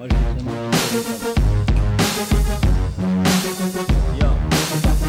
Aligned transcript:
Moi, 0.00 0.08
je 0.08 0.14
vais 0.14 0.20
Yo, 4.18 4.28
c'est 4.64 4.80
parti. 4.80 5.04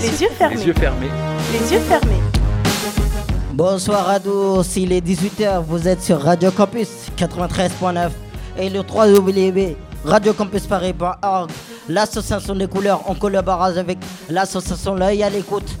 Les 0.00 0.22
yeux 0.22 0.28
fermés. 0.38 0.54
Les 0.54 0.66
yeux 0.66 0.72
fermés. 0.72 1.10
Les 1.52 1.72
yeux 1.72 1.80
fermés. 1.80 2.22
Bonsoir 3.54 4.08
à 4.08 4.20
tous, 4.20 4.76
il 4.76 4.92
est 4.92 5.04
18h, 5.04 5.64
vous 5.64 5.88
êtes 5.88 6.00
sur 6.00 6.20
Radio 6.20 6.52
Campus 6.52 7.10
93.9 7.16 8.10
et 8.56 8.70
le 8.70 8.84
3 8.84 9.08
www 10.04 10.10
radiocampusparis.org, 10.10 11.50
l'association 11.88 12.54
des 12.54 12.66
couleurs 12.66 13.08
en 13.08 13.14
collaboration 13.14 13.80
avec 13.80 13.98
l'association 14.28 14.94
L'œil 14.94 15.22
à 15.22 15.30
l'écoute. 15.30 15.76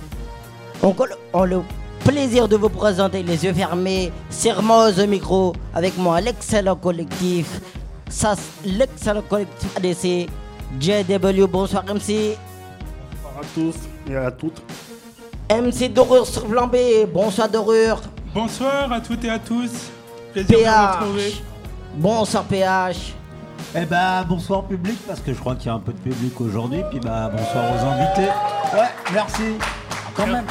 On, 0.82 0.94
on 1.32 1.42
a 1.42 1.46
le 1.46 1.62
plaisir 2.04 2.48
de 2.48 2.56
vous 2.56 2.68
présenter 2.68 3.22
les 3.22 3.44
yeux 3.44 3.52
fermés, 3.52 4.12
Sermoz 4.30 5.00
au 5.00 5.06
micro, 5.06 5.54
avec 5.74 5.96
moi 5.98 6.20
l'excellent 6.20 6.76
collectif, 6.76 7.60
ça, 8.08 8.34
l'excellent 8.64 9.22
collectif 9.22 9.76
ADC, 9.76 10.28
JW, 10.80 11.46
bonsoir 11.46 11.84
MC. 11.84 12.36
Bonsoir 13.22 13.40
à 13.40 13.44
tous 13.54 13.74
et 14.10 14.16
à 14.16 14.30
toutes. 14.30 14.62
MC 15.50 15.92
Dorure 15.92 16.26
sur 16.26 16.46
flambé, 16.48 17.06
bonsoir 17.06 17.48
Dorure. 17.48 18.00
Bonsoir 18.34 18.92
à 18.92 19.00
toutes 19.00 19.24
et 19.24 19.30
à 19.30 19.38
tous. 19.38 19.70
Plaisir 20.32 20.50
de 20.50 20.56
vous 20.56 20.62
PH. 20.64 20.96
retrouver. 21.00 21.34
Bonsoir 21.94 22.44
PH. 22.44 23.14
Eh 23.78 23.84
bah, 23.84 24.24
bonsoir 24.26 24.64
public, 24.64 24.98
parce 25.06 25.20
que 25.20 25.34
je 25.34 25.38
crois 25.38 25.54
qu'il 25.54 25.66
y 25.66 25.68
a 25.68 25.74
un 25.74 25.78
peu 25.78 25.92
de 25.92 25.98
public 25.98 26.40
aujourd'hui. 26.40 26.80
Puis 26.90 26.98
bah, 26.98 27.30
bonsoir 27.30 27.64
aux 27.74 27.84
invités. 27.84 28.32
Ouais, 28.72 28.88
merci. 29.12 29.42
Quand 30.14 30.26
même. 30.26 30.46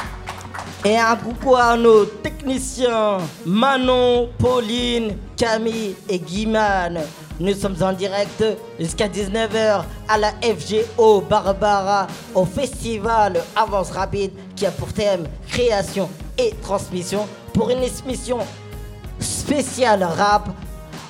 Et 0.84 0.96
un 0.96 1.16
coucou 1.16 1.56
à 1.56 1.76
nos 1.76 2.04
techniciens 2.04 3.18
Manon, 3.44 4.28
Pauline, 4.38 5.16
Camille 5.36 5.96
et 6.08 6.20
Guimane. 6.20 7.00
Nous 7.40 7.54
sommes 7.54 7.74
en 7.82 7.92
direct 7.92 8.44
jusqu'à 8.78 9.08
19h 9.08 9.82
à 10.08 10.18
la 10.18 10.30
FGO 10.40 11.20
Barbara 11.22 12.06
au 12.32 12.44
festival 12.44 13.42
Avance 13.56 13.90
Rapide 13.90 14.30
qui 14.54 14.66
a 14.66 14.70
pour 14.70 14.92
thème 14.92 15.26
création 15.48 16.08
et 16.38 16.54
transmission 16.62 17.26
pour 17.52 17.70
une 17.70 17.82
émission 17.82 18.38
spéciale 19.18 20.04
rap. 20.04 20.48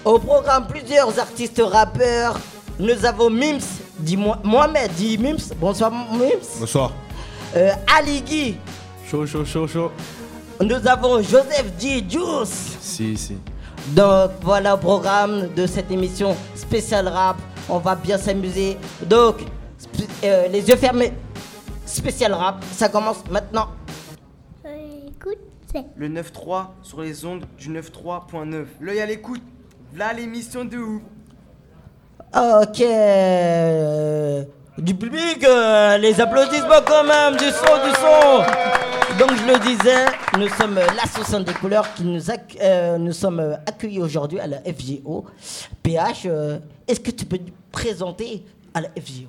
Au 0.07 0.21
programme 0.21 0.69
plusieurs 0.69 1.19
artistes 1.19 1.61
rappeurs. 1.65 2.39
Nous 2.79 3.05
avons 3.05 3.29
Mims, 3.29 3.59
dit 3.99 4.17
Mo- 4.17 4.37
Mohamed, 4.45 4.93
dit 4.93 5.19
Mims. 5.19 5.53
Bonsoir 5.57 5.91
Mims. 5.91 6.61
Bonsoir. 6.61 6.93
Euh, 7.57 7.73
Ali 7.99 8.21
Guy. 8.23 8.57
Chaud, 9.11 9.27
chaud, 9.27 9.45
chaud, 9.45 9.67
chaud. 9.67 9.91
Nous 10.61 10.87
avons 10.87 11.21
Joseph 11.23 11.73
G. 11.77 12.05
Juice. 12.09 12.77
Si, 12.81 13.17
si. 13.17 13.37
Donc 13.89 14.31
voilà 14.43 14.75
le 14.75 14.81
programme 14.81 15.49
de 15.57 15.67
cette 15.67 15.91
émission 15.91 16.37
spéciale 16.55 17.09
rap. 17.09 17.37
On 17.69 17.79
va 17.79 17.97
bien 17.97 18.17
s'amuser. 18.17 18.77
Donc, 19.05 19.39
euh, 20.23 20.47
les 20.47 20.69
yeux 20.69 20.77
fermés. 20.77 21.15
Spécial 21.85 22.33
rap, 22.33 22.65
ça 22.73 22.89
commence 22.89 23.25
maintenant. 23.29 23.71
Écoute, 25.09 25.39
c'est 25.73 25.85
Le 25.97 26.09
9.3 26.09 26.67
sur 26.83 27.01
les 27.03 27.25
ondes 27.25 27.45
du 27.59 27.71
9.3.9. 27.71 28.67
L'œil 28.81 29.01
à 29.01 29.07
l'écoute. 29.07 29.43
Là 29.95 30.13
l'émission 30.13 30.65
de 30.65 30.77
ouf. 30.79 31.03
Ok. 32.35 32.83
Du 34.83 34.95
public, 34.95 35.43
euh, 35.45 35.97
les 35.99 36.21
applaudissements 36.21 36.83
quand 36.87 37.05
même, 37.05 37.37
du 37.37 37.45
son, 37.45 37.87
du 37.87 37.95
son. 37.95 38.45
Donc 39.19 39.31
je 39.35 39.47
le 39.47 39.59
disais, 39.61 40.05
nous 40.39 40.49
sommes 40.49 40.75
l'association 40.75 41.41
des 41.41 41.55
couleurs 41.55 41.95
qui 41.95 42.05
nous, 42.05 42.21
euh, 42.61 42.99
nous 42.99 43.13
sommes 43.13 43.41
accueillis 43.67 44.01
aujourd'hui 44.01 44.39
à 44.39 44.47
la 44.47 44.59
FGO. 44.59 45.25
PH, 45.83 46.27
euh, 46.27 46.59
est-ce 46.87 47.01
que 47.01 47.11
tu 47.11 47.25
peux 47.25 47.39
te 47.39 47.51
présenter 47.73 48.45
à 48.75 48.83
la 48.83 48.89
FGO 48.91 49.29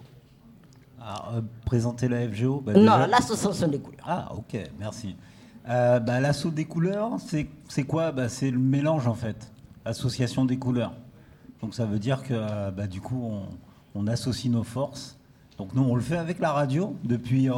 Alors, 1.02 1.34
euh, 1.36 1.42
présenter 1.66 2.10
la 2.10 2.28
FGO 2.28 2.60
bah, 2.60 2.74
Non, 2.74 3.06
l'association 3.10 3.70
des 3.70 3.80
couleurs. 3.80 4.06
Ah, 4.06 4.28
ok, 4.36 4.58
merci. 4.78 5.16
Euh, 5.70 6.00
bah, 6.00 6.20
L'assaut 6.20 6.50
des 6.50 6.66
couleurs, 6.66 7.12
c'est 7.26 7.48
c'est 7.70 7.84
quoi? 7.84 8.12
Bah, 8.12 8.30
C'est 8.30 8.52
le 8.52 8.60
mélange 8.60 9.08
en 9.08 9.14
fait. 9.14 9.52
Association 9.88 10.46
des 10.46 10.58
couleurs. 10.58 10.94
Donc 11.62 11.74
ça 11.74 11.86
veut 11.86 12.00
dire 12.00 12.24
que 12.24 12.70
bah, 12.72 12.88
du 12.88 13.02
coup, 13.02 13.32
on, 13.96 14.08
associe 14.08 14.52
nos 14.52 14.64
forces. 14.64 15.18
Donc 15.58 15.74
nous, 15.74 15.84
on 15.84 15.96
le 15.96 16.02
fait 16.02 16.18
avec 16.18 16.40
la 16.40 16.52
radio 16.52 16.96
depuis 17.04 17.50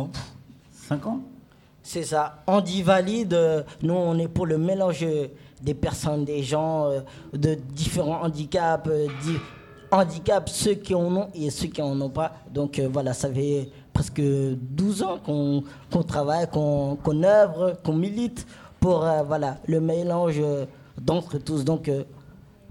5 0.71 1.05
ans. 1.07 1.19
C'est 1.83 2.03
ça. 2.03 2.43
On 2.47 2.61
dit 2.61 2.81
valide. 2.83 3.33
euh, 3.33 3.63
Nous, 3.81 3.93
on 3.93 4.17
est 4.17 4.27
pour 4.27 4.45
le 4.45 4.57
mélange 4.57 5.05
des 5.61 5.73
personnes, 5.73 6.23
des 6.23 6.43
gens 6.43 6.85
euh, 6.85 7.01
de 7.33 7.55
différents 7.55 8.21
handicaps, 8.21 8.87
euh, 8.89 9.07
di- 9.23 9.37
handicaps, 9.91 10.51
ceux 10.51 10.75
qui 10.75 10.93
en 10.95 11.13
ont 11.15 11.27
et 11.33 11.49
ceux 11.49 11.67
qui 11.67 11.81
en 11.81 11.99
ont 11.99 12.09
pas. 12.09 12.33
Donc 12.53 12.79
voilà, 12.79 13.13
ça 13.13 13.29
fait 13.31 13.69
presque 13.91 14.21
12 14.21 15.03
ans 15.03 15.17
qu'on 15.25 16.03
travaille, 16.03 16.47
qu'on 16.49 17.23
œuvre, 17.23 17.75
qu'on 17.83 17.95
milite 17.95 18.45
pour 18.79 18.99
voilà, 19.27 19.57
le 19.67 19.81
mélange 19.81 20.41
d'entre 21.01 21.37
tous. 21.37 21.65
Donc 21.65 21.89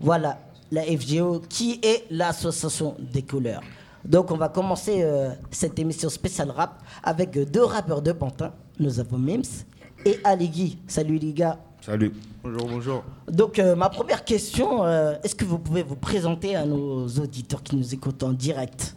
voilà, 0.01 0.39
la 0.71 0.83
FGO 0.83 1.41
qui 1.49 1.81
est 1.83 2.05
l'association 2.11 2.97
des 2.99 3.23
couleurs. 3.23 3.63
Donc 4.05 4.31
on 4.31 4.37
va 4.37 4.49
commencer 4.49 5.03
euh, 5.03 5.31
cette 5.51 5.79
émission 5.79 6.09
spéciale 6.09 6.51
rap 6.51 6.83
avec 7.03 7.37
euh, 7.37 7.45
deux 7.45 7.65
rappeurs 7.65 8.01
de 8.03 8.13
Pantin. 8.13 8.53
Nous 8.79 9.01
avons 9.01 9.19
Mims 9.19 9.65
et 10.05 10.19
Aligui. 10.25 10.79
Salut 10.87 11.19
les 11.19 11.33
gars. 11.33 11.59
Salut. 11.81 12.13
Bonjour, 12.43 12.69
bonjour. 12.69 13.05
Donc 13.31 13.59
euh, 13.59 13.75
ma 13.75 13.89
première 13.89 14.25
question, 14.25 14.85
euh, 14.85 15.15
est-ce 15.25 15.35
que 15.35 15.45
vous 15.45 15.59
pouvez 15.59 15.83
vous 15.83 15.97
présenter 15.97 16.55
à 16.55 16.65
nos 16.65 17.07
auditeurs 17.09 17.63
qui 17.63 17.77
nous 17.77 17.93
écoutent 17.95 18.23
en 18.23 18.33
direct? 18.33 18.95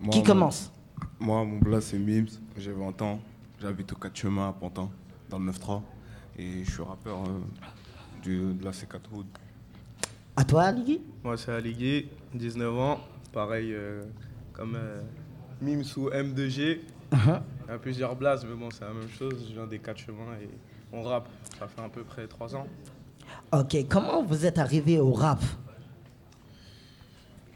Moi, 0.00 0.10
Qui 0.12 0.18
mon- 0.20 0.24
commence? 0.24 0.70
Moi, 1.20 1.44
mon 1.44 1.58
blast, 1.58 1.88
c'est 1.90 1.98
Mims. 1.98 2.28
J'ai 2.56 2.72
20 2.72 3.00
ans. 3.02 3.18
J'habite 3.60 3.92
au 3.92 3.96
4 3.96 4.16
chemins 4.16 4.48
à 4.48 4.52
Pantin, 4.52 4.88
dans 5.30 5.38
le 5.38 5.50
9-3. 5.50 5.80
Et 6.38 6.64
je 6.64 6.70
suis 6.70 6.82
rappeur 6.82 7.18
euh, 7.24 7.40
du- 8.22 8.54
de 8.54 8.64
la 8.64 8.70
C4 8.70 9.00
Hood. 9.12 9.26
À 10.38 10.44
toi 10.44 10.66
Aligui 10.66 11.00
Moi, 11.24 11.36
c'est 11.36 11.50
Aligui, 11.50 12.06
19 12.32 12.78
ans. 12.78 13.00
Pareil, 13.32 13.72
euh, 13.74 14.04
comme 14.52 14.76
euh, 14.76 15.00
Mims 15.60 15.82
ou 15.96 16.10
M2G. 16.10 16.78
Uh-huh. 17.10 17.40
Il 17.66 17.70
y 17.70 17.74
a 17.74 17.78
plusieurs 17.80 18.14
blases, 18.14 18.46
mais 18.48 18.54
bon, 18.54 18.68
c'est 18.70 18.84
la 18.84 18.92
même 18.92 19.08
chose. 19.08 19.46
Je 19.48 19.54
viens 19.54 19.66
des 19.66 19.80
quatre 19.80 19.98
chemins 19.98 20.36
et 20.40 20.48
on 20.92 21.02
rappe. 21.02 21.28
Ça 21.58 21.66
fait 21.66 21.80
à 21.80 21.88
peu 21.88 22.04
près 22.04 22.28
3 22.28 22.54
ans. 22.54 22.68
Ok, 23.50 23.76
comment 23.88 24.22
vous 24.22 24.46
êtes 24.46 24.58
arrivé 24.58 25.00
au 25.00 25.12
rap 25.12 25.42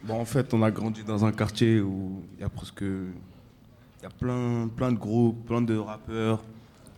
Bon, 0.02 0.20
en 0.20 0.24
fait, 0.24 0.52
on 0.52 0.60
a 0.64 0.72
grandi 0.72 1.04
dans 1.04 1.24
un 1.24 1.30
quartier 1.30 1.80
où 1.80 2.24
il 2.36 2.40
y 2.40 2.44
a 2.44 2.48
presque. 2.48 2.80
Il 2.80 4.02
y 4.02 4.06
a 4.06 4.10
plein, 4.10 4.66
plein 4.66 4.90
de 4.90 4.98
groupes, 4.98 5.46
plein 5.46 5.62
de 5.62 5.76
rappeurs. 5.76 6.42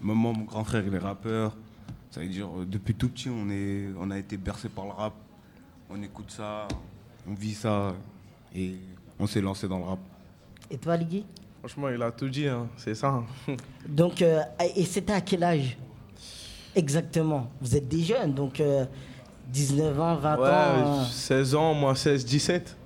Même 0.01 0.17
moi, 0.17 0.33
mon 0.33 0.45
grand 0.45 0.65
frère, 0.65 0.83
il 0.87 0.95
est 0.95 0.99
rappeur. 0.99 1.55
Ça 2.11 2.21
veut 2.21 2.29
dire, 2.29 2.49
euh, 2.59 2.65
depuis 2.65 2.95
tout 2.95 3.11
petit, 3.11 3.29
on, 3.29 3.51
est, 3.51 3.89
on 3.99 4.11
a 4.11 4.19
été 4.19 4.39
bercé 4.39 4.71
par 4.71 4.87
le 4.87 4.93
rap. 4.93 5.13
On 5.97 6.03
écoute 6.03 6.31
ça, 6.31 6.67
on 7.29 7.35
vit 7.35 7.55
ça. 7.55 7.93
Et 8.55 8.77
on 9.19 9.27
s'est 9.27 9.41
lancé 9.41 9.69
dans 9.69 9.79
le 9.79 9.85
rap. 9.85 9.99
Et 10.71 10.77
toi 10.79 10.95
Aligui 10.95 11.25
Franchement, 11.61 11.89
il 11.89 12.03
a 12.03 12.11
tout 12.11 12.29
dit, 12.29 12.47
hein. 12.49 12.67
c'est 12.77 12.95
ça. 12.95 13.09
hein. 13.09 13.25
Donc, 13.89 14.21
euh, 14.23 14.41
et 14.77 14.85
c'était 14.85 15.13
à 15.13 15.21
quel 15.21 15.43
âge 15.45 15.79
Exactement? 16.75 17.47
Vous 17.61 17.77
êtes 17.77 17.89
des 17.89 18.03
jeunes, 18.03 18.35
donc 18.35 18.59
euh, 18.61 18.85
19 19.49 20.01
ans, 20.01 20.17
20 20.17 20.37
Ouais, 20.37 20.49
ans. 20.49 20.51
euh, 20.53 21.05
16 21.05 21.55
ans, 21.55 21.73
moi 21.75 21.95
16, 21.95 22.25
17. 22.25 22.77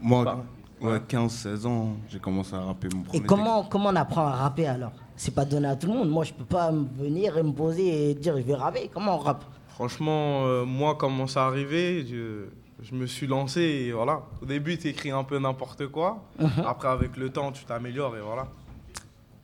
Moi, 0.00 0.24
Par- 0.24 0.38
ouais, 0.80 0.98
15-16 1.00 1.66
ans, 1.66 1.96
j'ai 2.08 2.20
commencé 2.20 2.54
à 2.54 2.60
rapper 2.60 2.88
mon 2.94 3.02
Et 3.02 3.04
premier 3.06 3.26
comment, 3.26 3.64
comment 3.64 3.88
on 3.90 3.96
apprend 3.96 4.26
à 4.28 4.30
rapper 4.36 4.66
alors? 4.66 4.92
C'est 5.16 5.34
pas 5.34 5.44
donné 5.44 5.66
à 5.68 5.76
tout 5.76 5.88
le 5.88 5.92
monde. 5.94 6.08
Moi, 6.08 6.24
je 6.24 6.32
peux 6.32 6.44
pas 6.44 6.70
venir 6.70 7.36
et 7.36 7.42
me 7.42 7.52
poser 7.52 8.10
et 8.10 8.14
dire 8.14 8.36
je 8.38 8.42
vais 8.42 8.54
rapper. 8.54 8.88
Comment 8.94 9.16
on 9.16 9.18
rappe? 9.18 9.44
Franchement, 9.80 10.44
euh, 10.44 10.66
moi, 10.66 10.94
comment 10.94 11.26
ça 11.26 11.46
arrivé, 11.46 12.04
je, 12.06 12.44
je 12.82 12.94
me 12.94 13.06
suis 13.06 13.26
lancé 13.26 13.62
et 13.62 13.92
voilà. 13.92 14.20
Au 14.42 14.44
début, 14.44 14.76
tu 14.76 14.88
écris 14.88 15.10
un 15.10 15.24
peu 15.24 15.38
n'importe 15.38 15.86
quoi. 15.86 16.22
Après, 16.66 16.88
avec 16.88 17.16
le 17.16 17.30
temps, 17.30 17.50
tu 17.50 17.64
t'améliores 17.64 18.14
et 18.14 18.20
voilà. 18.20 18.46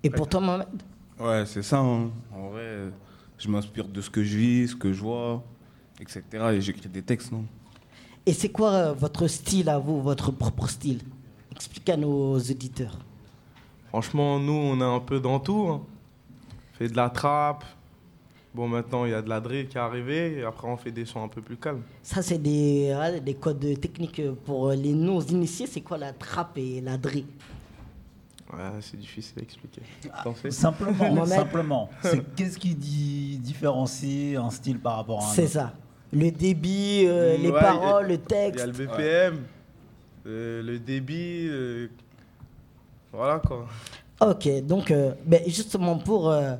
Et 0.02 0.10
pour 0.10 0.28
toi, 0.28 0.40
Mohamed? 0.40 0.68
Ouais, 1.18 1.46
c'est 1.46 1.62
ça. 1.62 1.78
hein. 1.78 2.10
En 2.34 2.48
vrai, 2.50 2.90
je 3.38 3.48
m'inspire 3.48 3.88
de 3.88 3.98
ce 4.02 4.10
que 4.10 4.22
je 4.22 4.36
vis, 4.36 4.68
ce 4.68 4.76
que 4.76 4.92
je 4.92 5.00
vois, 5.00 5.42
etc. 6.00 6.22
Et 6.52 6.60
j'écris 6.60 6.90
des 6.90 7.00
textes, 7.00 7.32
non 7.32 7.46
Et 8.26 8.34
c'est 8.34 8.50
quoi 8.50 8.72
euh, 8.72 8.92
votre 8.92 9.28
style 9.28 9.70
à 9.70 9.78
vous, 9.78 10.02
votre 10.02 10.32
propre 10.32 10.68
style? 10.68 11.00
Expliquez 11.50 11.92
à 11.92 11.96
nos 11.96 12.34
auditeurs. 12.38 12.98
Franchement, 13.88 14.38
nous, 14.38 14.52
on 14.52 14.78
est 14.82 14.96
un 14.96 15.00
peu 15.00 15.18
dans 15.18 15.40
tout. 15.40 15.66
hein. 15.70 15.80
On 16.74 16.76
fait 16.76 16.88
de 16.88 16.96
la 16.96 17.08
trappe, 17.08 17.64
Bon, 18.56 18.68
maintenant, 18.68 19.04
il 19.04 19.10
y 19.10 19.14
a 19.14 19.20
de 19.20 19.28
la 19.28 19.38
drill 19.38 19.68
qui 19.68 19.76
est 19.76 19.80
arrivée, 19.80 20.38
et 20.38 20.42
après, 20.42 20.66
on 20.66 20.78
fait 20.78 20.90
des 20.90 21.04
sons 21.04 21.22
un 21.22 21.28
peu 21.28 21.42
plus 21.42 21.58
calmes. 21.58 21.82
Ça, 22.02 22.22
c'est 22.22 22.38
des, 22.38 22.96
des 23.22 23.34
codes 23.34 23.78
techniques 23.78 24.22
pour 24.46 24.70
les 24.70 24.94
non-initiés. 24.94 25.66
C'est 25.66 25.82
quoi 25.82 25.98
la 25.98 26.14
trappe 26.14 26.56
et 26.56 26.80
la 26.80 26.96
drill? 26.96 27.26
Ouais, 28.50 28.60
c'est 28.80 28.96
difficile 28.98 29.40
à 29.40 29.42
expliquer. 29.42 29.82
Sais 30.40 30.50
Simplement, 30.50 31.26
simplement. 31.26 31.90
C'est 32.00 32.22
qu'est-ce 32.34 32.56
qui 32.58 32.74
dit, 32.74 33.36
différencie 33.42 34.38
un 34.38 34.48
style 34.48 34.78
par 34.78 34.96
rapport 34.96 35.20
à 35.22 35.26
un 35.26 35.32
C'est 35.34 35.48
ça. 35.48 35.74
Le 36.10 36.30
débit, 36.30 37.02
euh, 37.06 37.36
Mm, 37.36 37.42
les 37.42 37.50
ouais, 37.50 37.60
paroles, 37.60 38.04
a- 38.06 38.08
le 38.08 38.14
Il 38.14 38.20
y 38.20 38.24
texte. 38.24 38.64
a 38.64 38.66
le 38.68 38.72
BPM, 38.72 39.42
euh, 40.26 40.62
le 40.62 40.78
débit, 40.78 41.46
euh, 41.50 41.88
voilà 43.12 43.38
quoi. 43.40 43.66
Ok, 44.22 44.48
donc 44.64 44.90
euh, 44.92 45.12
ben, 45.26 45.42
justement 45.46 45.98
pour, 45.98 46.30
euh, 46.30 46.54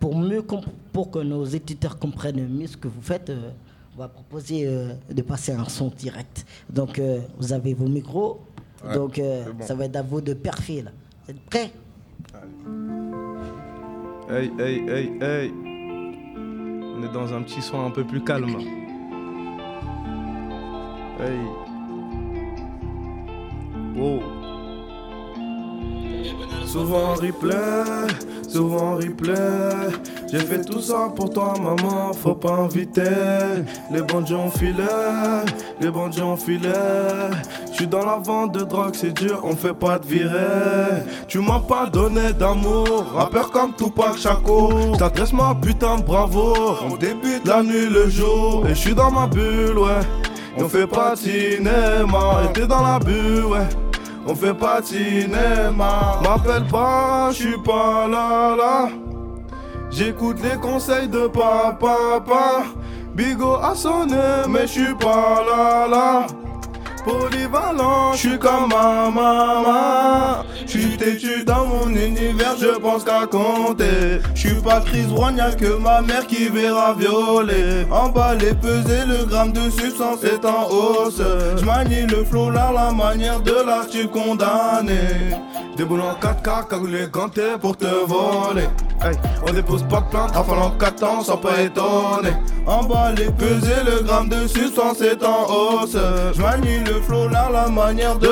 pour, 0.00 0.16
mieux 0.16 0.44
pour 0.92 1.10
que 1.10 1.18
nos 1.18 1.44
éditeurs 1.44 1.98
comprennent 1.98 2.46
mieux 2.48 2.66
ce 2.66 2.76
que 2.76 2.88
vous 2.88 3.02
faites, 3.02 3.30
euh, 3.30 3.50
on 3.96 3.98
va 4.00 4.08
proposer 4.08 4.64
euh, 4.66 4.92
de 5.10 5.22
passer 5.22 5.52
un 5.52 5.64
son 5.68 5.88
direct. 5.88 6.46
Donc 6.70 6.98
euh, 6.98 7.20
vous 7.38 7.52
avez 7.52 7.74
vos 7.74 7.88
micros, 7.88 8.40
Ouais, 8.84 8.94
donc 8.94 9.18
bon. 9.20 9.66
ça 9.66 9.74
va 9.74 9.86
être 9.86 9.96
à 9.96 10.02
vous 10.02 10.20
de 10.20 10.34
perfiler. 10.34 10.84
Vous 11.24 11.30
êtes 11.32 11.40
prêts? 11.46 11.72
Hey, 14.30 14.52
hey, 14.58 14.88
hey, 14.88 15.10
hey. 15.20 15.52
On 16.96 17.02
est 17.02 17.12
dans 17.12 17.32
un 17.34 17.42
petit 17.42 17.60
son 17.60 17.84
un 17.84 17.90
peu 17.90 18.04
plus 18.04 18.22
calme. 18.22 18.56
Hey. 21.18 21.38
Wow. 23.96 24.37
Souvent 26.68 27.12
en 27.12 27.14
replay, 27.14 27.54
souvent 28.46 28.92
en 28.92 28.96
replay. 28.96 29.34
J'ai 30.30 30.40
fait 30.40 30.60
tout 30.60 30.82
ça 30.82 31.10
pour 31.16 31.30
toi, 31.30 31.54
maman, 31.56 32.12
faut 32.12 32.34
pas 32.34 32.52
inviter. 32.52 33.02
Les 33.90 34.02
bandits 34.02 34.34
ont 34.34 34.50
filé, 34.50 34.84
les 35.80 35.90
bandits 35.90 36.20
ont 36.20 36.36
filé. 36.36 36.68
J'suis 37.72 37.86
dans 37.86 38.04
la 38.04 38.18
vente 38.22 38.52
de 38.52 38.64
drogue, 38.64 38.92
c'est 38.92 39.14
dur, 39.14 39.40
on 39.44 39.56
fait 39.56 39.72
pas 39.72 39.98
de 39.98 40.06
virée. 40.06 41.04
Tu 41.26 41.38
m'as 41.38 41.60
pas 41.60 41.86
donné 41.86 42.34
d'amour, 42.34 43.12
rappeur 43.14 43.50
comme 43.50 43.72
Tupac 43.74 44.18
Chaco. 44.18 44.70
J't'adresse 44.94 45.32
ma 45.32 45.54
putain 45.54 45.96
bravo. 45.96 46.54
On 46.84 46.96
débute 46.96 47.46
la 47.46 47.62
nuit, 47.62 47.88
le 47.88 48.10
jour, 48.10 48.66
et 48.68 48.74
j'suis 48.74 48.94
dans 48.94 49.10
ma 49.10 49.26
bulle, 49.26 49.78
ouais. 49.78 50.00
On 50.58 50.68
fait 50.68 50.86
pas 50.86 51.12
de 51.14 51.20
cinéma, 51.20 52.42
et 52.44 52.52
t'es 52.52 52.66
dans 52.66 52.82
la 52.82 52.98
bulle, 52.98 53.46
ouais. 53.46 53.87
On 54.30 54.34
fait 54.34 54.52
pas 54.52 54.82
de. 54.82 55.74
M'appelle 56.22 56.66
pas, 56.70 57.30
je 57.30 57.36
suis 57.36 57.58
pas 57.64 58.06
là 58.06 58.54
là. 58.54 58.88
J'écoute 59.90 60.36
les 60.42 60.58
conseils 60.60 61.08
de 61.08 61.28
papa. 61.28 61.96
papa. 62.20 62.64
Bigo 63.14 63.54
a 63.54 63.74
sonné, 63.74 64.44
mais 64.48 64.66
je 64.66 64.66
suis 64.66 64.94
pas 64.96 65.42
là 65.48 65.88
là. 65.88 66.26
Polyvalent, 67.08 68.12
je 68.12 68.18
suis 68.18 68.38
comme 68.38 68.68
ma 68.68 69.10
maman. 69.10 70.44
Je 70.66 70.78
suis 70.78 70.96
têtu 70.98 71.42
dans 71.44 71.64
mon 71.64 71.88
univers, 71.88 72.54
je 72.60 72.78
pense 72.78 73.02
qu'à 73.02 73.26
compter. 73.26 74.20
Je 74.34 74.48
suis 74.48 74.60
pas 74.60 74.80
Chris 74.80 75.06
y'a 75.36 75.50
que 75.52 75.78
ma 75.78 76.02
mère 76.02 76.26
qui 76.26 76.48
verra 76.48 76.92
violer. 76.92 77.86
Emballer, 77.90 78.52
peser 78.52 79.06
le 79.06 79.24
gramme 79.24 79.52
de 79.52 79.70
substance 79.70 80.22
est 80.22 80.44
en 80.44 80.68
hausse. 80.68 81.22
Je 81.56 81.64
manie 81.64 82.02
le 82.02 82.24
flow 82.24 82.50
là, 82.50 82.70
la 82.74 82.92
manière 82.92 83.40
de 83.40 83.54
la 83.66 83.86
tu 83.90 84.06
condamné. 84.08 84.98
Déboule 85.78 86.02
en 86.02 86.12
4K, 86.14 86.68
cagoulé 86.68 87.06
ganté 87.10 87.56
pour 87.60 87.76
te 87.76 87.86
voler. 87.86 88.68
Hey, 89.00 89.16
on 89.46 89.52
dépose 89.52 89.84
pas 89.84 90.00
de 90.00 90.10
plainte, 90.10 90.34
rafale 90.34 90.58
en 90.58 90.70
4 90.70 91.04
ans 91.04 91.22
sans 91.22 91.36
pas 91.36 91.60
étonner. 91.60 92.34
Emballer, 92.66 93.30
peser 93.38 93.84
le 93.86 94.02
gramme 94.02 94.28
de 94.28 94.48
substance 94.48 95.00
est 95.00 95.24
en 95.24 95.46
hausse. 95.46 95.96
Je 96.34 96.42
manie 96.42 96.80
le 96.84 96.97
la 97.52 97.68
manière 97.68 98.18
de. 98.18 98.28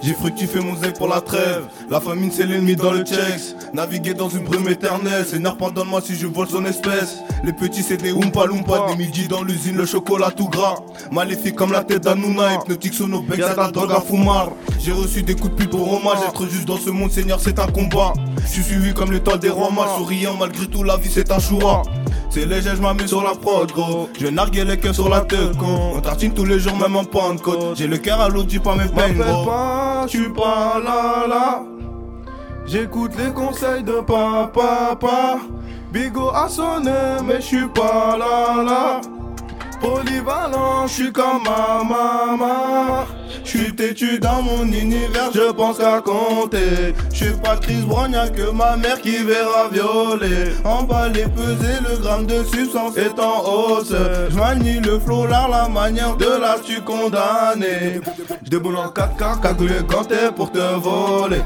J'ai 0.00 0.14
fructifié 0.14 0.60
mon 0.60 0.76
zèle 0.76 0.92
pour 0.92 1.08
la 1.08 1.20
trêve. 1.20 1.64
La 1.90 2.00
famine, 2.00 2.30
c'est 2.32 2.46
l'ennemi 2.46 2.76
dans 2.76 2.92
le 2.92 3.02
checks. 3.02 3.56
Naviguer 3.74 4.14
dans 4.14 4.28
une 4.28 4.44
brume 4.44 4.68
éternelle. 4.68 5.26
Seigneur, 5.26 5.56
pardonne-moi 5.56 6.00
si 6.00 6.14
je 6.14 6.26
vole 6.26 6.46
son 6.46 6.64
espèce. 6.66 7.16
Les 7.42 7.52
petits, 7.52 7.82
c'est 7.82 7.96
des 7.96 8.12
Oompa 8.12 8.46
Loompa. 8.46 8.86
Des 8.88 8.96
midis 8.96 9.26
dans 9.26 9.42
l'usine, 9.42 9.76
le 9.76 9.86
chocolat 9.86 10.30
tout 10.30 10.48
gras. 10.48 10.76
Maléfique 11.10 11.56
comme 11.56 11.72
la 11.72 11.82
tête 11.82 12.04
d'Anouna. 12.04 12.54
Hypnotique 12.54 12.94
sur 12.94 13.08
nos 13.08 13.22
becs, 13.22 13.38
la 13.38 13.70
drogue 13.70 13.90
à 13.90 14.00
Foumar. 14.00 14.50
J'ai 14.78 14.92
reçu 14.92 15.22
des 15.22 15.34
coups 15.34 15.50
de 15.50 15.56
pute 15.56 15.70
pour 15.70 15.92
hommage. 15.92 16.18
Être 16.28 16.46
juste 16.48 16.66
dans 16.66 16.78
ce 16.78 16.90
monde, 16.90 17.10
Seigneur, 17.10 17.40
c'est 17.40 17.58
un 17.58 17.66
combat. 17.66 18.12
Je 18.42 18.46
suis 18.46 18.62
suivi 18.62 18.94
comme 18.94 19.10
l'étoile 19.10 19.40
des 19.40 19.50
rois 19.50 19.70
mages. 19.70 19.96
Souriant, 19.98 20.36
malgré 20.38 20.66
tout, 20.66 20.84
la 20.84 20.96
vie, 20.96 21.10
c'est 21.12 21.32
un 21.32 21.40
choura. 21.40 21.82
C'est 22.30 22.44
léger, 22.44 22.70
je 22.76 22.82
m'amuse 22.82 23.06
sur 23.08 23.22
la 23.22 23.30
prod, 23.30 23.70
gros. 23.72 24.08
Je 24.20 24.26
narguer 24.26 24.64
les 24.64 24.78
cœurs 24.78 24.94
sur 24.94 25.08
la 25.08 25.20
tête, 25.20 25.56
con. 25.56 25.92
On 25.94 26.00
tartine 26.00 26.34
tous 26.34 26.44
les 26.44 26.58
jours, 26.58 26.76
même 26.76 26.96
en 26.96 27.04
Pentecôte. 27.04 27.76
J'ai 27.76 27.86
le 27.86 27.96
cœur 27.96 28.20
à 28.20 28.28
l'eau, 28.28 28.42
dis 28.42 28.58
pas 28.58 28.74
mes 28.74 28.88
peines, 28.88 29.16
gros. 29.16 29.46
pas, 29.46 30.02
je 30.06 30.18
suis 30.18 30.28
pas 30.28 30.80
là, 30.84 31.26
là. 31.26 31.62
J'écoute 32.66 33.12
les 33.18 33.32
conseils 33.32 33.82
de 33.82 34.00
papa, 34.00 34.50
papa. 34.52 35.38
Bigo 35.90 36.28
a 36.34 36.48
sonné, 36.48 36.90
mais 37.24 37.36
je 37.36 37.46
suis 37.46 37.68
pas 37.68 38.16
là, 38.18 38.62
là. 38.62 39.00
Polyvalent, 39.80 40.86
je 40.86 40.92
suis 40.92 41.12
comme 41.12 41.42
ma 41.44 41.84
maman. 41.84 43.06
Je 43.44 43.48
suis 43.48 43.74
têtu 43.74 44.18
dans 44.18 44.42
mon 44.42 44.64
univers, 44.64 45.30
je 45.32 45.50
pense 45.52 45.78
qu'à 45.78 46.00
compter. 46.00 46.94
Je 47.12 47.24
suis 47.24 47.32
pas 47.32 47.58
y'a 48.12 48.28
que 48.28 48.50
ma 48.50 48.76
mère 48.76 49.00
qui 49.00 49.16
verra 49.18 49.68
violer. 49.70 50.52
Emballer, 50.64 51.26
peser 51.34 51.78
le 51.88 51.96
gramme 52.02 52.26
de 52.26 52.44
substance 52.44 52.96
est 52.96 53.18
en 53.18 53.42
hausse. 53.44 53.94
Je 54.30 54.80
le 54.80 54.98
flow 54.98 55.26
là, 55.26 55.46
la 55.50 55.68
manière 55.68 56.16
de 56.16 56.26
la 56.26 56.56
tu 56.64 56.80
condamné. 56.82 58.00
Je 58.44 58.50
déboule 58.50 58.76
en 58.76 58.88
4K, 58.88 59.40
cagoulé 59.40 59.74
ganté 59.88 60.16
pour 60.34 60.50
te 60.50 60.58
voler. 60.58 61.42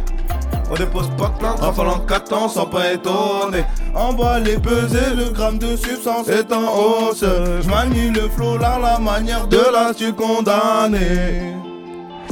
On 0.73 0.75
dépose 0.75 1.11
pas 1.19 1.29
de 1.29 1.39
plainte, 1.39 1.61
rafale 1.61 1.89
en 1.89 1.99
4 1.99 2.33
ans 2.33 2.49
sans 2.49 2.65
pas 2.65 2.93
étonner. 2.95 3.63
Emballer, 3.95 4.57
peser 4.57 5.15
le 5.15 5.29
gramme 5.31 5.59
de 5.59 5.77
substance 5.77 6.29
est 6.29 6.51
en 6.51 6.63
hausse. 6.63 7.21
Je 7.21 7.69
manie 7.69 8.09
le 8.11 8.27
flow 8.31 8.57
là, 8.57 8.79
la 8.81 8.99
manière 8.99 9.47
de 9.49 9.61
la 9.71 9.93
tu 9.93 10.15
condamné. 10.15 11.53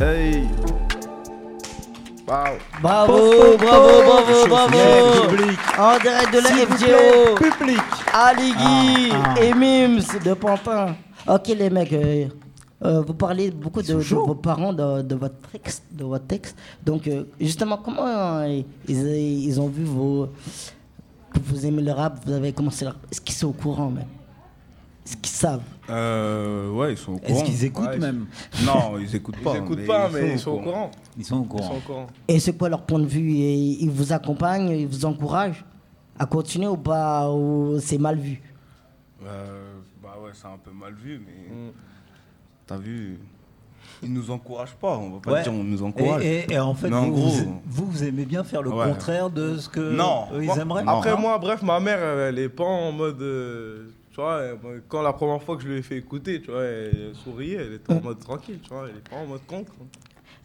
Hey. 0.01 0.49
Wow. 2.27 2.57
Bravo, 2.81 3.19
bravo, 3.59 3.89
bravo, 4.07 4.47
bravo. 4.49 4.79
En 5.79 5.99
direct 5.99 6.33
de 6.33 6.39
la 6.41 6.51
FGO. 6.67 7.35
public. 7.35 7.83
Aligui 8.15 9.13
Ah, 9.13 9.35
ah. 9.37 9.43
et 9.43 9.53
Mims 9.53 10.19
de 10.25 10.33
Pantin. 10.33 10.95
Ok 11.29 11.49
les 11.49 11.69
mecs, 11.69 11.93
euh, 11.93 12.29
euh, 12.83 13.03
vous 13.03 13.15
parlez 13.15 13.51
beaucoup 13.51 13.83
de, 13.83 13.89
de 13.93 14.15
vos 14.15 14.35
parents 14.35 14.73
de 14.73 15.15
votre 15.15 15.37
texte, 15.53 15.85
de 15.93 16.05
votre 16.05 16.27
texte. 16.27 16.57
Donc 16.85 17.07
euh, 17.09 17.25
justement, 17.41 17.77
comment 17.79 18.07
euh, 18.07 18.63
ils, 18.89 19.07
ils 19.07 19.61
ont 19.61 19.69
vu 19.69 19.85
vos 19.85 20.29
que 21.33 21.39
vous 21.41 21.65
aimez 21.67 21.83
le 21.83 21.93
rap, 21.93 22.21
vous 22.27 22.33
avez 22.33 22.53
commencé 22.53 22.85
le 22.85 22.91
rap. 22.93 23.01
Est-ce 23.11 23.21
qu'ils 23.21 23.35
sont 23.37 23.49
au 23.49 23.53
courant 23.53 23.91
même? 23.91 24.07
Est-ce 25.07 25.17
qu'ils 25.17 25.33
savent? 25.33 25.63
Euh, 25.89 26.71
ouais, 26.73 26.93
ils 26.93 26.97
sont 26.99 27.13
au 27.15 27.19
courant. 27.19 27.35
Est-ce 27.35 27.45
qu'ils 27.45 27.65
écoutent 27.65 27.87
Ouais, 27.89 27.99
même? 27.99 28.27
Non, 28.65 28.99
ils 28.99 29.15
écoutent 29.17 29.37
Ils 29.39 29.45
pas. 29.45 29.57
écoutent 29.59 29.87
pas, 29.87 30.09
mais 30.11 30.33
ils 30.33 30.39
sont 30.39 30.53
au 30.53 30.61
courant. 30.61 30.91
Ils 31.19 31.25
sont 31.25 31.37
au 31.39 31.43
Ils 31.43 31.49
courant. 31.49 31.69
sont 31.69 31.77
au 31.77 31.81
courant. 31.81 32.07
Et 32.29 32.39
c'est 32.41 32.53
quoi 32.57 32.69
leur 32.69 32.83
point 32.83 32.99
de 32.99 33.07
vue? 33.07 33.33
Et 33.33 33.55
Ils 33.83 33.91
vous 33.91 34.13
accompagnent, 34.13 34.69
ils 34.71 34.87
vous 34.87 35.05
encouragent 35.05 35.65
à 36.19 36.27
continuer 36.27 36.69
ou 36.69 36.77
pas 36.77 37.31
Ou 37.33 37.79
c'est 37.81 37.99
mal 37.99 38.19
vu? 38.19 38.41
Euh, 39.25 39.75
bah 40.03 40.17
ouais, 40.23 40.31
c'est 40.33 40.47
un 40.47 40.59
peu 40.63 40.71
mal 40.73 40.95
vu, 40.95 41.21
mais 41.25 41.55
Mm. 41.55 41.71
T'as 42.71 42.79
vu, 42.79 43.19
ils 44.03 44.13
nous 44.13 44.31
encouragent 44.31 44.77
pas. 44.77 44.97
On 44.97 45.11
va 45.11 45.19
pas 45.21 45.33
Ouais. 45.33 45.43
dire 45.43 45.53
on 45.53 45.65
nous 45.65 45.83
encourage. 45.83 46.25
Et, 46.25 46.45
et- 46.49 46.53
et 46.55 46.59
en 46.61 46.73
fait, 46.75 46.93
en 46.93 47.07
vous, 47.07 47.13
gros- 47.13 47.29
vous, 47.31 47.61
vous, 47.67 47.87
vous 47.87 48.05
aimez 48.05 48.25
bien 48.25 48.45
faire 48.45 48.63
le 48.63 48.71
Ouais. 48.71 48.87
contraire 48.87 49.29
de 49.29 49.57
ce 49.59 49.69
que 49.69 49.81
Non. 49.81 50.27
eux, 50.33 50.43
ils 50.43 50.47
Moi- 50.47 50.57
aimeraient 50.59 50.85
Non. 50.85 50.93
Après, 50.99 51.17
moi, 51.17 51.37
bref, 51.39 51.63
ma 51.63 51.81
mère, 51.81 51.99
elle, 51.99 52.35
elle 52.35 52.45
est 52.45 52.49
pas 52.49 52.65
en 52.65 52.93
mode. 52.93 53.21
euh, 53.21 53.89
tu 54.11 54.17
vois, 54.21 54.41
elle- 54.43 54.83
quand 54.89 55.03
la 55.03 55.13
première 55.13 55.43
fois 55.43 55.57
que 55.57 55.63
je 55.63 55.69
lui 55.69 55.79
ai 55.79 55.83
fait 55.83 55.97
écouter, 55.99 56.41
tu 56.41 56.51
vois, 56.51 56.63
elle 56.63 57.13
souriait, 57.25 57.57
elle 57.61 57.73
était 57.75 57.93
en 57.93 58.01
mode 58.01 58.19
tranquille, 58.21 58.59
tu 58.63 58.71
vois, 58.71 58.85
elle 58.89 58.97
est 58.97 59.09
pas 59.09 59.17
en 59.17 59.27
mode 59.27 59.45
contre. 59.49 59.73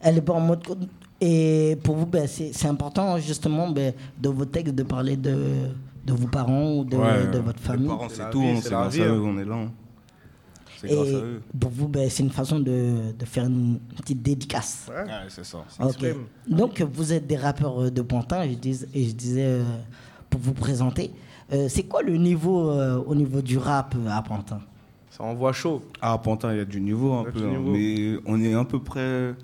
Elle 0.00 0.18
est 0.18 0.22
pas 0.22 0.34
en 0.34 0.40
mode. 0.40 0.66
co- 0.66 0.76
Et 1.20 1.78
pour 1.82 1.96
vous, 1.96 2.04
ben, 2.06 2.26
c'est 2.26 2.66
important 2.66 3.16
justement 3.18 3.70
ben, 3.70 3.94
de 4.20 4.28
vos 4.28 4.44
textes 4.44 4.74
de 4.74 4.82
parler 4.82 5.16
de, 5.16 5.34
de 6.04 6.12
vos 6.12 6.26
parents 6.28 6.74
ou 6.74 6.84
de, 6.84 6.94
Ouais, 6.96 7.26
de 7.32 7.38
votre 7.38 7.58
les 7.58 7.64
famille. 7.66 7.88
parents, 7.88 8.08
C'est 8.10 8.28
tout, 8.30 8.40
vie, 8.42 8.48
hein, 8.48 8.52
c'est 8.56 8.62
c'est 8.64 8.70
la 8.74 8.80
grâce 8.82 8.94
vie, 8.94 9.02
à 9.02 9.06
hein. 9.10 9.22
on 9.24 9.38
est 9.38 9.44
là. 9.46 9.54
hein. 9.54 9.70
C'est 10.80 10.88
grâce 10.88 11.06
à 11.08 11.10
Et 11.10 11.14
eux. 11.14 11.42
pour 11.58 11.70
vous, 11.70 11.88
ben, 11.88 12.08
c'est 12.10 12.22
une 12.22 12.30
façon 12.30 12.58
de, 12.60 13.12
de 13.18 13.24
faire 13.24 13.46
une 13.46 13.78
petite 13.96 14.22
dédicace. 14.22 14.86
Ouais. 14.88 15.02
Ouais, 15.04 15.10
c'est 15.28 15.44
ça. 15.44 15.58
Donc, 16.48 16.80
vous 16.82 17.12
êtes 17.12 17.26
des 17.26 17.36
rappeurs 17.36 17.82
euh, 17.84 17.90
de 17.90 18.02
Pantin, 18.02 18.44
je 18.48 18.54
dis, 18.54 18.80
et 18.94 19.04
je 19.04 19.12
disais, 19.12 19.44
euh, 19.44 19.64
pour 20.28 20.40
vous 20.40 20.52
présenter, 20.52 21.10
euh, 21.52 21.66
c'est 21.68 21.84
quoi 21.84 22.02
le 22.02 22.16
niveau 22.16 22.70
euh, 22.70 23.02
au 23.06 23.14
niveau 23.14 23.40
du 23.40 23.56
rap 23.58 23.94
à 24.10 24.20
Pantin? 24.22 24.60
Ça 25.10 25.24
envoie 25.24 25.52
chaud. 25.54 25.82
Ah, 26.02 26.12
à 26.12 26.18
Pantin, 26.18 26.52
il 26.52 26.58
y 26.58 26.60
a 26.60 26.64
du 26.66 26.80
niveau 26.80 27.14
un 27.14 27.24
peu, 27.24 27.38
hein, 27.42 27.58
mais 27.64 28.16
on 28.26 28.38
est 28.42 28.52
à 28.54 28.64
peu 28.64 28.78
près. 28.80 29.34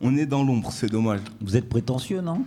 On 0.00 0.16
est 0.16 0.24
dans 0.24 0.42
l'ombre, 0.42 0.72
c'est 0.72 0.90
dommage. 0.90 1.20
Vous 1.42 1.56
êtes 1.56 1.68
prétentieux, 1.68 2.22
non? 2.22 2.42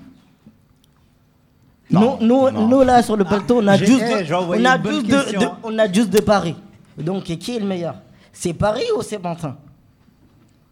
Non, 1.91 2.17
nous, 2.19 2.27
nous, 2.27 2.49
non. 2.51 2.67
nous, 2.67 2.81
là, 2.81 3.03
sur 3.03 3.15
le 3.15 3.23
plateau, 3.25 3.59
on 3.61 3.67
a 3.67 3.77
J'ai- 3.77 3.85
juste, 3.85 3.99
de, 4.01 4.23
j'ai 4.23 4.33
envoyé 4.33 4.63
on 4.65 4.69
a 4.69 4.75
une 4.77 4.81
bonne 4.81 4.93
juste 4.95 5.05
de, 5.07 5.11
question, 5.21 5.39
de- 5.39 5.45
hein. 5.45 5.57
on 5.63 5.77
a 5.77 5.91
juste 5.91 6.09
de 6.09 6.19
Paris. 6.21 6.55
Donc, 6.97 7.23
qui 7.25 7.55
est 7.55 7.59
le 7.59 7.67
meilleur? 7.67 7.95
C'est 8.33 8.53
Paris 8.53 8.85
ou 8.97 9.01
c'est 9.01 9.19
Pantin? 9.19 9.55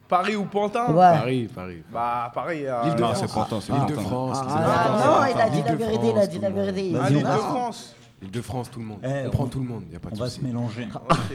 Paris 0.10 0.36
ou 0.36 0.44
Pantin? 0.46 0.88
Ouais. 0.88 0.96
Paris, 0.96 1.50
Paris. 1.56 1.84
Bah, 1.94 2.30
Paris. 2.34 2.66
euh, 2.66 2.82
Non, 2.84 2.90
L'Île-de-France. 2.90 3.18
c'est 3.22 3.34
Pantin, 3.34 3.62
c'est 3.62 3.72
L'Île-de-France. 3.72 4.38
Ah, 4.42 4.46
l'Île-de-France. 4.46 5.06
non, 5.06 5.36
il 5.36 5.42
a 5.42 5.50
dit 5.50 5.62
la 5.66 5.76
vérité, 5.76 6.08
il 6.14 6.18
a 6.20 6.28
dit 6.28 6.40
la 6.40 6.50
vérité. 6.50 6.98
Ah, 7.02 7.10
l'île 7.10 7.20
de 7.24 7.26
France. 7.28 7.96
L'Île-de-France, 8.22 8.70
tout 8.72 8.80
le 8.80 8.86
monde. 8.88 8.98
Eh, 9.04 9.28
on 9.28 9.30
prend 9.30 9.48
tout 9.48 9.60
le 9.60 9.66
monde, 9.66 9.84
il 9.86 9.92
n'y 9.92 9.96
a 9.96 10.00
pas 10.00 10.10
de 10.10 10.16
On 10.16 10.20
va 10.20 10.30
se 10.30 10.42
mélanger. 10.42 10.88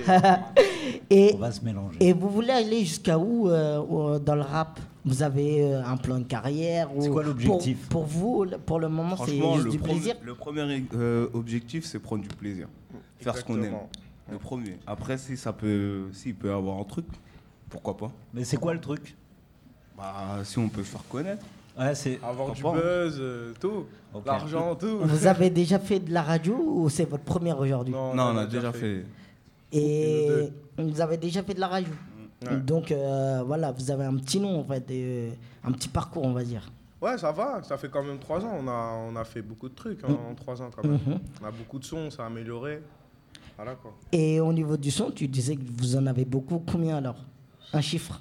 Et, 1.11 1.33
On 1.35 1.38
va 1.38 1.50
se 1.52 1.64
mélanger. 1.64 1.97
et 2.00 2.12
vous 2.12 2.28
voulez 2.28 2.50
aller 2.52 2.80
jusqu'à 2.85 3.18
où 3.18 3.49
euh, 3.49 3.80
ou- 3.80 4.18
dans 4.18 4.35
le 4.35 4.42
rap? 4.42 4.78
Vous 5.04 5.23
avez 5.23 5.62
euh, 5.62 5.83
un 5.85 5.97
plan 5.97 6.18
de 6.18 6.25
carrière 6.25 6.95
ou- 6.97 7.00
C'est 7.02 7.11
quoi 7.11 7.23
l'objectif? 7.23 7.88
pour, 7.88 8.02
pour 8.06 8.11
vous, 8.11 8.47
pour 8.66 8.78
le 8.80 8.88
moment, 8.88 9.16
c'est 9.25 9.37
juste 9.54 9.68
du 9.68 9.78
plaisir? 9.78 10.14
le 10.23 10.35
premier 10.35 10.85
euh, 10.95 11.28
objectif, 11.35 11.85
c'est 11.87 11.99
prendre 11.99 12.23
du 12.23 12.28
plaisir. 12.28 12.66
Faire 13.21 13.37
ce 13.37 13.45
qu'on 13.45 13.62
aime. 13.62 13.75
Le 14.30 14.38
premier. 14.38 14.78
Après, 14.87 15.18
si 15.18 15.37
ça 15.37 15.52
peut, 15.52 16.09
s'il 16.12 16.35
peut 16.35 16.49
y 16.49 16.52
avoir 16.52 16.78
un 16.78 16.85
truc, 16.85 17.06
pourquoi 17.68 17.97
pas 17.97 18.11
Mais 18.35 18.45
c'est 18.45 18.56
quoi 18.56 18.75
le 18.75 18.80
truc? 18.80 19.16
Bah, 19.97 20.40
si 20.45 20.59
on 20.59 20.68
peut 20.68 20.83
se 20.83 20.90
faire 20.90 21.04
connaître. 21.09 21.45
Ouais, 21.78 21.95
c'est. 21.95 22.18
Avoir 22.23 22.52
du 22.52 22.61
Pourquoi 22.61 22.80
buzz, 22.80 23.16
euh, 23.21 23.52
tout. 23.61 23.87
Ok. 24.14 24.26
L'argent, 24.26 24.75
tout. 24.75 24.99
Vous 25.00 25.26
avez 25.26 25.50
déjà 25.50 25.78
fait 25.78 26.00
de 26.00 26.12
la 26.12 26.23
radio 26.23 26.54
ou 26.56 26.88
c'est 26.88 27.04
votre 27.04 27.25
première 27.25 27.59
aujourd'hui? 27.59 27.92
Non, 27.92 28.12
on 28.14 28.37
a 28.37 28.47
déjà 28.47 28.73
fait. 28.73 29.04
Et 29.73 30.26
Et 30.78 30.83
vous 30.83 31.00
avez 31.00 31.16
déjà 31.16 31.42
fait 31.42 31.54
de 31.54 31.61
la 31.61 31.68
radio? 31.68 31.92
Ouais. 32.47 32.56
Donc 32.59 32.92
euh, 32.92 33.42
voilà, 33.47 33.73
vous 33.73 33.90
avez 33.90 34.04
un 34.04 34.14
petit 34.16 34.38
nom 34.38 34.61
en 34.61 34.64
fait, 34.64 34.90
et, 34.90 35.02
euh, 35.02 35.30
un 35.64 35.73
petit 35.73 35.88
parcours 35.88 36.25
on 36.25 36.33
va 36.33 36.45
dire. 36.45 36.71
Ouais, 37.00 37.16
ça 37.16 37.33
va. 37.33 37.62
Ça 37.62 37.76
fait 37.76 37.88
quand 37.88 38.02
même 38.02 38.18
trois 38.18 38.45
ans. 38.45 38.52
On 38.59 38.68
a, 38.68 38.95
on 39.11 39.16
a 39.16 39.25
fait 39.25 39.42
beaucoup 39.42 39.68
de 39.68 39.75
trucs 39.75 40.02
hein, 40.04 40.16
en 40.30 40.35
trois 40.35 40.61
ans 40.61 40.71
quand 40.75 40.85
même. 40.85 41.00
Mhm. 41.06 41.18
On 41.42 41.47
a 41.47 41.50
beaucoup 41.50 41.78
de 41.78 41.85
sons, 41.85 42.11
ça 42.11 42.25
a 42.25 42.26
amélioré. 42.26 42.83
Voilà 43.56 43.75
quoi. 43.75 43.94
Et 44.12 44.38
au 44.40 44.52
niveau 44.52 44.76
du 44.76 44.90
son, 44.90 45.10
tu 45.10 45.26
disais 45.28 45.56
que 45.56 45.62
vous 45.78 45.96
en 45.96 46.06
avez 46.06 46.25
beaucoup. 46.25 46.62
Combien 46.70 46.96
alors? 46.98 47.16
Un 47.72 47.80
chiffre? 47.80 48.20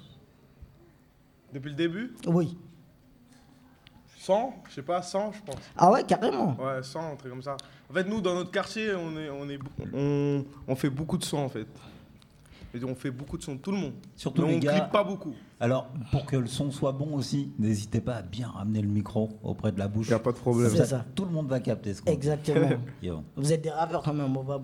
Depuis 1.52 1.70
le 1.70 1.76
début, 1.76 2.14
Oui. 2.26 2.56
100, 4.18 4.54
je 4.68 4.74
sais 4.74 4.82
pas, 4.82 5.02
100, 5.02 5.32
je 5.32 5.42
pense. 5.44 5.60
Ah 5.76 5.88
ouais, 5.92 6.02
carrément. 6.02 6.56
Ouais, 6.60 6.82
100, 6.82 7.12
un 7.12 7.14
truc 7.16 7.30
comme 7.30 7.42
ça. 7.42 7.56
En 7.88 7.94
fait, 7.94 8.02
nous, 8.04 8.20
dans 8.20 8.34
notre 8.34 8.50
quartier, 8.50 8.92
on, 8.94 9.16
est, 9.16 9.30
on, 9.30 9.48
est, 9.48 9.58
on, 9.94 10.44
on 10.66 10.74
fait 10.74 10.90
beaucoup 10.90 11.16
de 11.16 11.22
sons, 11.24 11.38
en 11.38 11.48
fait. 11.48 11.66
Et 12.76 12.84
on 12.84 12.94
fait 12.94 13.10
beaucoup 13.10 13.38
de 13.38 13.42
sons, 13.42 13.56
tout 13.56 13.70
le 13.72 13.78
monde. 13.78 13.92
Surtout 14.14 14.42
Mais 14.42 14.48
les 14.52 14.56
on 14.56 14.60
gars. 14.60 14.72
clipe 14.80 14.92
pas 14.92 15.04
beaucoup. 15.04 15.32
Alors, 15.58 15.88
pour 16.10 16.26
que 16.26 16.36
le 16.36 16.46
son 16.46 16.70
soit 16.70 16.92
bon 16.92 17.14
aussi, 17.14 17.50
n'hésitez 17.58 18.00
pas 18.00 18.16
à 18.16 18.22
bien 18.22 18.48
ramener 18.48 18.82
le 18.82 18.88
micro 18.88 19.30
auprès 19.42 19.72
de 19.72 19.78
la 19.78 19.88
bouche. 19.88 20.10
pas 20.10 20.32
de 20.32 20.36
problème. 20.36 20.70
C'est 20.70 20.84
ça. 20.84 21.04
Tout 21.14 21.24
le 21.24 21.30
monde 21.30 21.48
va 21.48 21.60
capter 21.60 21.94
ce 21.94 22.02
qu'on. 22.02 22.12
Exactement. 22.12 22.70
Yo. 23.02 23.22
vous 23.36 23.52
êtes 23.52 23.62
des 23.62 23.70
rappeurs 23.70 24.02
quand 24.02 24.12
même. 24.14 24.36
On 24.36 24.42
va, 24.42 24.60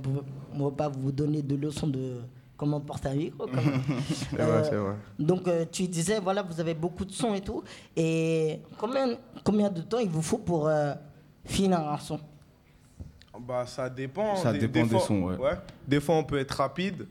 on 0.55 0.65
va 0.65 0.71
pas 0.71 0.89
vous 0.89 1.11
donner 1.13 1.43
de 1.43 1.57
leçons 1.57 1.87
de 1.87 2.17
comment 2.59 2.81
porter 2.81 3.09
un 3.09 3.15
micro. 3.15 3.47
quand 3.47 3.55
même. 3.57 3.81
C'est 4.11 4.39
Euh, 4.41 4.45
vrai, 4.47 4.65
c'est 4.65 4.77
vrai. 4.77 4.95
Donc 5.19 5.49
euh, 5.49 5.65
tu 5.71 5.89
disais, 5.89 6.21
voilà, 6.21 6.43
vous 6.43 6.61
avez 6.61 6.75
beaucoup 6.75 7.05
de 7.05 7.13
sons 7.13 7.35
et 7.35 7.41
tout. 7.41 7.63
Et 7.97 8.61
combien, 8.79 9.17
combien 9.43 9.71
de 9.71 9.81
temps 9.81 9.99
il 9.99 10.09
vous 10.11 10.23
faut 10.23 10.39
pour 10.39 10.69
euh, 10.69 10.93
finir 11.45 11.81
un 11.81 11.97
son? 11.99 12.21
Bah, 13.41 13.65
ça 13.67 13.89
dépend. 13.89 14.37
Ça 14.37 14.53
dépend 14.53 14.83
des 14.83 14.89
fois, 14.91 15.01
sons, 15.01 15.23
ouais. 15.23 15.55
Des 15.89 16.01
fois, 16.01 16.17
on 16.17 16.23
peut 16.25 16.39
être 16.39 16.53
rapide. 16.53 17.07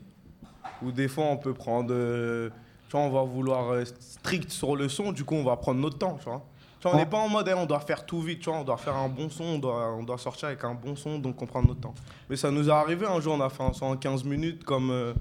Ou 0.82 0.90
des 0.92 1.08
fois, 1.08 1.24
on 1.26 1.36
peut 1.36 1.54
prendre. 1.54 1.92
euh, 1.92 2.50
tu 2.88 2.96
vois, 2.96 3.00
on 3.06 3.10
va 3.10 3.22
vouloir 3.22 3.70
euh, 3.70 3.84
strict 4.00 4.50
sur 4.50 4.76
le 4.76 4.88
son. 4.88 5.12
Du 5.12 5.24
coup, 5.24 5.34
on 5.34 5.44
va 5.44 5.56
prendre 5.56 5.80
notre 5.80 5.98
temps, 5.98 6.16
tu 6.18 6.24
vois. 6.28 6.42
Tu 6.80 6.88
vois, 6.88 6.92
on 6.92 6.94
Ah. 6.94 7.04
n'est 7.04 7.08
pas 7.10 7.18
en 7.18 7.28
mode, 7.28 7.46
eh, 7.48 7.54
on 7.54 7.64
doit 7.66 7.80
faire 7.80 8.04
tout 8.04 8.20
vite, 8.20 8.40
tu 8.40 8.50
vois. 8.50 8.58
On 8.58 8.64
doit 8.64 8.76
faire 8.76 8.96
un 8.96 9.08
bon 9.08 9.30
son, 9.30 9.44
on 9.44 9.58
doit, 9.58 9.92
on 9.94 10.02
doit 10.02 10.18
sortir 10.18 10.48
avec 10.48 10.62
un 10.64 10.74
bon 10.74 10.96
son, 10.96 11.18
donc 11.18 11.40
on 11.40 11.46
prend 11.46 11.62
notre 11.62 11.80
temps. 11.80 11.94
Mais 12.28 12.36
ça 12.36 12.50
nous 12.50 12.68
est 12.68 12.72
arrivé 12.72 13.06
un 13.06 13.20
jour, 13.20 13.34
on 13.34 13.40
a 13.40 13.48
fait 13.48 13.62
un 13.62 13.72
son 13.72 13.86
en 13.86 13.96
15 13.96 14.24
minutes, 14.24 14.64
comme. 14.64 14.90
euh, 14.90 15.14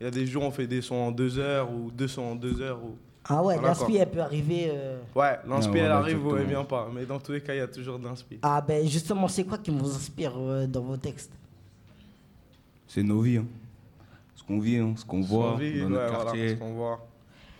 Il 0.00 0.04
y 0.04 0.06
a 0.06 0.10
des 0.10 0.26
jours, 0.26 0.42
on 0.42 0.50
fait 0.50 0.66
des 0.66 0.82
sons 0.82 0.94
en 0.96 1.10
2 1.10 1.38
heures, 1.38 1.70
ou 1.72 1.90
deux 1.90 2.08
sons 2.08 2.22
en 2.22 2.34
2 2.34 2.60
heures. 2.60 2.78
Ou... 2.82 2.96
Ah 3.28 3.42
ouais, 3.42 3.54
Voilà, 3.54 3.68
l'inspi, 3.68 3.96
elle 3.96 4.10
peut 4.10 4.20
arriver. 4.20 4.66
euh, 4.68 4.98
Ouais, 5.14 5.38
l'inspi, 5.48 5.72
Ouais, 5.72 5.78
elle 5.80 5.90
arrive 5.92 6.24
ou 6.26 6.36
elle 6.36 6.46
vient 6.46 6.64
pas. 6.64 6.88
Mais 6.94 7.04
dans 7.06 7.18
tous 7.18 7.32
les 7.32 7.40
cas, 7.40 7.54
il 7.54 7.58
y 7.58 7.60
a 7.60 7.66
toujours 7.68 7.98
de 7.98 8.04
l'inspi. 8.04 8.38
Ah 8.42 8.60
ben 8.60 8.86
justement, 8.86 9.26
c'est 9.28 9.44
quoi 9.44 9.56
qui 9.58 9.70
vous 9.70 9.90
inspire 9.94 10.32
euh, 10.38 10.66
dans 10.66 10.82
vos 10.82 10.96
textes? 10.98 11.32
C'est 12.88 13.02
nos 13.02 13.20
vies. 13.20 13.38
hein. 13.38 13.46
Qu'on 14.46 14.58
vit, 14.60 14.76
hein, 14.76 14.94
ce 14.96 15.04
qu'on 15.04 15.20
voit 15.20 15.52
dans 15.52 15.58
ouais, 15.58 15.74
notre 15.74 15.88
voilà, 15.88 16.10
quartier, 16.10 16.48
ce 16.50 16.54
qu'on 16.54 16.72
voit. 16.74 17.06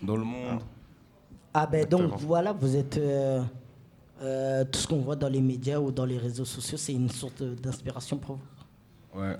dans 0.02 0.16
le 0.16 0.24
monde. 0.24 0.60
Ah 1.52 1.66
ben 1.66 1.84
donc 1.86 2.12
voilà, 2.18 2.52
vous 2.52 2.76
êtes... 2.76 2.96
euh, 2.98 3.42
euh, 4.22 4.64
tout 4.64 4.78
ce 4.78 4.86
qu'on 4.86 5.00
voit 5.00 5.16
dans 5.16 5.28
les 5.28 5.40
médias 5.40 5.78
ou 5.78 5.90
dans 5.90 6.04
les 6.06 6.16
réseaux 6.18 6.44
sociaux, 6.44 6.78
c'est 6.78 6.92
une 6.92 7.10
sorte 7.10 7.42
d'inspiration 7.42 8.16
pour 8.18 8.36
vous. 8.36 9.20
Ouais. 9.20 9.36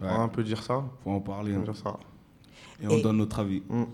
Ouais. 0.00 0.06
Ouais, 0.06 0.16
on 0.18 0.28
peut 0.28 0.44
dire 0.44 0.62
ça. 0.62 0.84
Faut 1.04 1.10
en 1.10 1.20
parler. 1.20 1.52
On 1.52 1.56
hein. 1.56 1.60
peut 1.60 1.72
dire 1.72 1.82
ça. 1.82 1.96
Et 2.80 2.86
on 2.88 3.00
donne 3.00 3.16
notre 3.18 3.40
avis. 3.40 3.62
Mm. 3.68 3.84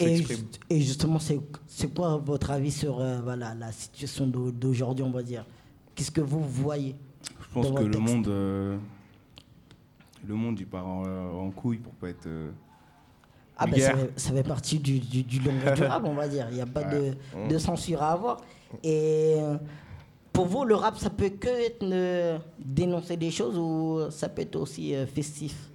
Et, 0.00 0.80
justement, 0.80 1.18
c'est 1.18 1.40
c'est 1.66 1.92
quoi 1.92 2.18
votre 2.18 2.50
avis 2.52 2.70
sur 2.70 3.00
euh, 3.00 3.20
voilà, 3.22 3.54
la 3.54 3.72
situation 3.72 4.26
d'au- 4.28 4.52
d'aujourd'hui, 4.52 5.04
on 5.04 5.10
va 5.10 5.22
dire? 5.22 5.44
Qu'est-ce 5.94 6.10
que 6.12 6.20
vous 6.20 6.40
voyez 6.44 6.94
Je 7.40 7.46
pense 7.52 7.68
dans 7.68 7.74
que 7.74 7.82
le 7.82 7.90
texte? 7.90 8.06
monde, 8.06 8.28
euh, 8.28 8.76
le 10.26 10.34
monde, 10.34 10.58
il 10.60 10.66
part 10.66 10.86
en, 10.86 11.02
en 11.04 11.50
couille 11.50 11.78
pour 11.78 11.92
pas 11.94 12.08
être. 12.10 12.26
euh, 12.26 12.50
Ah 13.56 13.66
ben, 13.66 13.80
ça, 13.80 13.94
fait, 13.96 14.12
ça 14.16 14.32
fait 14.32 14.42
partie 14.42 14.78
du, 14.78 14.98
du, 15.00 15.22
du 15.22 15.40
langage 15.40 15.80
rap, 15.90 16.02
on 16.04 16.14
va 16.14 16.28
dire. 16.28 16.46
Il 16.50 16.54
n'y 16.56 16.60
a 16.60 16.66
pas 16.66 16.84
de, 16.84 17.14
de 17.48 17.58
censure 17.58 18.02
à 18.02 18.12
avoir. 18.12 18.38
Et 18.82 19.34
euh, 19.38 19.56
pour 20.32 20.46
vous, 20.46 20.64
le 20.64 20.74
rap, 20.74 20.96
ça 20.98 21.10
peut 21.10 21.30
que 21.30 21.48
être 21.48 21.82
euh, 21.82 22.38
dénoncer 22.58 23.16
des 23.16 23.30
choses 23.30 23.56
ou 23.58 24.10
ça 24.10 24.28
peut 24.28 24.42
être 24.42 24.56
aussi 24.56 24.94
euh, 24.94 25.06
festif? 25.06 25.70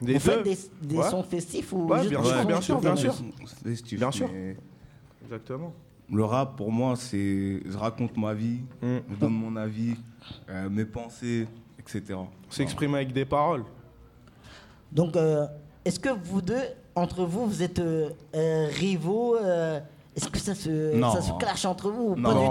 Des 0.00 0.14
Vous 0.14 0.20
faites 0.20 0.42
des, 0.42 0.58
des 0.82 0.96
Ouais. 0.96 1.10
sons 1.10 1.22
festifs 1.22 1.72
ou 1.72 1.86
Ouais, 1.86 1.98
juste 1.98 2.10
bien 2.10 2.20
des 2.22 2.28
sûr, 2.28 2.36
sons 2.40 2.44
bien 2.46 2.60
sûr, 2.60 2.80
bien 2.80 2.96
sûr. 2.96 3.14
festif, 3.64 3.98
Bien 3.98 4.10
sûr. 4.10 4.28
Exactement. 5.24 5.72
Le 6.10 6.24
rap, 6.24 6.56
pour 6.56 6.72
moi, 6.72 6.96
c'est. 6.96 7.60
Je 7.64 7.76
raconte 7.76 8.16
ma 8.16 8.34
vie, 8.34 8.60
Mm. 8.82 8.96
je 9.10 9.14
donne 9.16 9.32
mon 9.32 9.54
avis, 9.56 9.94
euh, 10.48 10.68
mes 10.68 10.84
pensées, 10.84 11.46
etc. 11.86 12.18
S'exprimer 12.50 12.96
avec 12.96 13.12
des 13.12 13.24
paroles. 13.24 13.64
Donc, 14.90 15.16
euh, 15.16 15.46
est-ce 15.84 15.98
que 15.98 16.10
vous 16.10 16.42
deux, 16.42 16.62
entre 16.94 17.24
vous, 17.24 17.46
vous 17.46 17.62
êtes 17.62 17.78
euh, 17.78 18.10
euh, 18.34 18.68
rivaux 18.70 19.36
euh, 19.36 19.80
Est-ce 20.14 20.28
que 20.28 20.38
ça 20.38 20.54
se, 20.54 20.94
Non. 20.94 21.10
ça 21.12 21.22
se 21.22 21.32
clash 21.38 21.64
entre 21.64 21.90
vous 21.90 22.12
ou 22.12 22.16
Non. 22.16 22.28
pas 22.30 22.34
du 22.34 22.46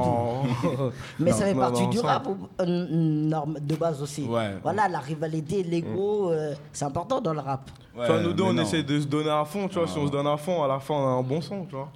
tout 0.82 0.92
Mais 1.20 1.32
ça 1.32 1.46
fait 1.46 1.54
Non, 1.54 1.60
partie 1.60 1.84
non, 1.84 1.90
du 1.90 1.98
ça- 2.00 2.08
rap 2.08 2.28
ou 2.28 2.38
euh, 2.60 2.66
norme 2.90 3.60
de 3.62 3.76
base 3.76 4.02
aussi 4.02 4.24
Ouais. 4.26 4.56
Voilà, 4.64 4.88
la 4.90 5.00
rivalité, 5.00 5.62
l'ego, 5.64 6.32
euh, 6.32 6.56
c'est 6.74 6.86
important 6.86 7.22
dans 7.22 7.34
le 7.34 7.40
rap. 7.42 7.70
Ouais, 7.96 8.08
vois, 8.08 8.20
nous 8.22 8.34
deux, 8.34 8.44
on 8.44 8.54
non. 8.54 8.62
essaie 8.64 8.82
de 8.84 9.00
se 9.00 9.06
donner 9.06 9.30
à 9.30 9.46
fond. 9.46 9.68
Tu 9.68 9.78
vois, 9.78 9.88
si 9.88 9.98
on 10.00 10.08
se 10.08 10.12
donne 10.12 10.28
à 10.28 10.38
fond, 10.38 10.64
à 10.64 10.68
la 10.68 10.80
fin, 10.80 10.96
on 10.96 11.06
a 11.08 11.12
un 11.12 11.22
bon 11.24 11.42
son, 11.42 11.66
tu 11.66 11.76
vois. 11.76 11.90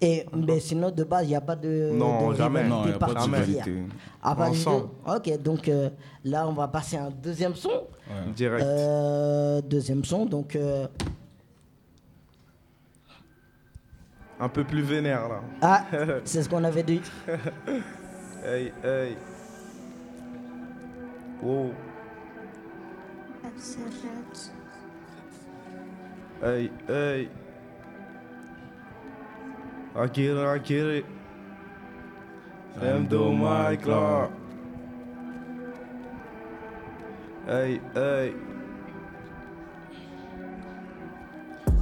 Et, 0.00 0.26
mais 0.36 0.60
sinon, 0.60 0.90
de 0.90 1.04
base, 1.04 1.24
il 1.24 1.28
n'y 1.30 1.36
a 1.36 1.40
pas 1.40 1.56
de, 1.56 1.90
Non, 1.94 2.30
de 2.30 2.34
jamais. 2.36 2.64
Non, 2.64 2.82
il 2.84 2.88
n'y 2.88 2.94
a 2.94 2.98
pas 2.98 3.06
de. 3.14 3.86
Ah. 4.22 5.16
Ok, 5.16 5.42
donc 5.42 5.68
euh, 5.68 5.88
là, 6.24 6.46
on 6.48 6.52
va 6.52 6.68
passer 6.68 6.96
à 6.96 7.04
un 7.04 7.10
deuxième 7.10 7.54
son. 7.54 7.68
Ouais. 7.70 8.32
Direct. 8.34 8.62
Euh, 8.64 9.60
deuxième 9.62 10.04
son, 10.04 10.26
donc... 10.26 10.56
euh, 10.56 10.86
Un 14.40 14.48
peu 14.48 14.64
plus 14.64 14.82
vénère, 14.82 15.28
là. 15.28 15.40
ah, 15.62 15.84
c'est 16.24 16.42
ce 16.42 16.48
qu'on 16.48 16.64
avait 16.64 16.82
dit. 16.82 17.00
Hey, 18.46 18.74
hey. 18.84 19.16
Wow. 21.42 21.70
Hey, 26.42 26.70
hey. 26.88 27.28
I 29.96 30.06
get 30.08 30.36
it, 30.36 30.44
I 30.44 30.58
get 30.58 30.86
it. 30.86 31.06
Them 32.76 33.06
do 33.06 33.32
my 33.32 33.76
claw. 33.76 34.28
Hey, 37.46 37.80
hey. 37.94 38.34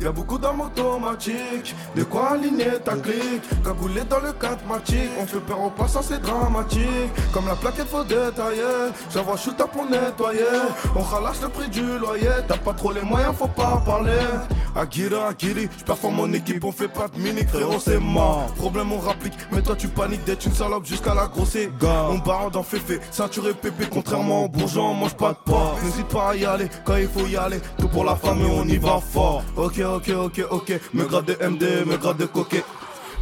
Y'a 0.03 0.11
beaucoup 0.11 0.37
d'armes 0.37 0.63
automatiques, 0.63 1.77
de 1.95 2.03
quoi 2.03 2.33
aligner 2.33 2.73
ta 2.85 2.97
clique. 2.97 3.45
Cagoulé 3.65 4.03
dans 4.11 4.19
le 4.19 4.33
catmatique, 4.33 5.11
on 5.21 5.27
fait 5.27 5.39
peur 5.39 5.63
au 5.63 5.71
passant, 5.71 6.03
c'est 6.03 6.21
dramatique. 6.21 7.13
Comme 7.33 7.47
la 7.47 7.55
plaquette 7.55 7.87
faut 7.87 8.03
détailler, 8.03 8.91
j'envoie 9.15 9.37
shoot 9.37 9.57
pour 9.57 9.87
nettoyer. 9.87 10.41
On 10.97 11.03
relâche 11.03 11.41
le 11.41 11.49
prix 11.51 11.69
du 11.69 11.99
loyer, 11.99 12.43
t'as 12.49 12.57
pas 12.57 12.73
trop 12.73 12.91
les 12.91 13.03
moyens, 13.03 13.33
faut 13.39 13.47
pas 13.47 13.81
parler. 13.87 14.19
Akira, 14.75 15.29
Akiri, 15.29 15.69
j'performe 15.79 16.17
mon 16.17 16.33
équipe, 16.33 16.65
on 16.65 16.73
fait 16.73 16.89
pas 16.89 17.07
de 17.07 17.21
mini, 17.21 17.45
frérot, 17.45 17.79
c'est 17.79 18.01
mort. 18.01 18.47
Problème, 18.57 18.91
on 18.91 18.99
rapplique, 18.99 19.35
mais 19.53 19.63
toi 19.63 19.77
tu 19.77 19.87
paniques 19.87 20.25
d'être 20.25 20.47
une 20.47 20.55
salope 20.55 20.87
jusqu'à 20.87 21.15
la 21.15 21.27
grosse 21.27 21.55
égare. 21.55 22.11
On 22.11 22.19
barre 22.19 22.51
dans 22.51 22.63
féfé, 22.63 22.99
ceinture 23.11 23.47
et 23.49 23.55
pépé, 23.55 23.85
contrairement 23.89 24.47
aux 24.47 24.49
bourgeois, 24.49 24.85
on 24.85 24.95
mange 24.95 25.15
pas 25.15 25.33
de 25.33 25.39
porc. 25.45 25.79
N'hésite 25.85 26.09
pas 26.09 26.31
à 26.31 26.35
y 26.35 26.45
aller, 26.45 26.69
quand 26.85 26.97
il 26.97 27.07
faut 27.07 27.27
y 27.27 27.37
aller, 27.37 27.61
tout 27.79 27.89
pour 27.89 28.05
la 28.05 28.17
famille, 28.17 28.51
on 28.51 28.67
y 28.67 28.79
va 28.79 28.99
fort. 28.99 29.45
Ok, 29.57 29.79
ok, 29.93 30.09
ok, 30.17 30.47
ok, 30.51 30.81
me 30.95 31.05
grade 31.05 31.27
de 31.27 31.47
MD, 31.47 31.87
me 31.87 31.97
grade 31.97 32.19
de 32.19 32.27
coquet. 32.27 32.65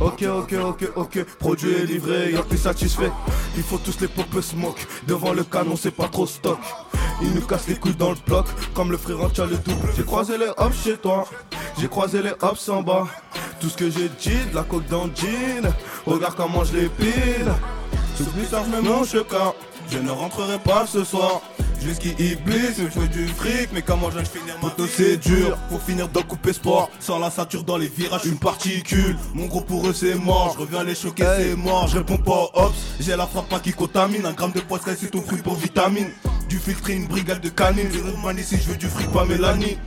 Ok, 0.01 0.23
ok, 0.23 0.55
ok, 0.65 0.89
ok. 0.97 1.25
Produit 1.39 1.73
est 1.73 1.85
livré, 1.85 2.33
y'a 2.33 2.43
plus 2.43 2.59
satisfait. 2.59 3.13
Il 3.57 3.63
faut 3.63 3.79
tous 3.79 4.01
les 4.01 4.09
pop 4.09 4.25
smoke. 4.41 4.87
Devant 5.07 5.33
le 5.33 5.45
canon, 5.45 5.77
c'est 5.77 5.91
pas 5.91 6.09
trop 6.09 6.27
stock. 6.27 6.59
Ils 7.21 7.35
nous 7.35 7.43
cassent 7.43 7.69
les 7.69 7.75
couilles 7.75 7.97
dans 7.97 8.11
le 8.11 8.17
bloc, 8.27 8.47
comme 8.73 8.91
le 8.91 8.97
frère 8.97 9.21
Antia 9.21 9.45
le 9.45 9.59
double. 9.59 9.89
J'ai 9.97 10.05
croisé 10.05 10.39
les 10.39 10.49
hops 10.57 10.83
chez 10.83 10.97
toi, 10.97 11.27
j'ai 11.79 11.89
croisé 11.89 12.23
les 12.23 12.33
hops 12.41 12.69
en 12.69 12.83
bas. 12.83 13.07
Tout 13.61 13.69
ce 13.69 13.77
que 13.77 13.91
j'ai 13.91 14.09
dit, 14.09 14.51
de 14.51 14.55
la 14.55 14.63
coke 14.63 14.87
dans 14.89 15.05
le 15.05 15.11
jean. 15.15 15.71
Regarde 16.07 16.35
comment 16.35 16.65
je 16.65 16.77
l'épile. 16.77 17.53
Sous 18.17 18.25
ça, 18.51 18.63
je 18.65 18.71
mets 18.71 18.81
mon 18.81 19.05
cheka. 19.05 19.55
Je 19.91 19.99
ne 19.99 20.11
rentrerai 20.11 20.59
pas 20.61 20.87
ce 20.87 21.05
soir. 21.05 21.43
Jusqu'y 21.83 22.11
Iblis, 22.11 22.75
je 22.77 23.01
veux 23.01 23.09
du 23.09 23.27
fric, 23.29 23.71
mais 23.73 23.81
comment 23.81 24.11
je 24.11 24.19
vais 24.19 24.25
finir 24.25 24.55
ma 24.61 24.69
Moto 24.69 24.87
c'est 24.87 25.17
dur, 25.17 25.57
pour 25.69 25.83
finir 25.83 26.09
dans 26.09 26.23
couper 26.23 26.53
sport 26.53 26.91
Sans 27.01 27.19
la 27.19 27.31
ceinture 27.31 27.65
dans 27.65 27.79
les 27.79 27.89
virages, 27.89 28.27
une 28.27 28.39
particule. 28.39 29.17
Mon 29.35 29.47
gros 29.47 29.63
pour 29.63 29.87
eux 29.89 29.95
c'est 29.95 30.15
mort, 30.15 30.55
je 30.55 30.61
reviens 30.61 30.85
les 30.85 30.95
choquer 30.95 31.25
c'est 31.39 31.57
mort. 31.57 31.89
Je 31.89 31.99
réponds 31.99 32.19
pas 32.19 32.33
aux 32.33 32.51
hops, 32.55 32.75
j'ai 33.01 33.17
la 33.17 33.27
frappe 33.27 33.49
pas 33.49 33.61
qui 33.61 33.73
contamine. 33.73 34.27
Un 34.27 34.33
gramme 34.33 34.53
de 34.53 34.61
poisson 34.61 34.91
c'est 34.99 35.11
ton 35.11 35.23
fruit 35.23 35.41
pour 35.41 35.55
vitamine 35.55 36.11
du 36.51 36.59
filtre 36.59 36.91
et 36.91 36.95
une 36.95 37.07
brigade 37.07 37.41
de 37.41 37.49
canines. 37.49 37.89
J'ai 37.93 38.41
ici, 38.41 38.57
je 38.61 38.71
veux 38.71 38.77
du 38.77 38.89
fric, 38.89 39.11
pas 39.13 39.25
Mélanie. 39.25 39.79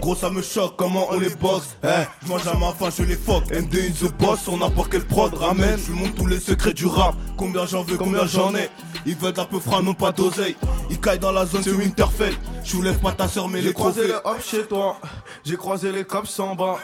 Gros 0.00 0.14
ça 0.14 0.30
me 0.30 0.40
choque, 0.40 0.76
comment 0.76 1.08
on 1.10 1.18
les 1.18 1.34
bosse 1.34 1.76
hey, 1.82 2.06
Je 2.22 2.28
mange 2.28 2.46
à 2.46 2.54
ma 2.54 2.72
faim, 2.72 2.88
je 2.96 3.02
les 3.02 3.16
fuck 3.16 3.44
MD 3.50 3.74
in 3.74 4.06
the 4.06 4.12
boss, 4.20 4.40
sur 4.42 4.56
n'importe 4.56 4.92
quel 4.92 5.04
prod. 5.04 5.34
Ramène 5.34 5.78
Je 5.84 5.92
montre 5.92 6.14
tous 6.14 6.26
les 6.26 6.38
secrets 6.38 6.72
du 6.72 6.86
rap. 6.86 7.16
Combien 7.36 7.66
j'en 7.66 7.82
veux, 7.82 7.96
combien 7.96 8.24
j'en 8.24 8.54
ai. 8.54 8.70
Ils 9.04 9.16
veulent 9.16 9.38
un 9.38 9.44
peu 9.44 9.58
froid, 9.58 9.82
non 9.82 9.94
pas 9.94 10.12
d'oseille. 10.12 10.56
Ils 10.90 11.00
caillent 11.00 11.18
dans 11.18 11.32
la 11.32 11.44
zone, 11.44 11.62
c'est 11.64 11.72
Winterfell. 11.72 12.34
Je 12.62 12.70
soulève 12.70 12.98
pas 13.00 13.12
ta 13.12 13.26
soeur, 13.26 13.48
mais 13.48 13.60
les 13.60 13.72
croisé 13.72 14.06
les 14.06 14.14
hops 14.24 14.48
chez 14.48 14.62
toi. 14.62 14.98
J'ai 15.44 15.56
croisé 15.56 15.90
les 15.90 16.04
cops 16.04 16.38
en 16.38 16.54
bas 16.54 16.78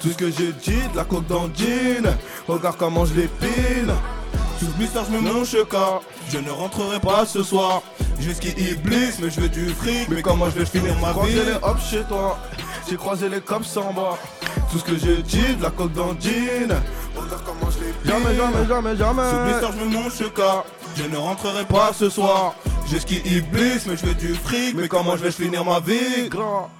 Tout 0.00 0.10
ce 0.10 0.16
que 0.16 0.30
j'ai 0.30 0.52
dit, 0.52 0.88
de 0.92 0.96
la 0.96 1.04
coke 1.04 1.26
dans 1.26 1.44
le 1.44 1.54
jean. 1.54 2.14
Regarde 2.46 2.76
comment 2.78 3.04
je 3.04 3.14
l'épile 3.14 3.92
sous 4.64 4.72
blister, 4.72 5.00
je 5.06 5.16
me 5.16 5.20
mon 5.20 5.44
cheka. 5.44 6.00
Je 6.30 6.38
ne 6.38 6.50
rentrerai 6.50 7.00
pas 7.00 7.26
ce 7.26 7.42
soir. 7.42 7.82
Je 8.20 8.30
vais 8.30 8.70
Iblis, 8.72 9.12
mais 9.20 9.30
je 9.30 9.40
veux 9.40 9.48
du 9.48 9.68
fric. 9.70 10.08
Mais 10.08 10.22
comment 10.22 10.46
je 10.46 10.58
vais 10.60 10.66
finir 10.66 10.98
ma 11.00 11.12
vie? 11.12 11.32
J'ai 11.32 11.44
les 11.44 11.58
hops 11.62 11.90
chez 11.90 12.02
toi. 12.04 12.38
J'ai 12.88 12.96
croisé 12.96 13.28
les 13.28 13.40
cops 13.40 13.76
en 13.76 13.92
bas. 13.92 14.18
Tout 14.70 14.78
ce 14.78 14.84
que 14.84 14.96
j'ai 14.96 15.22
dit, 15.22 15.56
de 15.56 15.62
la 15.62 15.70
coque 15.70 15.92
dans 15.92 16.12
le 16.12 16.20
jean. 16.20 16.74
Regarde 17.16 17.42
comment 17.44 17.70
je 17.70 17.78
l'ai 17.80 17.92
Jamais, 18.04 18.36
jamais, 18.36 18.66
jamais, 18.66 18.96
jamais. 18.96 19.30
Sous 19.30 19.44
blister, 19.44 19.78
je 19.78 19.84
me 19.84 19.90
mon 19.90 20.10
cheka. 20.10 20.64
Je 20.96 21.04
ne 21.04 21.16
rentrerai 21.16 21.64
pas 21.64 21.92
ce 21.92 22.08
soir. 22.08 22.54
Je 22.90 22.98
ski 22.98 23.16
Iblis, 23.24 23.82
mais 23.86 23.96
je 23.96 24.06
veux 24.06 24.14
du 24.14 24.34
fric. 24.34 24.74
Mais 24.76 24.88
comment 24.88 25.16
je 25.16 25.24
vais 25.24 25.32
finir 25.32 25.64
ma 25.64 25.80
vie? 25.80 26.28
Grand. 26.28 26.70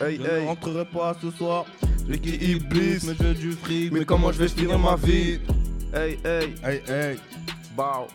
Hey, 0.00 0.16
je 0.16 0.40
ne 0.40 0.46
rentrerai 0.46 0.84
pas 0.84 1.14
ce 1.20 1.30
soir. 1.30 1.64
Je 2.08 2.14
ski 2.14 2.30
Iblis, 2.30 3.00
mais 3.04 3.14
je 3.18 3.22
veux 3.22 3.34
du 3.34 3.52
fric. 3.52 3.92
Mais 3.92 4.04
comment 4.04 4.32
je 4.32 4.38
vais 4.38 4.48
finir 4.48 4.78
ma 4.78 4.96
vie? 4.96 5.40
Hey, 5.88 6.18
hey, 6.22 6.52
hey, 6.60 6.82
hey, 6.84 7.16
bow. 7.74 8.08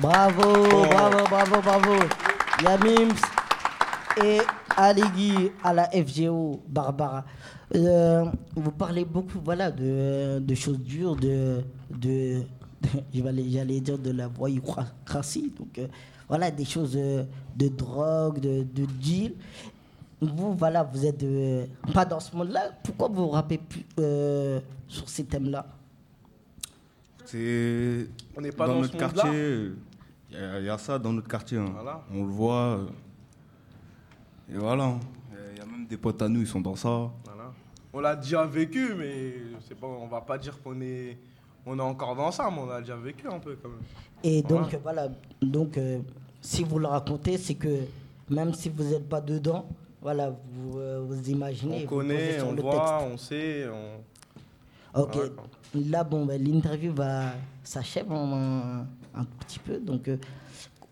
Bravo, 0.00 0.86
bravo, 0.86 1.24
bravo, 1.26 1.60
bravo. 1.60 1.94
Yamims 2.62 3.18
et 4.22 4.38
Aligui 4.76 5.50
à 5.64 5.72
la 5.74 5.90
FGO, 5.90 6.62
Barbara. 6.68 7.24
Euh, 7.74 8.26
vous 8.54 8.70
parlez 8.70 9.04
beaucoup 9.04 9.40
voilà, 9.44 9.72
de, 9.72 10.38
de 10.38 10.54
choses 10.54 10.78
dures, 10.78 11.16
de, 11.16 11.64
de, 11.90 12.42
de 12.80 12.88
j'allais 13.50 13.80
dire 13.80 13.98
de 13.98 14.12
la 14.12 14.28
voyoucratie. 14.28 15.52
Donc 15.58 15.80
euh, 15.80 15.88
voilà, 16.28 16.52
des 16.52 16.64
choses 16.64 16.92
de, 16.92 17.24
de 17.56 17.68
drogue, 17.68 18.38
de, 18.38 18.62
de 18.62 18.86
deal. 19.00 19.34
Vous, 20.24 20.54
voilà, 20.54 20.82
vous 20.82 21.04
êtes 21.06 21.22
euh, 21.22 21.66
pas 21.92 22.04
dans 22.04 22.20
ce 22.20 22.34
monde-là. 22.36 22.70
Pourquoi 22.82 23.08
vous 23.08 23.28
rappez 23.28 23.58
plus 23.58 23.84
euh, 23.98 24.60
sur 24.88 25.08
ces 25.08 25.24
thèmes-là? 25.24 25.66
C'est. 27.24 28.06
On 28.36 28.40
n'est 28.40 28.52
pas 28.52 28.66
dans, 28.66 28.74
dans 28.74 28.80
notre 28.80 28.92
ce 28.92 28.98
quartier. 28.98 29.70
Il 30.30 30.64
y, 30.64 30.68
a 30.68 30.78
ça 30.78 30.98
dans 30.98 31.12
notre 31.12 31.28
quartier. 31.28 31.58
hein. 31.58 31.70
Voilà. 31.72 32.02
On 32.12 32.24
le 32.24 32.30
voit. 32.30 32.78
euh, 32.78 32.86
Et 34.52 34.56
voilà. 34.58 34.94
Il 35.52 35.58
y 35.58 35.60
a 35.60 35.66
même 35.66 35.86
des 35.86 35.96
potes 35.96 36.20
à 36.22 36.28
nous, 36.28 36.40
ils 36.40 36.46
sont 36.46 36.60
dans 36.60 36.74
ça. 36.74 36.88
Voilà. 37.24 37.52
On 37.92 38.00
l'a 38.00 38.16
déjà 38.16 38.44
vécu, 38.44 38.94
mais 38.98 39.34
c'est 39.68 39.76
pas, 39.78 39.86
on 39.86 40.08
va 40.08 40.20
pas 40.20 40.36
dire 40.36 40.60
qu'on 40.60 40.80
est, 40.80 41.16
on 41.64 41.78
est 41.78 41.82
encore 41.82 42.16
dans 42.16 42.32
ça, 42.32 42.50
mais 42.50 42.58
on 42.60 42.68
a 42.70 42.80
déjà 42.80 42.96
vécu 42.96 43.28
un 43.28 43.38
peu 43.38 43.56
quand 43.62 43.68
même. 43.68 43.78
Et 44.24 44.42
donc, 44.42 44.76
voilà, 44.82 45.08
donc, 45.40 45.78
euh, 45.78 46.00
si 46.40 46.64
vous 46.64 46.80
le 46.80 46.86
racontez, 46.88 47.38
c'est 47.38 47.54
que 47.54 47.82
même 48.28 48.52
si 48.52 48.68
vous 48.68 48.82
n'êtes 48.82 49.08
pas 49.08 49.20
dedans, 49.20 49.66
voilà, 50.04 50.36
vous, 50.52 50.78
euh, 50.78 51.02
vous 51.08 51.30
imaginez. 51.30 51.84
On 51.84 51.86
connaît, 51.88 52.38
on 52.42 52.52
le 52.52 52.60
voit, 52.60 52.72
texte. 52.72 52.92
on 53.12 53.16
sait. 53.16 53.64
On... 54.94 55.00
Ok. 55.00 55.14
Ouais. 55.16 55.80
Là, 55.90 56.04
bon, 56.04 56.26
ben, 56.26 56.40
l'interview 56.44 56.92
va 56.92 57.32
s'achève 57.64 58.12
un, 58.12 58.86
un 59.14 59.24
petit 59.40 59.58
peu. 59.58 59.78
Donc, 59.78 60.06
euh, 60.08 60.18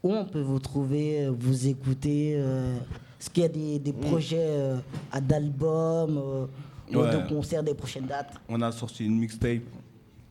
où 0.03 0.15
on 0.15 0.25
peut 0.25 0.41
vous 0.41 0.59
trouver, 0.59 1.27
euh, 1.27 1.31
vous 1.31 1.67
écouter 1.69 2.37
euh, 2.39 2.75
Est-ce 3.21 3.29
qu'il 3.29 3.43
y 3.43 3.47
a 3.47 3.51
des, 3.51 3.79
des 3.79 3.93
projets 3.93 4.39
euh, 4.49 4.79
à 5.13 5.21
d'albums, 5.21 6.17
euh, 6.19 6.47
Ouais. 6.95 7.11
de 7.11 7.29
concerts, 7.29 7.63
des 7.63 7.75
prochaines 7.75 8.07
dates? 8.07 8.33
On 8.49 8.61
a 8.63 8.73
sorti 8.73 9.05
une 9.05 9.19
mixtape. 9.19 9.61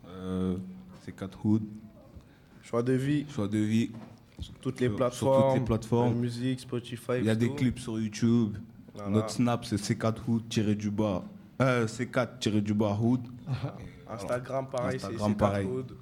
Euh, 0.08 0.56
c'est 1.06 1.16
4 1.16 1.46
Hood. 1.46 1.62
Choix 2.64 2.82
de 2.84 2.94
vie, 2.94 3.26
Choix 3.30 3.48
de 3.48 3.58
vie. 3.60 3.92
sur 4.40 4.54
toutes 4.56 4.80
les 4.80 4.88
Sur- 4.88 4.96
sur 4.96 4.98
plateformes. 4.98 5.52
toutes 5.52 5.60
les 5.60 5.66
plateformes. 5.66 6.16
Music, 6.16 6.60
Spotify. 6.60 7.14
Il 7.20 7.26
y 7.26 7.30
a 7.30 7.36
des 7.36 7.52
clips 7.54 7.80
sur 7.80 8.00
YouTube. 8.00 8.58
Voilà. 9.04 9.10
Notre 9.18 9.30
snap, 9.32 9.66
c'est 9.66 9.76
C4 9.78 10.16
Hood 10.28 10.48
tiré 10.50 10.76
du 10.76 10.90
bas. 10.92 11.24
Euh, 11.62 11.86
C4 11.88 12.40
tiré 12.40 12.62
du 12.62 12.74
bas 12.74 12.98
Hood. 13.02 13.22
Instagram, 14.10 14.68
pareil, 14.70 15.00
c'est 15.00 15.06
Instagram, 15.08 15.30
c'est 15.32 15.38
pareil. 15.38 15.66
Hood, 15.68 15.96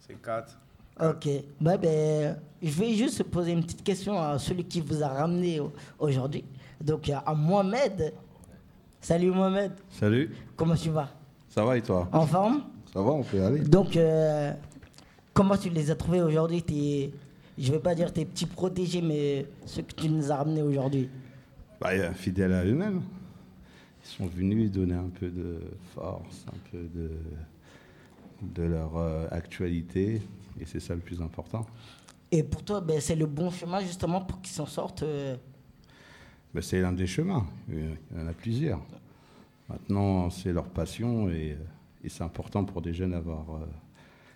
C'est 0.00 0.22
4. 0.22 0.58
Ok. 1.00 1.28
Bah, 1.60 1.76
ben, 1.76 2.38
je 2.62 2.70
vais 2.70 2.94
juste 2.94 3.22
poser 3.24 3.52
une 3.52 3.62
petite 3.62 3.82
question 3.84 4.20
à 4.20 4.38
celui 4.38 4.64
qui 4.64 4.80
vous 4.80 5.02
a 5.02 5.08
ramené 5.08 5.60
au- 5.60 5.72
aujourd'hui. 5.98 6.44
Donc, 6.80 7.10
à 7.10 7.34
Mohamed. 7.34 8.14
Salut 9.00 9.30
Mohamed, 9.30 9.72
Salut, 9.90 10.34
comment 10.56 10.74
tu 10.74 10.90
vas? 10.90 11.08
Ça 11.48 11.64
va 11.64 11.76
et 11.76 11.82
toi? 11.82 12.08
En 12.12 12.26
forme? 12.26 12.62
Ça 12.92 13.00
va, 13.02 13.10
on 13.10 13.22
peut 13.22 13.36
y 13.36 13.40
aller 13.40 13.60
Donc, 13.60 13.96
euh, 13.96 14.52
comment 15.32 15.56
tu 15.56 15.68
les 15.70 15.90
as 15.90 15.94
trouvés 15.96 16.22
aujourd'hui 16.22 16.62
tes, 16.62 17.12
Je 17.58 17.70
vais 17.72 17.78
pas 17.78 17.94
dire 17.94 18.12
tes 18.12 18.24
petits 18.24 18.46
protégés, 18.46 19.02
mais 19.02 19.46
ceux 19.64 19.82
que 19.82 19.92
tu 19.94 20.08
nous 20.08 20.32
as 20.32 20.36
ramenés 20.36 20.62
aujourd'hui? 20.62 21.08
Bah, 21.80 22.12
Fidèles 22.14 22.52
à 22.52 22.64
eux-mêmes. 22.64 23.02
Ils 24.04 24.08
sont 24.08 24.26
venus 24.26 24.70
donner 24.70 24.94
un 24.94 25.08
peu 25.08 25.28
de 25.28 25.60
force, 25.94 26.46
un 26.48 26.58
peu 26.70 26.78
de, 26.94 27.10
de 28.42 28.62
leur 28.62 28.96
euh, 28.96 29.26
actualité, 29.30 30.22
et 30.60 30.64
c'est 30.64 30.80
ça 30.80 30.94
le 30.94 31.00
plus 31.00 31.20
important. 31.20 31.66
Et 32.30 32.42
pour 32.42 32.62
toi, 32.64 32.80
ben, 32.80 33.00
c'est 33.00 33.16
le 33.16 33.26
bon 33.26 33.50
chemin 33.50 33.80
justement 33.80 34.20
pour 34.20 34.40
qu'ils 34.40 34.54
s'en 34.54 34.66
sortent. 34.66 35.02
euh, 35.02 35.36
Bah, 36.54 36.62
c'est 36.62 36.80
l'un 36.80 36.92
des 36.92 37.06
chemins, 37.06 37.46
il 37.68 37.96
y 38.16 38.20
en 38.20 38.26
a 38.28 38.32
plusieurs. 38.32 38.80
Maintenant, 39.68 40.30
c'est 40.30 40.52
leur 40.52 40.68
passion, 40.68 41.28
et, 41.28 41.56
et 42.04 42.08
c'est 42.08 42.22
important 42.22 42.64
pour 42.64 42.80
des 42.82 42.94
jeunes 42.94 43.10
d'avoir 43.10 43.56
euh, 43.56 43.66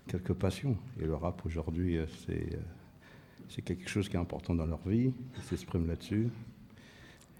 quelques 0.08 0.34
passions. 0.34 0.76
Et 1.00 1.04
le 1.04 1.14
rap 1.14 1.46
aujourd'hui, 1.46 1.98
c'est 2.26 2.58
c'est 3.48 3.62
quelque 3.62 3.88
chose 3.88 4.08
qui 4.08 4.14
est 4.16 4.20
important 4.20 4.54
dans 4.54 4.66
leur 4.66 4.86
vie, 4.86 5.12
ils 5.36 5.42
s'expriment 5.42 5.88
là-dessus. 5.88 6.28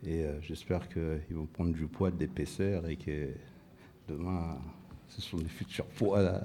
Et 0.06 0.24
euh, 0.24 0.40
j'espère 0.40 0.88
qu'ils 0.88 1.36
vont 1.36 1.46
prendre 1.46 1.72
du 1.72 1.86
poids, 1.86 2.10
de 2.10 2.18
l'épaisseur 2.18 2.88
et 2.88 2.96
que 2.96 3.28
demain, 4.08 4.56
ce 5.08 5.20
sont 5.20 5.36
les 5.38 5.48
futurs 5.48 5.84
poids 5.86 6.22
là, 6.22 6.40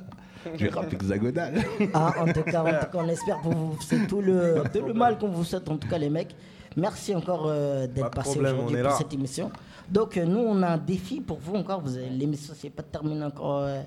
du 0.58 0.68
rap 0.68 0.92
hexagonal. 0.92 1.64
Ah, 1.94 2.14
en 2.20 2.26
tout 2.34 2.44
cas, 2.44 2.62
en 2.64 2.66
tout 2.86 2.92
cas, 2.92 2.98
on 3.04 3.08
espère 3.08 3.40
pour 3.42 3.54
vous. 3.54 3.78
C'est 3.82 4.08
tout 4.08 4.22
le, 4.22 4.64
tout 4.74 4.86
le 4.86 4.94
mal 4.94 5.18
qu'on 5.18 5.30
vous 5.30 5.44
souhaite, 5.44 5.70
en 5.70 5.78
tout 5.78 5.88
cas, 5.88 5.98
les 5.98 6.10
mecs. 6.10 6.36
Merci 6.78 7.16
encore 7.16 7.46
euh, 7.48 7.88
d'être 7.88 8.12
passé 8.12 8.38
aujourd'hui 8.38 8.76
pour 8.76 8.84
là. 8.84 8.92
cette 8.98 9.14
émission. 9.14 9.50
Donc, 9.90 10.18
euh, 10.18 10.26
nous, 10.26 10.40
on 10.40 10.62
a 10.62 10.68
un 10.72 10.78
défi 10.78 11.22
pour 11.22 11.38
vous 11.40 11.56
encore. 11.56 11.80
Vous 11.80 11.96
avez- 11.96 12.10
L'émission, 12.10 12.54
c'est 12.58 12.70
pas 12.70 12.84
terminé 12.84 13.24
encore 13.24 13.62
euh, 13.62 13.82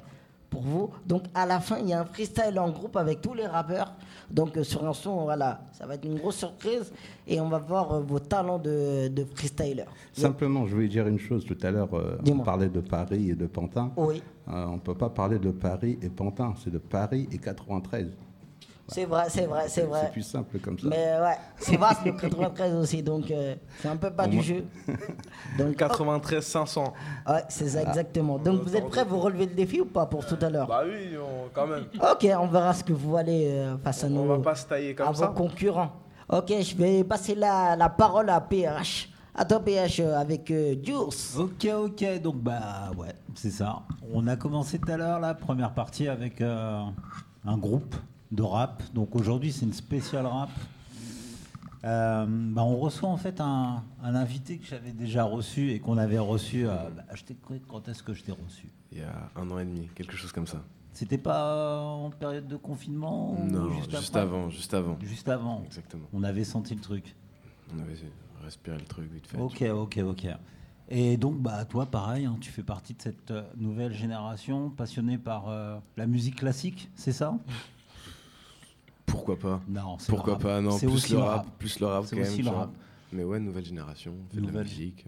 pour 0.50 0.62
vous. 0.62 0.90
Donc, 1.06 1.24
à 1.34 1.46
la 1.46 1.61
fin, 1.61 1.78
il 1.78 1.88
y 1.88 1.92
a 1.92 2.00
un 2.00 2.04
freestyle 2.04 2.58
en 2.58 2.70
groupe 2.70 2.96
avec 2.96 3.20
tous 3.20 3.34
les 3.34 3.46
rappeurs. 3.46 3.92
Donc, 4.30 4.56
euh, 4.56 4.62
sur 4.64 4.87
un 4.87 4.92
son, 4.92 5.22
voilà, 5.24 5.61
ça 5.72 5.87
va 5.87 5.94
être 5.94 6.04
une 6.04 6.16
grosse 6.18 6.37
surprise. 6.37 6.92
Et 7.26 7.40
on 7.40 7.48
va 7.48 7.58
voir 7.58 7.92
euh, 7.92 8.00
vos 8.00 8.18
talents 8.18 8.58
de, 8.58 9.08
de 9.08 9.24
freestyler. 9.24 9.84
Simplement, 10.12 10.66
je 10.66 10.74
voulais 10.74 10.88
dire 10.88 11.06
une 11.06 11.18
chose. 11.18 11.44
Tout 11.44 11.58
à 11.62 11.70
l'heure, 11.70 11.92
euh, 11.94 12.18
on 12.30 12.38
parlait 12.40 12.68
de 12.68 12.80
Paris 12.80 13.30
et 13.30 13.34
de 13.34 13.46
Pantin. 13.46 13.92
Oui, 13.96 14.22
on 14.46 14.72
ne 14.74 14.78
peut 14.78 14.94
pas 14.94 15.11
parler 15.11 15.38
de 15.38 15.50
Paris 15.50 15.98
et 16.02 16.08
Pantin, 16.08 16.54
c'est 16.62 16.70
de 16.70 16.78
Paris 16.78 17.28
et 17.32 17.38
93. 17.38 18.08
C'est 18.88 19.05
vrai, 19.05 19.24
c'est 19.29 19.46
vrai, 19.46 19.62
c'est 19.68 19.81
C'est 19.83 19.87
vrai. 19.87 20.11
plus 20.11 20.22
simple 20.22 20.59
comme 20.59 20.79
ça. 20.79 20.88
Mais 20.88 20.96
ouais, 21.20 21.37
c'est 21.59 21.77
vaste 21.77 22.05
le 22.05 22.12
93 22.12 22.74
aussi, 22.74 23.03
donc 23.03 23.31
euh, 23.31 23.55
c'est 23.81 23.88
un 23.88 23.96
peu 23.96 24.11
pas 24.11 24.24
Au 24.24 24.29
du 24.29 24.37
moins- 24.37 24.44
jeu. 24.44 24.64
Donc, 25.59 25.77
93 25.77 26.44
500. 26.44 26.92
Ouais, 27.29 27.42
c'est 27.48 27.68
ça, 27.68 27.83
exactement. 27.83 28.38
Donc, 28.38 28.62
vous 28.62 28.74
êtes 28.77 28.87
prêts 28.88 29.01
à 29.01 29.05
vous 29.05 29.18
relever 29.20 29.46
le 29.46 29.55
défi 29.55 29.81
ou 29.81 29.87
pas 29.87 30.07
pour 30.07 30.24
tout 30.27 30.38
à 30.40 30.51
l'heure? 30.51 30.66
Bah 30.66 30.83
oui, 30.87 31.16
on- 31.16 31.48
quand 31.55 31.66
même. 31.66 31.85
Ok, 32.01 32.27
on 32.40 32.46
verra 32.46 32.72
ce 32.74 32.83
que 32.85 32.92
vous 32.92 33.16
allez 33.16 33.46
euh, 33.48 33.77
face 33.79 34.05
à 34.05 34.07
On 34.09 34.11
nos 34.11 34.27
va 34.27 34.38
pas 34.38 34.55
se 34.55 34.66
tailler 34.66 34.90
à 34.90 34.94
comme 34.94 35.07
vos 35.09 35.14
ça. 35.14 35.29
concurrents. 35.29 35.92
Ok, 36.31 36.53
je 36.61 36.77
vais 36.77 37.05
passer 37.05 37.35
la, 37.35 37.74
la 37.77 37.88
parole 37.88 38.29
à 38.31 38.40
PRH. 38.40 39.11
À 39.35 39.44
toi, 39.44 39.61
PH, 39.61 40.01
euh, 40.01 40.16
avec 40.18 40.51
euh, 40.51 40.74
Juice. 40.83 41.37
Ok, 41.38 41.66
ok, 41.85 42.20
donc 42.20 42.37
bah 42.37 42.90
ouais, 42.98 43.14
c'est 43.35 43.51
ça. 43.53 43.83
On 44.12 44.27
a 44.27 44.37
commencé 44.37 44.79
tout 44.79 44.90
à 44.90 44.96
l'heure 44.96 45.20
la 45.20 45.35
première 45.35 45.72
partie 45.74 46.09
avec 46.09 46.40
euh, 46.40 46.83
un 47.46 47.57
groupe 47.57 47.94
de 48.30 48.42
rap. 48.42 48.82
Donc 48.94 49.14
aujourd'hui 49.16 49.52
c'est 49.52 49.64
une 49.66 49.72
spéciale 49.72 50.26
rap. 50.26 50.50
Euh, 51.84 52.26
bah, 52.28 52.64
on 52.64 52.76
reçoit 52.76 53.08
en 53.08 53.16
fait 53.16 53.40
un, 53.40 53.84
un 54.02 54.14
invité 54.16 54.58
que 54.58 54.66
j'avais 54.66 54.90
déjà 54.90 55.22
reçu 55.22 55.70
et 55.70 55.78
qu'on 55.78 55.96
avait 55.96 56.18
reçu. 56.18 56.66
euh, 56.66 56.74
bah, 56.90 57.04
je 57.14 57.22
quand 57.68 57.88
est-ce 57.88 58.02
que 58.02 58.12
je 58.14 58.24
t'ai 58.24 58.32
reçu? 58.32 58.68
Il 58.90 58.98
y 58.98 59.02
a 59.02 59.30
un 59.36 59.48
an 59.50 59.58
et 59.60 59.64
demi, 59.64 59.88
quelque 59.94 60.16
chose 60.16 60.32
comme 60.32 60.46
ça. 60.46 60.62
C'était 60.92 61.18
pas 61.18 61.54
euh, 61.54 61.80
en 61.80 62.10
période 62.10 62.48
de 62.48 62.56
confinement 62.56 63.36
non, 63.38 63.70
juste, 63.70 64.16
avant, 64.16 64.50
juste 64.50 64.74
avant. 64.74 64.98
Juste 65.00 65.28
avant. 65.28 65.62
Exactement. 65.66 66.06
On 66.12 66.24
avait 66.24 66.42
senti 66.42 66.74
le 66.74 66.80
truc. 66.80 67.14
On 67.72 67.78
avait 67.78 67.94
respiré 68.42 68.76
le 68.78 68.84
truc 68.84 69.12
vite 69.12 69.28
fait. 69.28 69.38
Ok, 69.38 69.62
ok, 69.62 69.98
ok. 70.04 70.26
Et 70.88 71.16
donc, 71.16 71.38
bah, 71.40 71.64
toi, 71.66 71.86
pareil, 71.86 72.24
hein, 72.24 72.36
tu 72.40 72.50
fais 72.50 72.64
partie 72.64 72.94
de 72.94 73.02
cette 73.02 73.32
nouvelle 73.56 73.92
génération 73.92 74.70
passionnée 74.70 75.18
par 75.18 75.48
euh, 75.48 75.78
la 75.96 76.06
musique 76.08 76.36
classique, 76.36 76.90
c'est 76.96 77.12
ça? 77.12 77.38
Pourquoi 79.36 79.58
pas 79.58 79.64
Non, 79.68 79.96
Pourquoi 80.08 80.32
le 80.34 80.38
pas 80.38 80.60
Non, 80.60 80.78
plus 80.78 80.86
aussi 80.88 81.12
le 81.12 81.18
rap, 81.18 81.44
rap. 81.44 81.58
plus 81.58 81.80
le 81.80 81.86
rap 81.86 82.04
quand 82.08 82.16
même. 82.16 82.38
le 82.42 82.48
rap. 82.48 82.70
Mais 83.12 83.24
ouais, 83.24 83.38
nouvelle 83.40 83.64
génération, 83.64 84.14
on 84.14 84.34
fait 84.34 84.40
de 84.40 84.50
la 84.50 84.62
musique, 84.62 85.04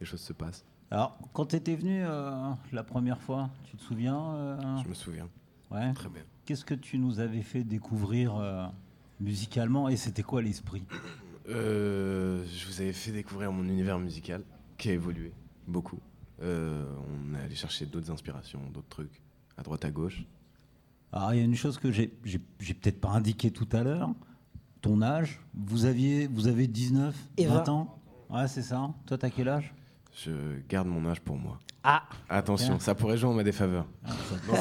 les 0.00 0.06
choses 0.06 0.20
se 0.20 0.32
passent. 0.32 0.64
Alors, 0.90 1.16
quand 1.32 1.46
tu 1.46 1.56
étais 1.56 1.76
venu 1.76 2.02
euh, 2.04 2.50
la 2.72 2.82
première 2.82 3.20
fois, 3.20 3.48
tu 3.64 3.76
te 3.76 3.82
souviens 3.82 4.34
euh, 4.34 4.78
Je 4.82 4.88
me 4.88 4.94
souviens. 4.94 5.28
Ouais. 5.70 5.92
Très 5.92 6.08
bien. 6.08 6.22
Qu'est-ce 6.44 6.64
que 6.64 6.74
tu 6.74 6.98
nous 6.98 7.20
avais 7.20 7.42
fait 7.42 7.62
découvrir 7.62 8.34
euh, 8.36 8.66
musicalement 9.20 9.88
et 9.88 9.96
c'était 9.96 10.24
quoi 10.24 10.42
l'esprit? 10.42 10.84
Je 11.46 12.66
vous 12.66 12.80
avais 12.80 12.92
fait 12.92 13.12
découvrir 13.12 13.52
mon 13.52 13.64
univers 13.64 13.98
musical 13.98 14.42
qui 14.78 14.90
a 14.90 14.92
évolué 14.94 15.32
beaucoup. 15.68 16.00
On 16.40 17.34
est 17.36 17.44
allé 17.44 17.54
chercher 17.54 17.86
d'autres 17.86 18.10
inspirations, 18.10 18.60
d'autres 18.72 18.88
trucs, 18.88 19.22
à 19.56 19.62
droite 19.62 19.84
à 19.84 19.90
gauche. 19.90 20.24
Alors, 21.12 21.34
il 21.34 21.38
y 21.38 21.40
a 21.40 21.44
une 21.44 21.56
chose 21.56 21.78
que 21.78 21.90
j'ai 21.90 22.08
peut-être 22.08 23.00
pas 23.00 23.08
indiqué 23.10 23.50
tout 23.50 23.68
à 23.72 23.82
l'heure. 23.82 24.10
Ton 24.80 25.02
âge, 25.02 25.40
vous 25.54 25.84
aviez, 25.84 26.26
vous 26.28 26.46
avez 26.46 26.66
19, 26.66 27.14
Et 27.36 27.46
20 27.46 27.54
vingt. 27.54 27.68
ans? 27.68 27.98
Ouais, 28.30 28.46
c'est 28.48 28.62
ça. 28.62 28.90
Toi, 29.06 29.18
t'as 29.18 29.28
quel 29.30 29.48
âge? 29.48 29.74
Je 30.24 30.30
garde 30.68 30.88
mon 30.88 31.04
âge 31.08 31.20
pour 31.20 31.36
moi. 31.36 31.58
Ah, 31.82 32.04
Attention, 32.28 32.74
Bien. 32.74 32.78
ça 32.78 32.94
pourrait 32.94 33.16
jouer 33.16 33.30
en 33.30 33.34
ma 33.34 33.42
défaveur. 33.42 33.86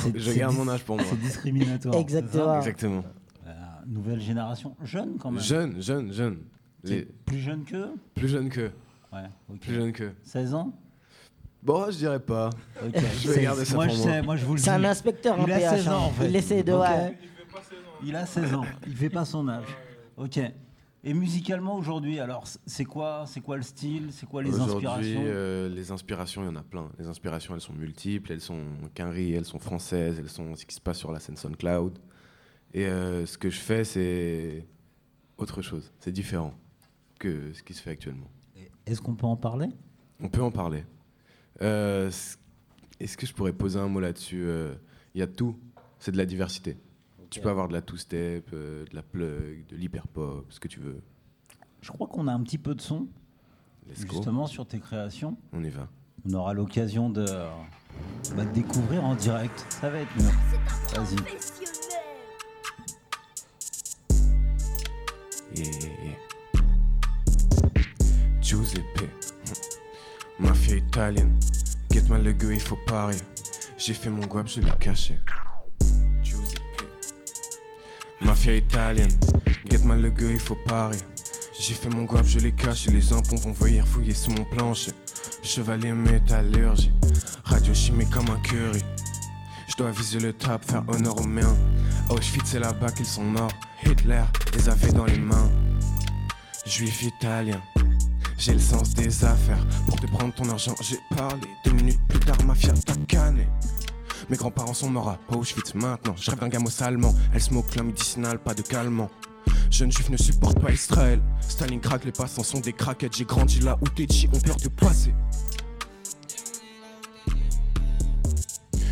C'est- 0.01 0.17
je 0.17 0.31
garde 0.33 0.55
mon 0.55 0.67
âge 0.69 0.83
pour 0.83 0.95
moi. 0.95 1.05
C'est 1.09 1.19
discriminatoire. 1.19 1.95
Exactement. 1.95 2.57
Exactement. 2.57 3.03
Euh, 3.47 3.51
nouvelle 3.88 4.21
génération. 4.21 4.75
Jeune 4.83 5.17
quand 5.17 5.31
même. 5.31 5.41
Jeune, 5.41 5.81
jeune, 5.81 6.12
jeune. 6.13 6.39
Les- 6.83 7.05
Plus 7.25 7.39
jeune 7.39 7.63
qu'eux? 7.65 7.91
Plus 8.15 8.27
jeune 8.29 8.49
que. 8.49 8.71
Ouais, 9.12 9.23
ok. 9.49 9.59
Plus 9.59 9.73
jeune 9.75 9.91
que. 9.91 10.12
16 10.23 10.53
ans? 10.53 10.73
Bon, 11.61 11.91
je 11.91 11.97
dirais 11.97 12.19
pas. 12.19 12.49
Je 12.81 12.87
vais 12.87 13.33
C'est- 13.33 13.41
garder 13.41 13.65
ça 13.65 13.75
moi, 13.75 13.85
pour 13.87 13.93
je 13.95 13.99
moi. 14.01 14.07
sais, 14.11 14.21
moi 14.21 14.35
je 14.37 14.45
vous 14.45 14.53
le 14.53 14.59
dis. 14.59 14.63
c'est 14.65 14.71
un 14.71 14.83
inspecteur, 14.83 15.37
Il 15.45 15.51
a 15.51 15.57
PH. 15.57 15.69
16 15.71 15.87
ans 15.89 16.03
en 16.05 16.07
hein. 16.07 16.11
fait. 16.17 16.29
Il 16.29 16.35
essaie 16.35 16.63
de. 16.63 16.71
Ok. 16.73 16.81
ouais. 16.81 17.17
Il 18.03 18.15
a 18.15 18.25
16 18.25 18.53
ans. 18.53 18.65
Il 18.87 18.95
fait 18.95 19.09
pas 19.09 19.25
son 19.25 19.47
âge. 19.49 19.65
Ok. 20.15 20.39
Et 21.01 21.13
musicalement 21.13 21.75
aujourd'hui, 21.75 22.19
alors 22.19 22.43
c'est 22.65 22.83
quoi, 22.83 23.23
c'est 23.25 23.39
quoi 23.39 23.55
le 23.55 23.61
style, 23.63 24.07
c'est 24.11 24.25
quoi 24.27 24.43
les 24.43 24.57
inspirations? 24.59 25.21
euh, 25.23 25.69
les 25.69 25.91
inspirations, 25.91 26.43
il 26.43 26.45
y 26.45 26.49
en 26.49 26.55
a 26.57 26.61
plein. 26.63 26.89
Les 26.99 27.07
inspirations, 27.07 27.53
elles 27.55 27.61
sont 27.61 27.71
multiples, 27.73 28.33
elles 28.33 28.41
sont 28.41 28.59
quinri, 28.93 29.33
elles 29.33 29.45
sont 29.45 29.59
françaises, 29.59 30.17
elles 30.19 30.27
sont 30.29 30.55
ce 30.57 30.65
qui 30.65 30.75
se 30.75 30.81
passe 30.81 30.97
sur 30.97 31.13
la 31.13 31.19
scène 31.21 31.37
SoundCloud. 31.37 31.97
Et 32.73 32.85
euh, 32.85 33.25
ce 33.25 33.37
que 33.37 33.49
je 33.49 33.59
fais, 33.59 33.85
c'est 33.85 34.67
autre 35.37 35.61
chose. 35.61 35.89
C'est 36.01 36.11
différent 36.11 36.53
que 37.17 37.53
ce 37.53 37.63
qui 37.63 37.73
se 37.73 37.81
fait 37.81 37.91
actuellement. 37.91 38.27
Est-ce 38.85 39.01
qu'on 39.01 39.15
peut 39.15 39.25
en 39.27 39.37
parler? 39.37 39.69
On 40.21 40.27
peut 40.27 40.43
en 40.43 40.51
parler. 40.51 40.83
Euh, 41.61 42.09
Est-ce 42.99 43.17
que 43.17 43.25
je 43.25 43.33
pourrais 43.33 43.53
poser 43.53 43.79
un 43.79 43.87
mot 43.87 43.99
là-dessus 43.99 44.43
Euh, 44.45 44.75
Il 45.15 45.19
y 45.19 45.23
a 45.23 45.27
tout. 45.27 45.57
C'est 45.99 46.11
de 46.11 46.17
la 46.17 46.25
diversité. 46.25 46.77
Tu 47.29 47.39
peux 47.41 47.49
avoir 47.49 47.67
de 47.67 47.73
la 47.73 47.81
two-step, 47.81 48.49
euh, 48.53 48.85
de 48.85 48.95
la 48.95 49.03
plug, 49.03 49.65
de 49.67 49.75
l'hyperpop, 49.75 50.45
ce 50.49 50.59
que 50.59 50.67
tu 50.67 50.79
veux. 50.79 51.01
Je 51.81 51.91
crois 51.91 52.07
qu'on 52.07 52.27
a 52.27 52.33
un 52.33 52.41
petit 52.41 52.57
peu 52.57 52.73
de 52.73 52.81
son 52.81 53.07
Let's 53.87 54.05
go. 54.05 54.15
justement 54.15 54.47
sur 54.47 54.65
tes 54.65 54.79
créations. 54.79 55.37
On 55.53 55.63
y 55.63 55.69
va. 55.69 55.87
On 56.27 56.33
aura 56.33 56.53
l'occasion 56.53 57.09
de, 57.09 57.25
bah, 58.35 58.45
de 58.45 58.51
découvrir 58.53 59.03
en 59.03 59.15
direct. 59.15 59.65
Ça 59.69 59.89
va 59.89 59.99
être 59.99 60.15
mieux. 60.17 60.95
Vas-y. 60.95 61.15
Yeah, 65.55 65.65
yeah, 65.65 65.89
yeah. 66.03 66.17
Giuseppe, 68.41 69.09
mafia 70.39 70.75
italienne. 70.75 71.38
Get 71.91 72.10
mal 72.10 72.23
le 72.23 72.34
gueux, 72.34 72.54
il 72.54 72.60
faut 72.60 72.78
parier. 72.88 73.19
J'ai 73.78 73.93
fait 73.93 74.10
mon 74.10 74.25
guap, 74.25 74.47
je 74.47 74.62
l'ai 74.62 74.71
caché. 74.80 75.19
Mafia 78.21 78.56
italienne. 78.56 79.12
Get 79.69 79.84
mal 79.84 80.02
le 80.02 80.10
gueux, 80.10 80.32
il 80.32 80.39
faut 80.39 80.58
parier. 80.65 80.99
J'ai 81.60 81.73
fait 81.73 81.89
mon 81.89 82.04
guap, 82.04 82.25
je 82.25 82.39
l'ai 82.39 82.52
caché. 82.52 82.91
Les 82.91 83.12
impôts 83.13 83.38
vont 83.38 83.54
venir 83.54 83.88
fouiller 83.88 84.13
sous 84.13 84.32
mon 84.32 84.45
plancher. 84.45 84.91
Chevalier 85.43 85.93
métallurgie. 85.93 86.91
Radio 87.43 87.73
chimique 87.73 88.10
comme 88.10 88.30
un 88.30 88.39
curry. 88.41 88.84
Je 89.67 89.75
dois 89.78 89.91
viser 89.91 90.19
le 90.19 90.34
top, 90.34 90.63
faire 90.63 90.84
honneur 90.88 91.17
aux 91.19 91.28
miens. 91.28 91.56
Auschwitz, 92.10 92.52
c'est 92.52 92.60
là-bas 92.60 92.91
qu'ils 92.91 93.06
sont 93.06 93.23
morts. 93.23 93.52
Hitler 93.86 94.23
les 94.54 94.69
avait 94.69 94.91
dans 94.91 95.06
les 95.06 95.17
mains. 95.17 95.49
Juif 96.65 97.02
italien, 97.02 97.62
j'ai 98.39 98.54
le 98.54 98.60
sens 98.60 98.93
des 98.93 99.25
affaires. 99.25 99.65
Pour 99.86 99.99
te 99.99 100.08
prendre 100.08 100.34
ton 100.34 100.49
argent, 100.49 100.73
j'ai 100.82 100.99
parlé. 101.15 101.41
Deux 101.65 101.73
minutes 101.73 101.99
plus 102.08 102.19
tard, 102.19 102.41
mafia 102.45 102.73
t'a 102.73 102.95
canné. 103.08 103.47
Mes 104.30 104.38
grands-parents 104.38 104.73
sont 104.73 104.89
morts 104.89 105.10
à 105.10 105.36
Auschwitz 105.36 105.75
maintenant. 105.75 106.15
Je 106.15 106.32
rêve 106.32 106.39
d'un 106.39 106.47
gamos 106.47 106.82
allemand. 106.82 107.13
Elle 107.34 107.41
smoke 107.41 107.75
la 107.75 107.84
médicinale, 107.84 108.39
pas 108.39 108.54
de 108.54 108.62
calmant. 108.62 109.10
Jeune 109.69 109.91
juif 109.91 110.10
ne 110.10 110.17
supporte 110.17 110.60
pas 110.60 110.71
Israël. 110.71 111.21
Staline 111.41 111.82
craque, 111.82 112.06
les 112.06 112.12
passants 112.12 112.43
sont 112.43 112.60
des 112.60 112.73
craquettes. 112.73 113.15
J'ai 113.17 113.25
grandi 113.25 113.60
là 113.60 113.78
où 113.82 113.89
tes 113.89 114.08
G 114.08 114.30
ont 114.34 114.39
peur 114.39 114.56
de 114.56 114.69
passer. 114.69 115.13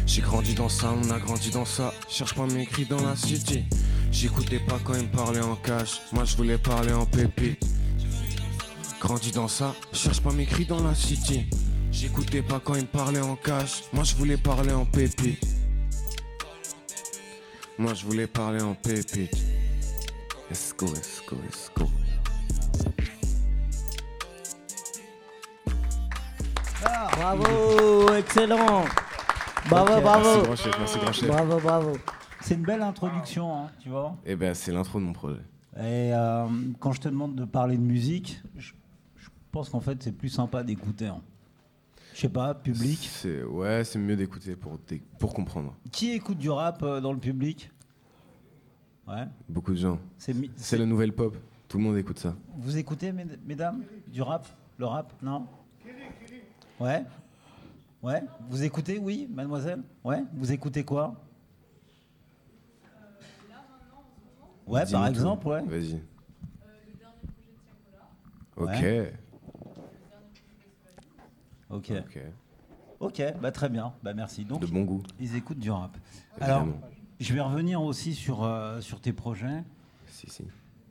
J'ai 0.06 0.22
grandi 0.22 0.56
dans 0.56 0.70
ça, 0.70 0.94
on 0.94 1.10
a 1.12 1.20
grandi 1.20 1.52
dans 1.52 1.66
ça. 1.66 1.94
Cherche 2.10 2.34
pas 2.34 2.46
mes 2.48 2.66
cris 2.66 2.86
dans 2.86 3.02
la 3.02 3.16
city. 3.16 3.64
J'écoutais 4.12 4.60
pas 4.60 4.80
quand 4.84 4.96
ils 4.96 5.04
me 5.04 5.12
parlaient 5.12 5.42
en 5.42 5.56
cash. 5.56 6.02
Moi 6.12 6.26
je 6.26 6.36
voulais 6.36 6.58
parler 6.58 6.92
en 6.92 7.06
pépite. 7.06 7.77
Grandi 9.00 9.32
dans 9.32 9.48
ça, 9.48 9.76
cherche 9.94 10.22
pas 10.22 10.32
mes 10.32 10.46
cris 10.46 10.66
dans 10.66 10.84
la 10.84 10.96
city. 10.96 11.46
J'écoutais 11.92 12.42
pas 12.42 12.60
quand 12.60 12.76
ils 12.76 12.82
me 12.82 12.88
parlaient 12.88 13.22
en 13.22 13.36
cash. 13.36 13.84
Moi 13.94 14.04
je 14.04 14.16
voulais 14.16 14.38
parler 14.38 14.74
en 14.74 14.86
pépite. 14.86 15.46
Moi 17.78 17.94
je 17.94 18.06
voulais 18.06 18.28
parler 18.28 18.62
en 18.62 18.74
pépite. 18.74 19.38
Let's 20.50 20.74
go, 20.78 20.88
let's 20.88 21.22
go, 21.30 21.36
let's 21.46 21.72
go. 21.76 21.86
Bravo, 27.18 28.14
excellent. 28.16 28.86
Bravo, 29.70 29.90
Merci 29.90 30.02
bravo. 30.04 30.42
grand 30.44 30.56
chef, 30.56 30.80
merci 30.80 31.00
grand 31.00 31.12
chef. 31.14 31.28
Bravo, 31.28 31.60
bravo. 31.60 31.94
C'est 32.42 32.56
une 32.56 32.64
belle 32.64 32.82
introduction, 32.82 33.54
hein, 33.56 33.70
tu 33.82 33.90
vois. 33.90 34.16
Et 34.26 34.36
ben 34.36 34.54
c'est 34.54 34.72
l'intro 34.72 35.00
de 35.00 35.06
mon 35.06 35.14
projet. 35.14 35.42
Et 35.78 36.12
euh, 36.14 36.48
quand 36.80 36.94
je 36.94 37.02
te 37.02 37.10
demande 37.10 37.36
de 37.36 37.46
parler 37.46 37.76
de 37.78 37.82
musique, 37.82 38.42
je 38.56 38.72
pense 39.58 39.70
qu'en 39.70 39.80
fait 39.80 40.02
c'est 40.04 40.12
plus 40.12 40.30
sympa 40.30 40.64
d'écouter. 40.64 41.08
hein. 41.08 41.22
Je 42.14 42.22
sais 42.22 42.30
pas, 42.30 42.54
public. 42.54 43.00
C'est 43.12 43.44
ouais, 43.44 43.84
c'est 43.84 43.98
mieux 44.00 44.16
d'écouter 44.16 44.56
pour 44.56 44.78
pour 45.20 45.34
comprendre. 45.34 45.76
Qui 45.92 46.12
écoute 46.12 46.38
du 46.38 46.50
rap 46.50 46.82
euh, 46.84 47.02
dans 47.02 47.12
le 47.12 47.18
public? 47.20 47.72
Ouais. 49.08 49.26
Beaucoup 49.50 49.72
de 49.72 49.78
gens. 49.78 50.00
C'est 50.18 50.78
la 50.78 50.86
nouvelle 50.86 51.14
pop. 51.14 51.36
Tout 51.68 51.78
le 51.80 51.84
monde 51.84 51.98
écoute 51.98 52.20
ça. 52.20 52.36
Vous 52.58 52.78
écoutez, 52.78 53.12
mes- 53.12 53.26
mesdames, 53.46 53.84
du 54.08 54.22
rap 54.22 54.48
Le 54.78 54.86
rap? 54.86 55.12
Non? 55.24 55.48
Ouais 56.80 57.04
Ouais 58.04 58.24
Vous 58.50 58.64
écoutez, 58.64 59.00
oui, 59.00 59.28
mademoiselle? 59.32 59.82
Ouais 60.04 60.24
Vous 60.34 60.52
écoutez 60.52 60.84
quoi? 60.84 61.16
Ouais, 64.68 64.84
par 64.92 65.04
tout. 65.06 65.10
exemple, 65.10 65.48
ouais. 65.48 65.64
Vas-y. 65.64 66.02
Ok. 68.58 68.84
Ok. 71.70 71.92
Ok. 71.92 72.20
Ok, 73.00 73.22
bah 73.42 73.52
très 73.52 73.70
bien, 73.70 73.94
bah 74.04 74.14
merci. 74.16 74.44
Donc, 74.44 74.62
De 74.62 74.66
bon 74.68 74.82
goût. 74.84 75.04
ils 75.20 75.36
écoutent 75.36 75.60
du 75.60 75.70
rap. 75.70 75.96
Alors, 76.42 76.66
je 77.20 77.32
vais 77.34 77.42
revenir 77.42 77.82
aussi 77.84 78.16
sur, 78.16 78.44
euh, 78.44 78.82
sur 78.82 79.02
tes 79.02 79.14
projets. 79.14 79.64
Si 80.08 80.28
si. 80.30 80.44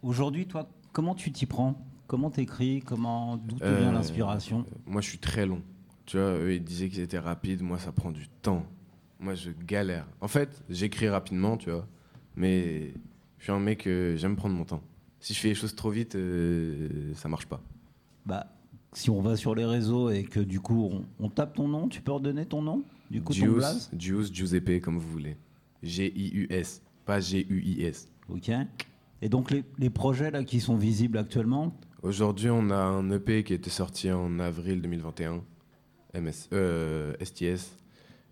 Aujourd'hui, 0.03 0.47
toi, 0.47 0.69
comment 0.93 1.15
tu 1.17 1.33
t'y 1.33 1.47
prends? 1.47 1.75
Comment 2.07 2.31
t'écris? 2.31 2.81
Comment 2.87 3.37
D'où 3.37 3.57
te 3.59 3.65
Euh, 3.65 3.81
vient 3.81 3.91
l'inspiration? 3.93 4.65
Moi, 4.87 5.01
je 5.01 5.09
suis 5.09 5.19
très 5.19 5.47
long. 5.47 5.63
Tu 6.05 6.17
vois, 6.19 6.31
eux, 6.39 6.55
ils 6.55 6.63
disaient 6.63 6.89
qu'ils 6.89 7.01
étaient 7.01 7.19
rapides. 7.19 7.63
Moi, 7.63 7.81
ça 7.81 7.91
prend 7.91 8.13
du 8.13 8.29
temps. 8.29 8.65
Moi, 9.19 9.35
je 9.35 9.51
galère. 9.51 10.07
En 10.21 10.29
fait, 10.29 10.63
j'écris 10.69 11.09
rapidement, 11.09 11.57
tu 11.57 11.71
vois. 11.73 11.89
Mais 12.37 12.93
je 13.39 13.43
suis 13.43 13.53
un 13.53 13.59
mec, 13.59 13.85
euh, 13.89 14.17
j'aime 14.17 14.37
prendre 14.37 14.55
mon 14.55 14.65
temps. 14.65 14.83
Si 15.19 15.35
je 15.35 15.41
fais 15.41 15.49
les 15.49 15.55
choses 15.57 15.75
trop 15.75 15.91
vite, 15.91 16.15
euh, 16.15 17.13
ça 17.15 17.29
marche 17.29 17.47
pas. 17.47 17.61
Bah, 18.25 18.47
si 18.93 19.11
on 19.11 19.21
va 19.21 19.37
sur 19.37 19.55
les 19.55 19.65
réseaux 19.65 20.11
et 20.11 20.25
que 20.25 20.41
du 20.41 20.61
coup 20.61 20.91
on, 20.91 21.05
on 21.25 21.29
tape 21.29 21.55
ton 21.55 21.69
nom, 21.69 21.89
tu 21.89 22.01
peux 22.01 22.13
redonner 22.13 22.47
ton 22.47 22.63
nom 22.63 22.83
Du 23.11 23.21
coup, 23.23 23.33
ton 23.33 23.39
Juice, 23.41 23.55
blaze 23.55 23.91
Juice, 23.99 24.33
Giuseppe, 24.33 24.81
comme 24.81 24.99
vous 24.99 25.11
voulez. 25.11 25.37
G-I-U-S, 25.83 26.83
pas 27.05 27.21
G-U-I-S. 27.21 28.09
Ok. 28.29 28.51
Et 29.23 29.29
donc 29.29 29.51
les, 29.51 29.65
les 29.79 29.91
projets 29.91 30.31
là 30.31 30.45
qui 30.45 30.61
sont 30.61 30.77
visibles 30.77 31.19
actuellement, 31.19 31.73
Aujourd'hui, 32.07 32.51
on 32.51 32.71
a 32.71 32.77
un 32.77 33.11
EP 33.11 33.43
qui 33.43 33.53
était 33.53 33.69
sorti 33.69 34.13
en 34.13 34.39
avril 34.39 34.81
2021, 34.81 35.43
MS, 36.15 36.31
euh, 36.53 37.15
STS. 37.21 37.77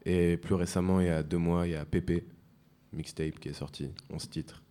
Et 0.04 0.36
plus 0.36 0.54
récemment, 0.54 1.00
il 1.00 1.08
y 1.08 1.10
a 1.10 1.24
deux 1.24 1.38
mois, 1.38 1.66
il 1.66 1.72
y 1.72 1.74
a 1.74 1.84
PP, 1.84 2.24
mixtape 2.92 3.40
qui 3.40 3.48
est 3.48 3.54
sorti, 3.54 3.90
11 4.10 4.30
titres. 4.30 4.62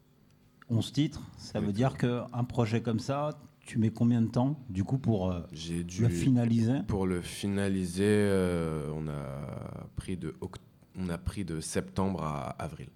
11 0.69 0.93
titres, 0.93 1.21
ça 1.37 1.59
veut 1.59 1.73
dire 1.73 1.97
qu'un 1.97 2.43
projet 2.47 2.81
comme 2.81 2.99
ça, 2.99 3.37
tu 3.63 3.79
mets 3.79 3.89
combien 3.91 4.21
de 4.21 4.27
temps 4.27 4.59
du 4.69 4.83
coup 4.83 4.97
pour 4.97 5.31
euh, 5.31 5.41
dû. 5.51 6.03
le 6.03 6.09
finaliser 6.09 6.79
Pour 6.87 7.07
le 7.07 7.21
finaliser, 7.21 8.03
euh, 8.05 8.91
on, 8.95 9.07
a 9.07 9.87
pris 9.95 10.17
de 10.17 10.35
oct- 10.41 10.59
on 10.99 11.09
a 11.09 11.17
pris 11.17 11.43
de 11.45 11.59
septembre 11.59 12.23
à 12.23 12.49
avril. 12.61 12.89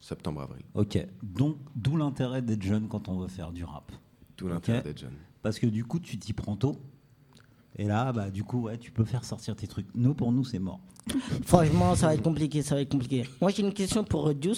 Septembre-avril. 0.00 0.64
Ok. 0.74 0.98
Donc 1.22 1.56
d'où 1.74 1.96
l'intérêt 1.96 2.40
d'être 2.40 2.62
jeune 2.62 2.88
quand 2.88 3.08
on 3.08 3.18
veut 3.18 3.28
faire 3.28 3.52
du 3.52 3.64
rap. 3.64 3.92
Tout 4.36 4.48
l'intérêt 4.48 4.82
d'être 4.82 4.98
jeune. 5.00 5.16
Parce 5.42 5.58
que 5.58 5.66
du 5.66 5.84
coup, 5.84 5.98
tu 6.00 6.18
t'y 6.18 6.32
prends 6.32 6.56
tôt. 6.56 6.76
Et 7.78 7.84
là, 7.84 8.12
bah, 8.12 8.28
du 8.30 8.42
coup, 8.42 8.62
ouais, 8.62 8.76
tu 8.76 8.90
peux 8.90 9.04
faire 9.04 9.24
sortir 9.24 9.54
tes 9.54 9.68
trucs. 9.68 9.86
Nous, 9.94 10.12
pour 10.12 10.32
nous, 10.32 10.44
c'est 10.44 10.58
mort. 10.58 10.80
Franchement, 11.44 11.94
ça 11.94 12.08
va 12.08 12.14
être 12.14 12.22
compliqué, 12.22 12.60
ça 12.62 12.74
va 12.74 12.80
être 12.80 12.90
compliqué. 12.90 13.24
Moi, 13.40 13.50
j'ai 13.52 13.62
une 13.62 13.72
question 13.72 14.02
pour 14.04 14.34
tout. 14.38 14.52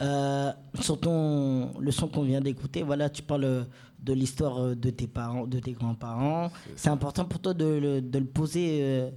Euh, 0.00 0.52
sur 0.80 1.00
ton, 1.00 1.72
le 1.80 1.90
son 1.90 2.08
qu'on 2.08 2.22
vient 2.22 2.40
d'écouter, 2.42 2.82
voilà, 2.82 3.08
tu 3.08 3.22
parles 3.22 3.44
euh, 3.44 3.64
de 3.98 4.12
l'histoire 4.12 4.58
euh, 4.58 4.74
de 4.74 4.90
tes 4.90 5.06
parents, 5.08 5.46
de 5.46 5.58
tes 5.58 5.72
grands-parents. 5.72 6.50
C'est 6.76 6.90
important 6.90 7.24
pour 7.24 7.40
toi 7.40 7.54
de 7.54 7.64
le, 7.64 8.00
de 8.02 8.18
le 8.18 8.26
poser. 8.26 8.80
euh, 8.82 9.10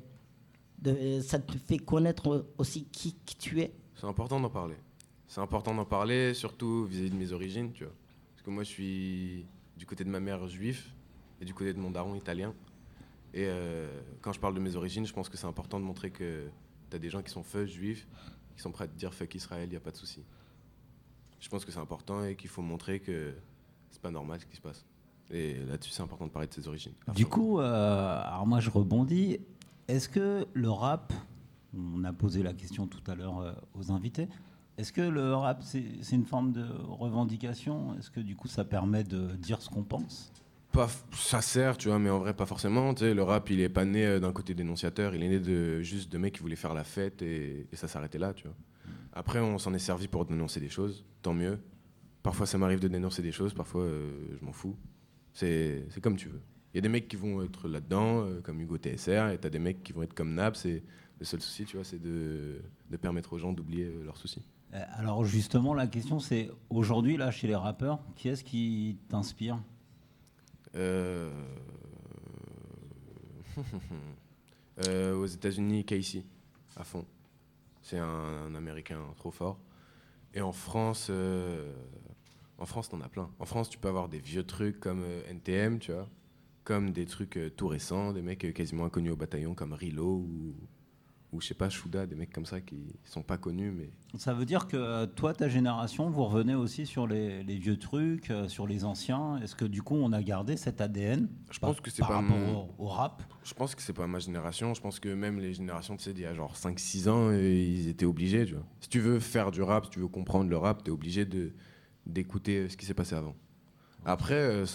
de, 0.81 1.19
ça 1.21 1.37
te 1.37 1.57
fait 1.57 1.77
connaître 1.77 2.47
aussi 2.57 2.85
qui, 2.85 3.15
qui 3.25 3.35
tu 3.35 3.61
es? 3.61 3.71
C'est 3.95 4.07
important 4.07 4.39
d'en 4.39 4.49
parler. 4.49 4.75
C'est 5.27 5.41
important 5.41 5.75
d'en 5.75 5.85
parler, 5.85 6.33
surtout 6.33 6.85
vis-à-vis 6.85 7.11
de 7.11 7.15
mes 7.15 7.31
origines, 7.33 7.71
tu 7.73 7.83
vois. 7.83 7.93
Parce 8.33 8.41
que 8.43 8.49
moi, 8.49 8.63
je 8.63 8.69
suis 8.69 9.45
du 9.77 9.85
côté 9.85 10.03
de 10.03 10.09
ma 10.09 10.19
mère 10.19 10.47
juif 10.47 10.93
et 11.39 11.45
du 11.45 11.53
côté 11.53 11.73
de 11.73 11.79
mon 11.79 11.91
daron 11.91 12.15
italien. 12.15 12.53
Et 13.33 13.45
euh, 13.47 13.87
quand 14.21 14.33
je 14.33 14.39
parle 14.39 14.53
de 14.53 14.59
mes 14.59 14.75
origines, 14.75 15.05
je 15.05 15.13
pense 15.13 15.29
que 15.29 15.37
c'est 15.37 15.47
important 15.47 15.79
de 15.79 15.85
montrer 15.85 16.11
que 16.11 16.47
tu 16.89 16.95
as 16.95 16.99
des 16.99 17.09
gens 17.09 17.21
qui 17.21 17.31
sont 17.31 17.43
feu 17.43 17.65
juifs, 17.65 18.07
qui 18.55 18.61
sont 18.61 18.71
prêts 18.71 18.85
à 18.85 18.87
te 18.87 18.97
dire 18.97 19.13
fuck 19.13 19.33
Israël, 19.33 19.67
il 19.67 19.71
n'y 19.71 19.77
a 19.77 19.81
pas 19.81 19.91
de 19.91 19.97
souci. 19.97 20.23
Je 21.39 21.49
pense 21.49 21.65
que 21.65 21.71
c'est 21.71 21.79
important 21.79 22.23
et 22.23 22.35
qu'il 22.35 22.49
faut 22.49 22.61
montrer 22.61 22.99
que 22.99 23.33
c'est 23.89 24.01
pas 24.01 24.11
normal 24.11 24.39
ce 24.39 24.45
qui 24.45 24.55
se 24.55 24.61
passe. 24.61 24.85
Et 25.31 25.55
là-dessus, 25.65 25.91
c'est 25.91 26.03
important 26.03 26.27
de 26.27 26.31
parler 26.31 26.47
de 26.47 26.53
ses 26.53 26.67
origines. 26.67 26.93
Du 27.15 27.25
coup, 27.25 27.59
euh, 27.59 28.21
alors 28.21 28.45
moi, 28.45 28.59
je 28.59 28.69
rebondis. 28.69 29.39
Est-ce 29.87 30.09
que 30.09 30.45
le 30.53 30.69
rap, 30.69 31.13
on 31.77 32.03
a 32.03 32.11
posé 32.11 32.43
la 32.43 32.53
question 32.53 32.85
tout 32.85 33.01
à 33.09 33.15
l'heure 33.15 33.39
euh, 33.39 33.53
aux 33.73 33.91
invités, 33.91 34.27
est-ce 34.77 34.91
que 34.91 35.01
le 35.01 35.33
rap, 35.33 35.63
c'est 35.63 35.85
c'est 36.01 36.15
une 36.15 36.25
forme 36.25 36.51
de 36.51 36.65
revendication? 36.87 37.95
Est-ce 37.97 38.09
que 38.09 38.19
du 38.19 38.35
coup, 38.35 38.47
ça 38.47 38.63
permet 38.63 39.03
de 39.03 39.35
dire 39.35 39.61
ce 39.61 39.69
qu'on 39.69 39.83
pense? 39.83 40.31
Pas, 40.71 40.87
ça 41.11 41.41
sert, 41.41 41.77
tu 41.77 41.89
vois, 41.89 41.99
mais 41.99 42.09
en 42.09 42.19
vrai, 42.19 42.33
pas 42.33 42.45
forcément. 42.45 42.93
Tu 42.93 43.01
sais, 43.01 43.13
le 43.13 43.23
rap, 43.23 43.49
il 43.49 43.59
est 43.59 43.69
pas 43.69 43.83
né 43.83 44.05
euh, 44.05 44.19
d'un 44.19 44.31
côté 44.31 44.53
dénonciateur, 44.53 45.13
il 45.13 45.23
est 45.23 45.27
né 45.27 45.39
de 45.39 45.81
juste 45.81 46.11
de 46.11 46.17
mecs 46.17 46.35
qui 46.35 46.39
voulaient 46.39 46.55
faire 46.55 46.73
la 46.73 46.85
fête 46.85 47.21
et, 47.21 47.67
ça 47.73 47.89
s'arrêtait 47.89 48.19
là, 48.19 48.33
tu 48.33 48.47
vois. 48.47 48.55
Après, 49.13 49.39
on 49.39 49.57
s'en 49.57 49.73
est 49.73 49.79
servi 49.79 50.07
pour 50.07 50.25
dénoncer 50.25 50.61
des 50.61 50.69
choses, 50.69 51.03
tant 51.21 51.33
mieux. 51.33 51.59
Parfois, 52.23 52.45
ça 52.45 52.57
m'arrive 52.57 52.79
de 52.79 52.87
dénoncer 52.87 53.21
des 53.21 53.33
choses, 53.33 53.53
parfois, 53.53 53.81
euh, 53.81 54.37
je 54.39 54.45
m'en 54.45 54.53
fous. 54.53 54.77
C'est 55.33 55.85
comme 56.01 56.15
tu 56.15 56.29
veux. 56.29 56.41
Il 56.73 56.77
y 56.77 56.79
a 56.79 56.81
des 56.81 56.89
mecs 56.89 57.09
qui 57.09 57.17
vont 57.17 57.43
être 57.43 57.67
là-dedans, 57.67 58.21
euh, 58.21 58.39
comme 58.41 58.61
Hugo 58.61 58.77
TSR, 58.77 59.31
et 59.33 59.37
t'as 59.37 59.49
des 59.49 59.59
mecs 59.59 59.83
qui 59.83 59.91
vont 59.91 60.03
être 60.03 60.13
comme 60.13 60.33
Naps, 60.33 60.65
et 60.65 60.83
le 61.19 61.25
seul 61.25 61.41
souci, 61.41 61.65
tu 61.65 61.75
vois, 61.75 61.83
c'est 61.83 62.01
de, 62.01 62.61
de 62.89 62.97
permettre 62.97 63.33
aux 63.33 63.37
gens 63.37 63.51
d'oublier 63.51 63.91
leurs 64.05 64.17
soucis. 64.17 64.45
Alors 64.71 65.25
justement, 65.25 65.73
la 65.73 65.87
question, 65.87 66.19
c'est 66.19 66.49
aujourd'hui, 66.69 67.17
là, 67.17 67.29
chez 67.29 67.47
les 67.47 67.55
rappeurs, 67.55 67.99
qui 68.15 68.29
est-ce 68.29 68.43
qui 68.43 68.97
t'inspire? 69.09 69.59
Euh, 70.75 71.29
euh, 74.87 75.15
aux 75.15 75.25
États-Unis, 75.25 75.85
Casey, 75.85 76.23
à 76.75 76.83
fond. 76.83 77.05
C'est 77.81 77.97
un, 77.97 78.53
Américain 78.55 78.99
trop 79.17 79.31
fort. 79.31 79.59
Et 80.33 80.41
en 80.41 80.51
France, 80.51 81.07
euh, 81.09 81.73
en 82.57 82.65
France, 82.65 82.89
t'en 82.89 83.01
as 83.01 83.09
plein. 83.09 83.29
En 83.39 83.45
France, 83.45 83.69
tu 83.69 83.77
peux 83.77 83.89
avoir 83.89 84.07
des 84.07 84.19
vieux 84.19 84.45
trucs 84.45 84.79
comme 84.79 85.03
euh, 85.03 85.29
NTM, 85.29 85.79
tu 85.79 85.91
vois, 85.91 86.07
comme 86.63 86.91
des 86.91 87.05
trucs 87.05 87.39
tout 87.57 87.67
récents, 87.67 88.13
des 88.13 88.21
mecs 88.21 88.53
quasiment 88.53 88.85
inconnus 88.85 89.13
au 89.13 89.17
bataillon 89.17 89.55
comme 89.55 89.73
Rilo 89.73 90.05
ou, 90.05 90.55
ou 91.31 91.39
je 91.39 91.47
sais 91.47 91.53
pas, 91.53 91.69
Shuda, 91.69 92.05
des 92.05 92.15
mecs 92.15 92.33
comme 92.33 92.45
ça 92.45 92.59
qui 92.59 92.93
sont 93.05 93.21
pas 93.23 93.37
connus, 93.37 93.71
mais 93.71 93.89
Ça 94.17 94.33
veut 94.33 94.43
dire 94.45 94.67
que 94.67 94.75
euh, 94.75 95.05
toi, 95.07 95.33
ta 95.33 95.47
génération, 95.47 96.09
vous 96.09 96.25
revenez 96.25 96.55
aussi 96.55 96.85
sur 96.85 97.07
les, 97.07 97.41
les 97.43 97.57
vieux 97.57 97.77
trucs, 97.79 98.29
euh, 98.31 98.49
sur 98.49 98.67
les 98.67 98.83
anciens. 98.83 99.37
Est-ce 99.37 99.55
que 99.55 99.63
du 99.63 99.81
coup, 99.81 99.95
on 99.95 100.11
a 100.11 100.21
gardé 100.21 100.57
cet 100.57 100.81
ADN 100.81 101.29
Je 101.49 101.59
par- 101.59 101.69
pense 101.71 101.79
que 101.81 101.89
c'est 101.89 101.99
par 102.01 102.09
pas 102.09 102.15
rapport 102.15 102.35
mon- 102.37 102.63
au, 102.77 102.85
au 102.85 102.87
rap? 102.87 103.23
Je 103.43 103.53
pense 103.53 103.75
que 103.75 103.81
c'est 103.81 103.93
pas 103.93 104.07
ma 104.07 104.19
génération. 104.19 104.73
Je 104.73 104.81
pense 104.81 104.99
que 104.99 105.07
même 105.07 105.39
les 105.39 105.53
générations, 105.53 105.95
tu 105.95 106.03
sais, 106.03 106.13
d'il 106.13 106.23
y 106.23 106.25
a 106.25 106.33
genre 106.33 106.55
5-6 106.57 107.07
ans, 107.07 107.29
euh, 107.29 107.41
ils 107.41 107.87
étaient 107.87 108.05
obligés, 108.05 108.45
tu 108.45 108.55
vois. 108.55 108.65
Si 108.81 108.89
tu 108.89 108.99
veux 108.99 109.19
faire 109.21 109.51
du 109.51 109.61
rap, 109.61 109.85
si 109.85 109.91
tu 109.91 109.99
veux 109.99 110.09
comprendre 110.09 110.49
le 110.49 110.57
rap, 110.57 110.83
t'es 110.83 110.91
obligé 110.91 111.23
de, 111.25 111.53
d'écouter 112.05 112.67
ce 112.67 112.75
qui 112.75 112.85
s'est 112.85 112.93
passé 112.93 113.15
avant. 113.15 113.35
Après, 114.03 114.33
euh, 114.35 114.65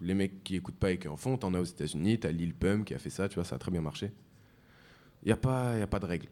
les 0.00 0.14
mecs 0.14 0.42
qui 0.42 0.56
écoutent 0.56 0.74
pas 0.78 0.90
et 0.90 0.98
qui 0.98 1.06
en 1.06 1.16
font, 1.16 1.36
t'en 1.36 1.54
as 1.54 1.60
aux 1.60 1.64
États-Unis, 1.64 2.18
t'as 2.18 2.32
Lil 2.32 2.54
Pump 2.54 2.84
qui 2.86 2.94
a 2.94 2.98
fait 2.98 3.10
ça, 3.10 3.28
tu 3.28 3.36
vois, 3.36 3.44
ça 3.44 3.54
a 3.54 3.58
très 3.58 3.70
bien 3.70 3.82
marché. 3.82 4.10
Il 5.22 5.26
n'y 5.26 5.32
a, 5.32 5.36
pas- 5.36 5.78
y 5.78 5.82
a 5.82 5.86
pas 5.86 6.00
de 6.00 6.06
règle. 6.06 6.28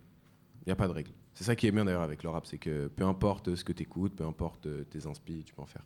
Il 0.63 0.69
n'y 0.69 0.73
a 0.73 0.77
pas 0.77 0.89
de 0.89 0.93
règle. 0.93 1.13
C'est 1.35 1.45
ça 1.45 1.57
qui 1.57 1.67
est 1.67 1.71
bien 1.71 1.85
d'ailleurs 1.85 2.03
avec 2.03 2.23
le 2.23 2.29
rap, 2.29 2.47
c'est 2.47 2.59
que 2.59 2.89
peu 2.89 3.05
importe 3.05 3.55
ce 3.55 3.65
que 3.65 3.73
t'écoutes, 3.73 4.17
peu 4.17 4.25
importe 4.25 4.67
euh, 4.67 4.85
tes 4.85 5.07
inspi, 5.07 5.43
tu 5.45 5.55
peux 5.55 5.63
en 5.63 5.67
faire. 5.67 5.85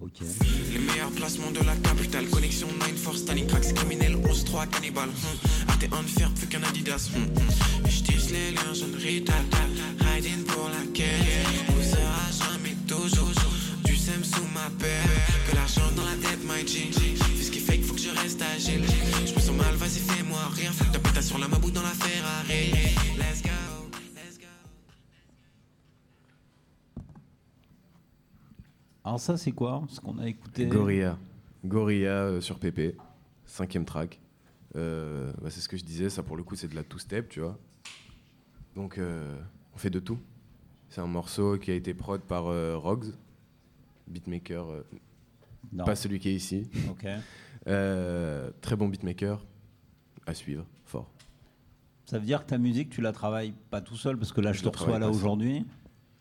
Ok. 0.00 0.20
Les 0.72 0.78
meilleurs 0.78 1.10
placements 1.10 1.50
de 1.50 1.58
la 1.64 1.74
capitale 1.76 2.26
Connexion 2.28 2.68
9 2.78 2.96
Force, 2.96 3.24
Tani 3.24 3.46
Cracks, 3.46 3.74
criminel 3.74 4.14
11-3, 4.16 4.68
cannibal 4.68 5.08
hmm. 5.08 5.68
Arte 5.68 5.84
unfair, 5.92 6.32
plus 6.34 6.46
qu'un 6.46 6.62
Adidas 6.62 7.10
hmm, 7.12 7.20
hmm. 7.20 7.88
Je 7.88 8.02
tisse 8.04 8.30
les 8.30 8.52
liens, 8.52 8.74
je 8.74 8.84
ne 8.84 8.96
rital 8.96 9.44
Hiding 10.00 10.44
pour 10.44 10.68
la 10.68 10.86
quête 10.92 11.06
On 11.68 11.82
sera 11.82 12.52
jamais 12.52 12.76
toujours 12.86 13.30
Du 13.84 13.96
sème 13.96 14.22
sous 14.22 14.46
ma 14.54 14.70
paire 14.78 15.04
Que 15.48 15.56
l'argent 15.56 15.90
dans 15.96 16.04
la 16.04 16.14
tête, 16.14 16.44
my 16.44 16.66
G 16.66 16.90
fais-moi 20.58 20.70
rien 20.70 20.72
Fais 20.72 20.92
ta 20.92 20.98
pétasse 20.98 21.26
sur 21.28 21.38
la 21.38 21.48
mabou 21.48 21.70
dans 21.70 21.82
la 21.82 21.88
Ferrari 21.88 22.70
Let's 23.16 23.42
go, 23.42 23.48
let's 24.14 24.38
go 24.38 24.46
Alors 29.04 29.20
ça, 29.20 29.36
c'est 29.36 29.52
quoi 29.52 29.84
Ce 29.88 30.00
qu'on 30.00 30.18
a 30.18 30.28
écouté 30.28 30.66
Gorilla. 30.66 31.18
Gorilla 31.64 32.24
euh, 32.24 32.40
sur 32.40 32.58
PP, 32.58 32.96
cinquième 33.46 33.84
track. 33.84 34.20
Euh, 34.76 35.32
bah, 35.40 35.48
c'est 35.50 35.60
ce 35.60 35.68
que 35.68 35.76
je 35.76 35.84
disais, 35.84 36.10
ça 36.10 36.22
pour 36.22 36.36
le 36.36 36.42
coup 36.42 36.54
c'est 36.56 36.68
de 36.68 36.74
la 36.74 36.84
two-step, 36.84 37.28
tu 37.28 37.40
vois. 37.40 37.58
Donc 38.76 38.98
euh, 38.98 39.34
on 39.74 39.78
fait 39.78 39.90
de 39.90 39.98
tout. 39.98 40.18
C'est 40.90 41.00
un 41.00 41.06
morceau 41.06 41.58
qui 41.58 41.70
a 41.70 41.74
été 41.74 41.94
prod 41.94 42.20
par 42.20 42.46
euh, 42.46 42.76
Rogs, 42.76 43.12
beatmaker, 44.06 44.70
euh, 44.70 44.86
Non. 45.72 45.84
pas 45.84 45.96
celui 45.96 46.18
qui 46.18 46.30
est 46.30 46.34
ici. 46.34 46.68
Ok. 46.90 47.06
Euh, 47.66 48.50
très 48.60 48.76
bon 48.76 48.88
beatmaker, 48.88 49.44
à 50.28 50.34
suivre, 50.34 50.64
fort. 50.84 51.10
Ça 52.04 52.18
veut 52.18 52.26
dire 52.26 52.44
que 52.44 52.50
ta 52.50 52.58
musique, 52.58 52.90
tu 52.90 53.00
la 53.00 53.12
travailles 53.12 53.52
pas 53.70 53.80
tout 53.80 53.96
seul, 53.96 54.16
parce 54.16 54.32
que 54.32 54.40
là, 54.40 54.52
je 54.52 54.58
Je 54.58 54.64
te 54.64 54.68
reçois 54.68 54.98
là 54.98 55.10
aujourd'hui. 55.10 55.64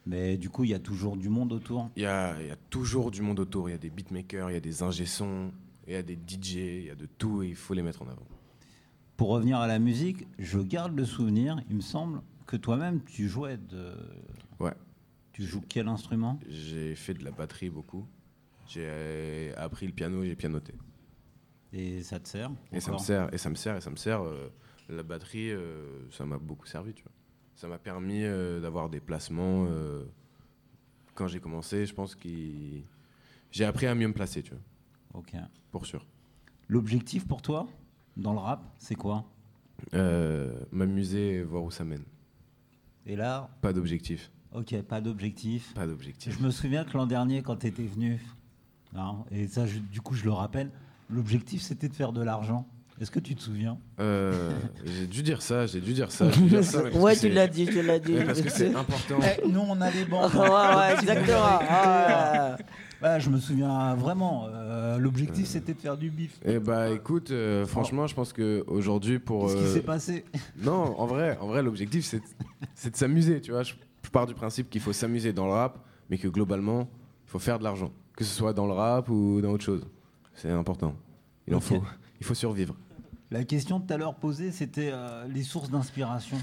Mais 0.06 0.38
du 0.38 0.50
coup, 0.50 0.64
il 0.64 0.70
y 0.70 0.74
a 0.74 0.80
toujours 0.80 1.18
du 1.18 1.28
monde 1.28 1.52
autour. 1.52 1.90
Il 1.98 2.04
y 2.04 2.06
a, 2.06 2.42
il 2.42 2.48
y 2.48 2.52
a 2.52 2.56
toujours 2.70 3.12
du 3.12 3.22
monde 3.22 3.40
autour, 3.40 3.70
il 3.70 3.74
y 3.74 3.76
a 3.76 3.78
des 3.78 3.90
beatmakers, 3.90 4.50
il 4.50 4.54
y 4.54 4.58
a 4.58 4.62
des 4.62 4.82
ingé-sons, 4.82 5.52
il 5.86 5.94
y 5.94 5.96
a 5.98 6.02
des 6.02 6.16
DJ, 6.16 6.56
il 6.56 6.86
y 6.86 6.90
a 6.90 6.96
de 6.96 7.06
tout 7.06 7.44
et 7.44 7.50
il 7.50 7.56
faut 7.56 7.74
les 7.74 7.82
mettre 7.82 8.02
en 8.02 8.08
avant. 8.08 8.26
Pour 9.18 9.30
revenir 9.30 9.58
à 9.58 9.68
la 9.68 9.80
musique, 9.80 10.26
je 10.40 10.60
garde 10.60 10.96
le 10.96 11.04
souvenir, 11.04 11.62
il 11.70 11.76
me 11.76 11.82
semble, 11.82 12.22
que 12.46 12.56
toi-même, 12.56 13.02
tu 13.04 13.28
jouais 13.28 13.58
de... 13.58 13.94
Ouais. 14.60 14.74
Tu 15.34 15.44
joues 15.44 15.64
quel 15.68 15.90
instrument? 15.90 16.40
J'ai 16.48 16.96
fait 16.96 17.14
de 17.14 17.24
la 17.26 17.32
batterie 17.32 17.70
beaucoup. 17.70 18.08
J'ai 18.68 18.86
euh, 18.86 19.54
appris 19.58 19.88
le 19.88 19.94
piano, 19.94 20.24
j'ai 20.24 20.36
pianoté. 20.36 20.74
Et 21.80 22.02
ça 22.02 22.20
te 22.20 22.28
sert 22.28 22.50
Et 22.74 22.80
ça 22.80 22.92
me 22.92 22.98
sert, 22.98 23.32
et 23.34 23.38
ça 23.38 23.50
me 23.52 23.56
sert, 23.56 23.76
et 23.78 23.82
ça 23.82 23.90
me 23.92 23.96
sert. 23.96 24.22
euh, 24.24 24.50
la 24.90 25.04
batterie, 25.04 25.52
euh, 25.52 26.10
ça 26.12 26.26
m'a 26.26 26.38
beaucoup 26.38 26.66
servi, 26.66 26.94
tu 26.94 27.04
vois. 27.04 27.12
Ça 27.56 27.68
m'a 27.68 27.78
permis 27.78 28.24
euh, 28.24 28.60
d'avoir 28.60 28.90
des 28.90 29.00
placements. 29.00 29.66
euh, 29.70 30.04
quand 31.14 31.28
j'ai 31.28 31.40
commencé, 31.40 31.86
je 31.86 31.94
pense 31.94 32.16
que 32.16 32.28
j'ai 33.52 33.66
appris 33.66 33.86
à 33.86 33.94
mieux 33.96 34.08
me 34.08 34.14
placer, 34.14 34.42
tu 34.44 34.52
vois, 34.52 34.62
Ok. 35.14 35.36
pour 35.72 35.86
sûr. 35.86 36.06
L'objectif 36.68 37.28
pour 37.28 37.42
toi, 37.42 37.68
dans 38.16 38.34
le 38.34 38.40
rap, 38.40 38.64
c'est 38.78 38.96
quoi? 38.96 39.26
M'amuser 40.72 41.36
et 41.36 41.44
voir 41.44 41.64
où 41.64 41.72
ça 41.72 41.84
mène. 41.86 42.04
Et 43.06 43.16
là, 43.16 43.50
Pas 43.62 43.74
d'objectif. 43.74 44.32
ok, 44.54 44.82
pas 44.84 45.02
d'objectif. 45.02 45.74
Pas 45.74 45.88
d'objectif. 45.88 46.38
Je 46.38 46.44
me 46.44 46.50
souviens 46.52 46.84
que 46.86 46.96
l'an 46.98 47.08
dernier, 47.08 47.42
quand 47.42 47.58
tu 47.58 47.68
étais 47.68 47.86
venu, 47.86 48.22
hein, 48.96 49.24
et 49.32 49.48
ça, 49.48 49.66
je- 49.66 49.80
du 49.80 50.02
coup, 50.02 50.14
je 50.14 50.26
le 50.26 50.32
rappelle, 50.32 50.72
l'objectif 51.10 51.62
c'était 51.62 51.88
de 51.90 51.94
faire 51.94 52.12
de 52.14 52.22
l'argent. 52.22 52.68
Est-ce 53.00 53.12
que 53.12 53.20
tu 53.20 53.36
te 53.36 53.42
souviens 53.44 53.78
Euh, 54.00 54.50
j'ai 54.86 55.06
dû 55.06 55.22
dire 55.22 55.44
ça, 55.44 55.68
j'ai 55.68 55.80
dû 55.82 55.94
dire 55.94 56.12
ça. 56.12 56.26
dû 56.32 56.42
dire 56.48 56.64
ça, 56.64 56.84
ouais, 56.90 57.16
tu 57.16 57.30
l'as 57.30 57.48
dit, 57.48 57.68
tu 57.68 57.84
l'as 57.84 58.00
dit. 58.00 58.16
parce 58.26 58.42
que 58.42 58.50
c'est 58.50 58.74
important. 58.74 59.20
Eh, 59.22 59.48
Nous 59.48 59.60
on 59.60 59.80
a 59.82 59.92
les 59.92 60.04
banques. 60.06 60.34
ouais, 60.36 60.40
ouais, 60.50 60.94
exactement. 61.00 61.60
Ah. 61.70 62.58
Ouais, 63.04 63.20
je 63.20 63.30
me 63.30 63.38
souviens 63.40 63.94
vraiment. 63.94 64.48
euh, 64.50 64.98
l'objectif 64.98 65.46
c'était 65.46 65.76
de 65.76 65.80
faire 65.80 65.96
du 65.98 66.10
bif. 66.10 66.40
Eh 66.44 66.58
bah 66.58 66.90
écoute, 66.90 67.30
euh, 67.30 67.68
franchement, 67.68 68.08
je 68.08 68.16
pense 68.16 68.34
que 68.34 68.64
aujourd'hui 68.66 69.20
pour. 69.20 69.46
Qu'est-ce 69.48 69.64
qui 69.64 69.74
s'est 69.74 69.82
passé 69.82 70.26
Non, 70.60 71.00
en 71.00 71.06
vrai, 71.06 71.38
en 71.40 71.46
vrai, 71.48 71.62
l'objectif 71.62 72.04
c'est 72.04 72.22
c'est 72.74 72.90
de 72.90 72.96
s'amuser, 72.98 73.42
tu 73.42 73.52
vois. 73.52 73.62
Je, 73.62 73.76
je 74.04 74.10
pars 74.10 74.26
du 74.26 74.34
principe 74.34 74.72
qu'il 74.72 74.82
faut 74.82 74.94
s'amuser 74.94 75.34
dans 75.34 75.46
le 75.46 75.52
rap, 75.52 75.78
mais 76.10 76.18
que 76.18 76.28
globalement, 76.28 76.90
il 77.28 77.30
faut 77.30 77.38
faire 77.40 77.60
de 77.60 77.64
l'argent, 77.64 77.92
que 78.16 78.24
ce 78.24 78.34
soit 78.36 78.54
dans 78.54 78.66
le 78.66 78.74
rap 78.74 79.10
ou 79.10 79.40
dans 79.42 79.52
autre 79.52 79.64
chose. 79.64 79.86
C'est 80.38 80.52
important. 80.52 80.96
Il 81.48 81.56
en 81.56 81.60
faut. 81.60 81.84
Il 82.20 82.26
faut 82.26 82.36
survivre. 82.36 82.76
La 83.30 83.44
question 83.44 83.80
tout 83.80 83.94
à 83.94 83.98
l'heure 83.98 84.16
posée, 84.16 84.52
c'était 84.52 84.92
euh, 84.94 85.28
les 85.28 85.44
sources 85.44 85.70
d'inspiration. 85.70 86.38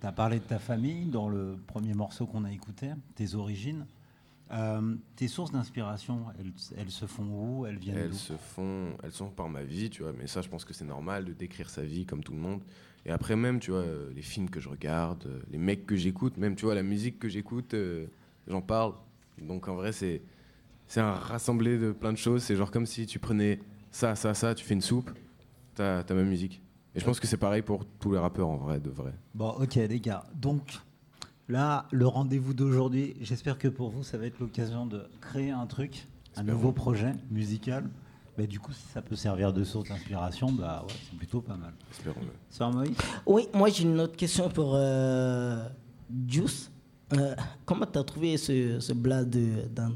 Tu 0.00 0.06
as 0.06 0.12
parlé 0.12 0.38
de 0.38 0.44
ta 0.44 0.58
famille 0.58 1.06
dans 1.06 1.28
le 1.28 1.58
premier 1.66 1.94
morceau 1.94 2.26
qu'on 2.26 2.44
a 2.44 2.52
écouté, 2.52 2.90
tes 3.16 3.34
origines. 3.34 3.86
Euh, 4.52 4.96
tes 5.16 5.28
sources 5.28 5.52
d'inspiration, 5.52 6.26
elles, 6.38 6.52
elles 6.76 6.90
se 6.90 7.06
font 7.06 7.24
où? 7.24 7.66
Elles 7.66 7.78
viennent 7.78 7.98
Elles 7.98 8.14
se 8.14 8.32
font, 8.34 8.96
elles 9.02 9.12
sont 9.12 9.30
par 9.30 9.48
ma 9.48 9.62
vie, 9.62 9.90
tu 9.90 10.02
vois. 10.02 10.12
Mais 10.12 10.26
ça, 10.26 10.42
je 10.42 10.48
pense 10.48 10.64
que 10.64 10.74
c'est 10.74 10.84
normal 10.84 11.24
de 11.24 11.32
décrire 11.32 11.70
sa 11.70 11.82
vie 11.82 12.04
comme 12.04 12.22
tout 12.22 12.32
le 12.32 12.40
monde. 12.40 12.62
Et 13.06 13.10
après 13.10 13.36
même, 13.36 13.60
tu 13.60 13.70
vois, 13.70 13.80
euh, 13.80 14.12
les 14.14 14.22
films 14.22 14.50
que 14.50 14.60
je 14.60 14.68
regarde, 14.68 15.42
les 15.50 15.58
mecs 15.58 15.86
que 15.86 15.96
j'écoute, 15.96 16.36
même, 16.36 16.56
tu 16.56 16.64
vois, 16.66 16.74
la 16.74 16.82
musique 16.82 17.18
que 17.18 17.28
j'écoute, 17.28 17.74
euh, 17.74 18.06
j'en 18.46 18.60
parle. 18.60 18.94
Donc 19.40 19.68
en 19.68 19.74
vrai, 19.74 19.92
c'est 19.92 20.22
c'est 20.90 21.00
un 21.00 21.12
rassemblé 21.12 21.78
de 21.78 21.92
plein 21.92 22.12
de 22.12 22.18
choses. 22.18 22.42
C'est 22.42 22.56
genre 22.56 22.72
comme 22.72 22.84
si 22.84 23.06
tu 23.06 23.20
prenais 23.20 23.60
ça, 23.92 24.16
ça, 24.16 24.34
ça, 24.34 24.56
tu 24.56 24.64
fais 24.64 24.74
une 24.74 24.80
soupe, 24.80 25.08
t'as 25.76 26.02
ta 26.02 26.14
même 26.14 26.28
musique. 26.28 26.60
Et 26.96 27.00
je 27.00 27.04
pense 27.04 27.20
que 27.20 27.28
c'est 27.28 27.36
pareil 27.36 27.62
pour 27.62 27.84
tous 28.00 28.10
les 28.12 28.18
rappeurs 28.18 28.48
en 28.48 28.56
vrai, 28.56 28.80
de 28.80 28.90
vrai. 28.90 29.12
Bon, 29.32 29.50
ok, 29.50 29.76
les 29.76 30.00
gars. 30.00 30.24
Donc, 30.34 30.80
là, 31.48 31.86
le 31.92 32.08
rendez-vous 32.08 32.54
d'aujourd'hui, 32.54 33.14
j'espère 33.20 33.56
que 33.56 33.68
pour 33.68 33.90
vous, 33.90 34.02
ça 34.02 34.18
va 34.18 34.26
être 34.26 34.40
l'occasion 34.40 34.84
de 34.84 35.04
créer 35.20 35.52
un 35.52 35.66
truc, 35.66 36.08
un 36.36 36.42
nouveau 36.42 36.72
projet 36.72 37.14
musical. 37.30 37.88
Bah, 38.36 38.46
du 38.46 38.58
coup, 38.58 38.72
si 38.72 38.82
ça 38.92 39.00
peut 39.00 39.14
servir 39.14 39.52
de 39.52 39.62
source 39.62 39.88
d'inspiration, 39.88 40.50
bah 40.50 40.84
ouais, 40.88 40.94
c'est 41.08 41.16
plutôt 41.16 41.40
pas 41.40 41.56
mal. 41.56 41.72
Espérons-le. 41.92 42.32
Sœur 42.48 42.72
Moïse 42.72 42.96
Oui, 43.26 43.46
moi 43.54 43.68
j'ai 43.68 43.84
une 43.84 44.00
autre 44.00 44.16
question 44.16 44.48
pour 44.48 44.72
euh, 44.74 45.68
Juice. 46.26 46.72
Euh, 47.12 47.36
comment 47.64 47.86
t'as 47.86 48.02
trouvé 48.02 48.36
ce, 48.36 48.80
ce 48.80 48.92
blaze 48.92 49.28
de, 49.28 49.68
dans 49.72 49.94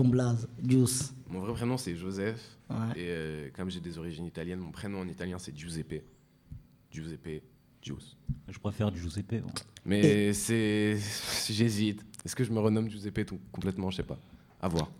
ton 0.00 0.08
blaze, 0.08 0.48
Juice 0.66 1.14
Mon 1.28 1.40
vrai 1.40 1.52
prénom, 1.52 1.76
c'est 1.76 1.94
Joseph. 1.94 2.40
Ouais. 2.70 2.76
Et 2.96 3.06
euh, 3.08 3.48
comme 3.54 3.68
j'ai 3.70 3.80
des 3.80 3.98
origines 3.98 4.24
italiennes, 4.24 4.60
mon 4.60 4.70
prénom 4.70 5.00
en 5.00 5.06
italien, 5.06 5.38
c'est 5.38 5.54
Giuseppe. 5.54 6.02
Giuseppe, 6.90 7.42
Gius. 7.82 8.16
Je 8.48 8.58
préfère 8.58 8.90
du 8.90 8.98
Giuseppe. 8.98 9.42
bon. 9.42 9.50
Mais 9.84 10.32
c'est. 10.32 10.96
J'hésite. 11.50 12.02
Est-ce 12.24 12.34
que 12.34 12.44
je 12.44 12.50
me 12.50 12.60
renomme 12.60 12.88
Giuseppe 12.88 13.26
tout, 13.26 13.38
complètement? 13.52 13.90
Je 13.90 13.96
sais 13.96 14.02
pas. 14.02 14.18
À 14.62 14.68
voir. 14.68 14.90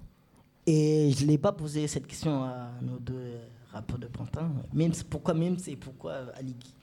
Et 0.66 1.10
je 1.16 1.24
l'ai 1.24 1.38
pas 1.38 1.52
posé 1.52 1.86
cette 1.86 2.06
question 2.06 2.44
à 2.44 2.70
nos 2.82 2.98
deux 2.98 3.36
rappeurs 3.72 3.98
de 3.98 4.06
Pantin. 4.06 4.52
Même 4.74 4.92
pourquoi 5.08 5.32
même 5.32 5.56
c'est 5.58 5.76
pourquoi 5.76 6.12
euh, 6.12 6.32
Aliki 6.34 6.74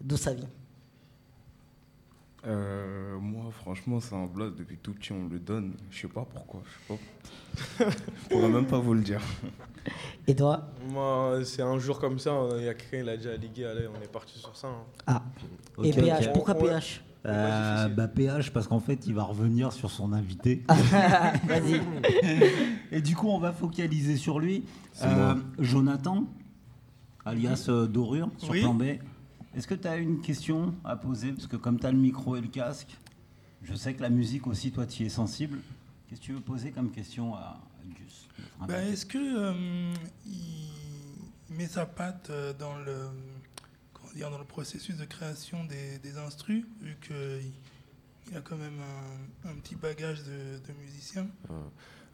D'où 0.00 0.16
ça 0.16 0.32
vient? 0.32 0.48
Euh, 2.46 3.16
moi, 3.18 3.44
franchement, 3.52 4.00
c'est 4.00 4.14
un 4.14 4.26
blaze 4.26 4.52
depuis 4.56 4.76
tout 4.76 4.92
petit, 4.92 5.12
on 5.12 5.28
le 5.28 5.38
donne. 5.38 5.72
Je 5.90 6.00
sais 6.02 6.08
pas 6.08 6.24
pourquoi. 6.30 6.62
Je 6.64 6.94
sais 6.94 7.00
pas. 7.78 7.90
Je 8.24 8.28
pourrais 8.28 8.48
même 8.48 8.66
pas 8.66 8.78
vous 8.78 8.94
le 8.94 9.00
dire. 9.00 9.20
Et 10.26 10.34
toi? 10.34 10.68
Moi, 10.90 11.40
c'est 11.44 11.62
un 11.62 11.78
jour 11.78 11.98
comme 11.98 12.18
ça, 12.18 12.32
hein, 12.32 12.48
il 12.58 12.64
y 12.64 12.68
a 12.68 12.74
quelqu'un, 12.74 12.98
il 12.98 13.08
a 13.08 13.16
déjà 13.16 13.36
ligué, 13.36 13.64
allez, 13.66 13.86
on 13.86 14.02
est 14.02 14.10
parti 14.10 14.38
sur 14.38 14.54
ça. 14.56 14.68
hein. 14.68 14.84
Ah. 15.06 15.22
Ok, 15.76 15.86
Et 15.86 15.92
PH, 15.92 16.26
ok. 16.26 16.32
pourquoi 16.32 16.54
Ouais. 16.56 16.68
PH 16.70 17.02
Euh, 17.26 17.88
bah, 17.88 18.08
PH, 18.08 18.50
parce 18.52 18.66
qu'en 18.68 18.80
fait, 18.80 19.06
il 19.06 19.14
va 19.14 19.22
revenir 19.24 19.72
sur 19.72 19.90
son 19.90 20.12
invité. 20.12 20.62
Vas-y. 20.68 21.80
Et 22.92 23.00
du 23.00 23.16
coup, 23.16 23.28
on 23.28 23.38
va 23.38 23.52
focaliser 23.52 24.16
sur 24.16 24.38
lui. 24.40 24.64
Euh. 25.02 25.34
Jonathan, 25.58 26.24
alias 27.24 27.66
euh, 27.70 27.86
Dorure, 27.86 28.28
sur 28.38 28.50
Oui. 28.50 28.60
plan 28.60 28.74
B. 28.74 28.82
Est-ce 29.56 29.66
que 29.66 29.74
tu 29.74 29.86
as 29.86 29.96
une 29.96 30.20
question 30.20 30.74
à 30.84 30.96
poser? 30.96 31.32
Parce 31.32 31.46
que 31.46 31.56
comme 31.56 31.78
tu 31.78 31.86
as 31.86 31.92
le 31.92 31.98
micro 31.98 32.36
et 32.36 32.40
le 32.40 32.48
casque, 32.48 32.96
je 33.62 33.74
sais 33.74 33.94
que 33.94 34.02
la 34.02 34.10
musique 34.10 34.46
aussi, 34.46 34.72
toi, 34.72 34.86
tu 34.86 35.04
y 35.04 35.06
es 35.06 35.08
sensible. 35.08 35.58
Qu'est-ce 36.08 36.20
que 36.20 36.26
tu 36.26 36.32
veux 36.32 36.40
poser 36.40 36.70
comme 36.70 36.90
question 36.90 37.34
à 37.34 37.60
Gus 37.86 38.28
invité? 38.60 38.92
Est-ce 38.92 39.06
que 39.06 39.18
euh, 39.18 39.94
il 40.26 41.54
met 41.56 41.66
sa 41.66 41.86
patte 41.86 42.30
euh, 42.30 42.52
dans 42.52 42.76
le 42.78 43.08
comment 43.92 44.12
dire 44.12 44.30
dans 44.30 44.38
le 44.38 44.44
processus 44.44 44.96
de 44.96 45.04
création 45.04 45.64
des, 45.64 45.98
des 45.98 46.18
instrus 46.18 46.64
vu 46.80 46.96
qu'il 47.00 47.52
il 48.30 48.36
a 48.36 48.40
quand 48.40 48.56
même 48.56 48.80
un, 49.44 49.50
un 49.50 49.54
petit 49.56 49.76
bagage 49.76 50.24
de, 50.24 50.58
de 50.66 50.72
musicien? 50.80 51.26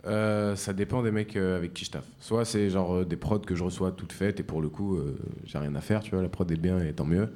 Euh, 0.07 0.57
ça 0.57 0.73
dépend 0.73 1.03
des 1.03 1.11
mecs 1.11 1.37
euh, 1.37 1.57
avec 1.59 1.75
qui 1.75 1.85
je 1.85 1.91
taffe. 1.91 2.07
Soit 2.21 2.45
c'est 2.47 2.71
genre 2.71 2.95
euh, 2.95 3.05
des 3.05 3.17
prods 3.17 3.39
que 3.41 3.55
je 3.55 3.63
reçois 3.63 3.93
toutes 3.93 4.13
faites 4.13 4.41
et 4.41 4.43
pour 4.43 4.63
le 4.63 4.69
coup, 4.71 4.97
euh, 4.97 5.19
j'ai 5.45 5.59
rien 5.59 5.75
à 5.75 5.81
faire, 5.83 6.01
tu 6.01 6.11
vois, 6.13 6.23
la 6.23 6.29
prod 6.31 6.51
est 6.51 6.57
bien 6.57 6.81
et 6.83 6.93
tant 6.95 7.05
mieux. 7.05 7.29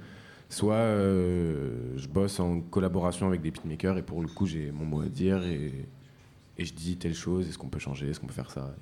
Soit 0.48 0.74
euh, 0.74 1.92
je 1.96 2.09
bosse 2.09 2.40
en 2.40 2.61
collaboration 2.61 3.27
avec 3.27 3.42
des 3.42 3.50
beatmakers 3.50 3.98
et 3.98 4.03
pour 4.03 4.22
le 4.22 4.29
coup, 4.29 4.46
j'ai 4.46 4.70
mon 4.70 4.85
mot 4.87 5.03
à 5.03 5.07
dire 5.07 5.42
et, 5.44 5.72
et 6.57 6.64
je 6.64 6.72
dis 6.72 6.96
telle 6.96 7.14
chose, 7.14 7.48
est-ce 7.48 7.59
qu'on 7.59 7.68
peut 7.68 7.79
changer, 7.79 8.09
est-ce 8.09 8.20
qu'on 8.20 8.27
peut 8.29 8.33
faire 8.33 8.50
ça? 8.50 8.74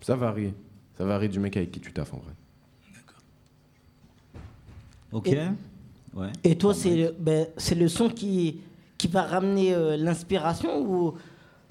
Ça 0.00 0.16
varie. 0.16 0.52
Ça 0.98 1.04
varie 1.04 1.28
du 1.28 1.38
mec 1.38 1.56
avec 1.56 1.70
qui 1.70 1.80
tu 1.80 1.92
taffes 1.92 2.14
en 2.14 2.18
vrai. 2.18 2.32
Ok 5.12 5.28
Et- 5.28 5.38
Ouais. 6.14 6.32
Et 6.44 6.56
toi, 6.56 6.72
c'est 6.72 6.96
le, 6.96 7.14
ben, 7.18 7.46
le 7.78 7.88
son 7.88 8.08
qui, 8.08 8.60
qui 8.96 9.06
va 9.06 9.22
ramener 9.24 9.74
euh, 9.74 9.98
l'inspiration 9.98 10.80
ou 10.80 11.12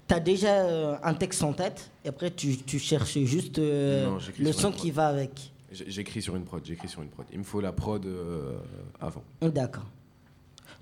tu 0.08 0.14
as 0.14 0.20
déjà 0.20 0.62
euh, 0.66 0.96
un 1.04 1.14
texte 1.14 1.44
en 1.44 1.54
tête 1.54 1.90
et 2.04 2.10
après 2.10 2.32
tu, 2.32 2.58
tu 2.58 2.80
cherches 2.80 3.18
juste 3.20 3.60
euh, 3.60 4.06
Non, 4.06 4.18
le 4.40 4.52
son 4.52 4.72
qui 4.72 4.92
va 4.92 5.08
avec 5.08 5.52
J'écris 5.72 6.22
sur 6.22 6.36
une 6.38 6.46
prod, 6.46 6.64
j'écris 6.64 6.88
sur 6.88 7.02
une 7.02 7.10
prod. 7.10 7.26
Il 7.34 7.40
me 7.40 7.44
faut 7.44 7.60
la 7.60 7.74
prod 7.74 8.06
euh, 8.06 8.58
avant. 9.02 9.24
D'accord. 9.42 9.86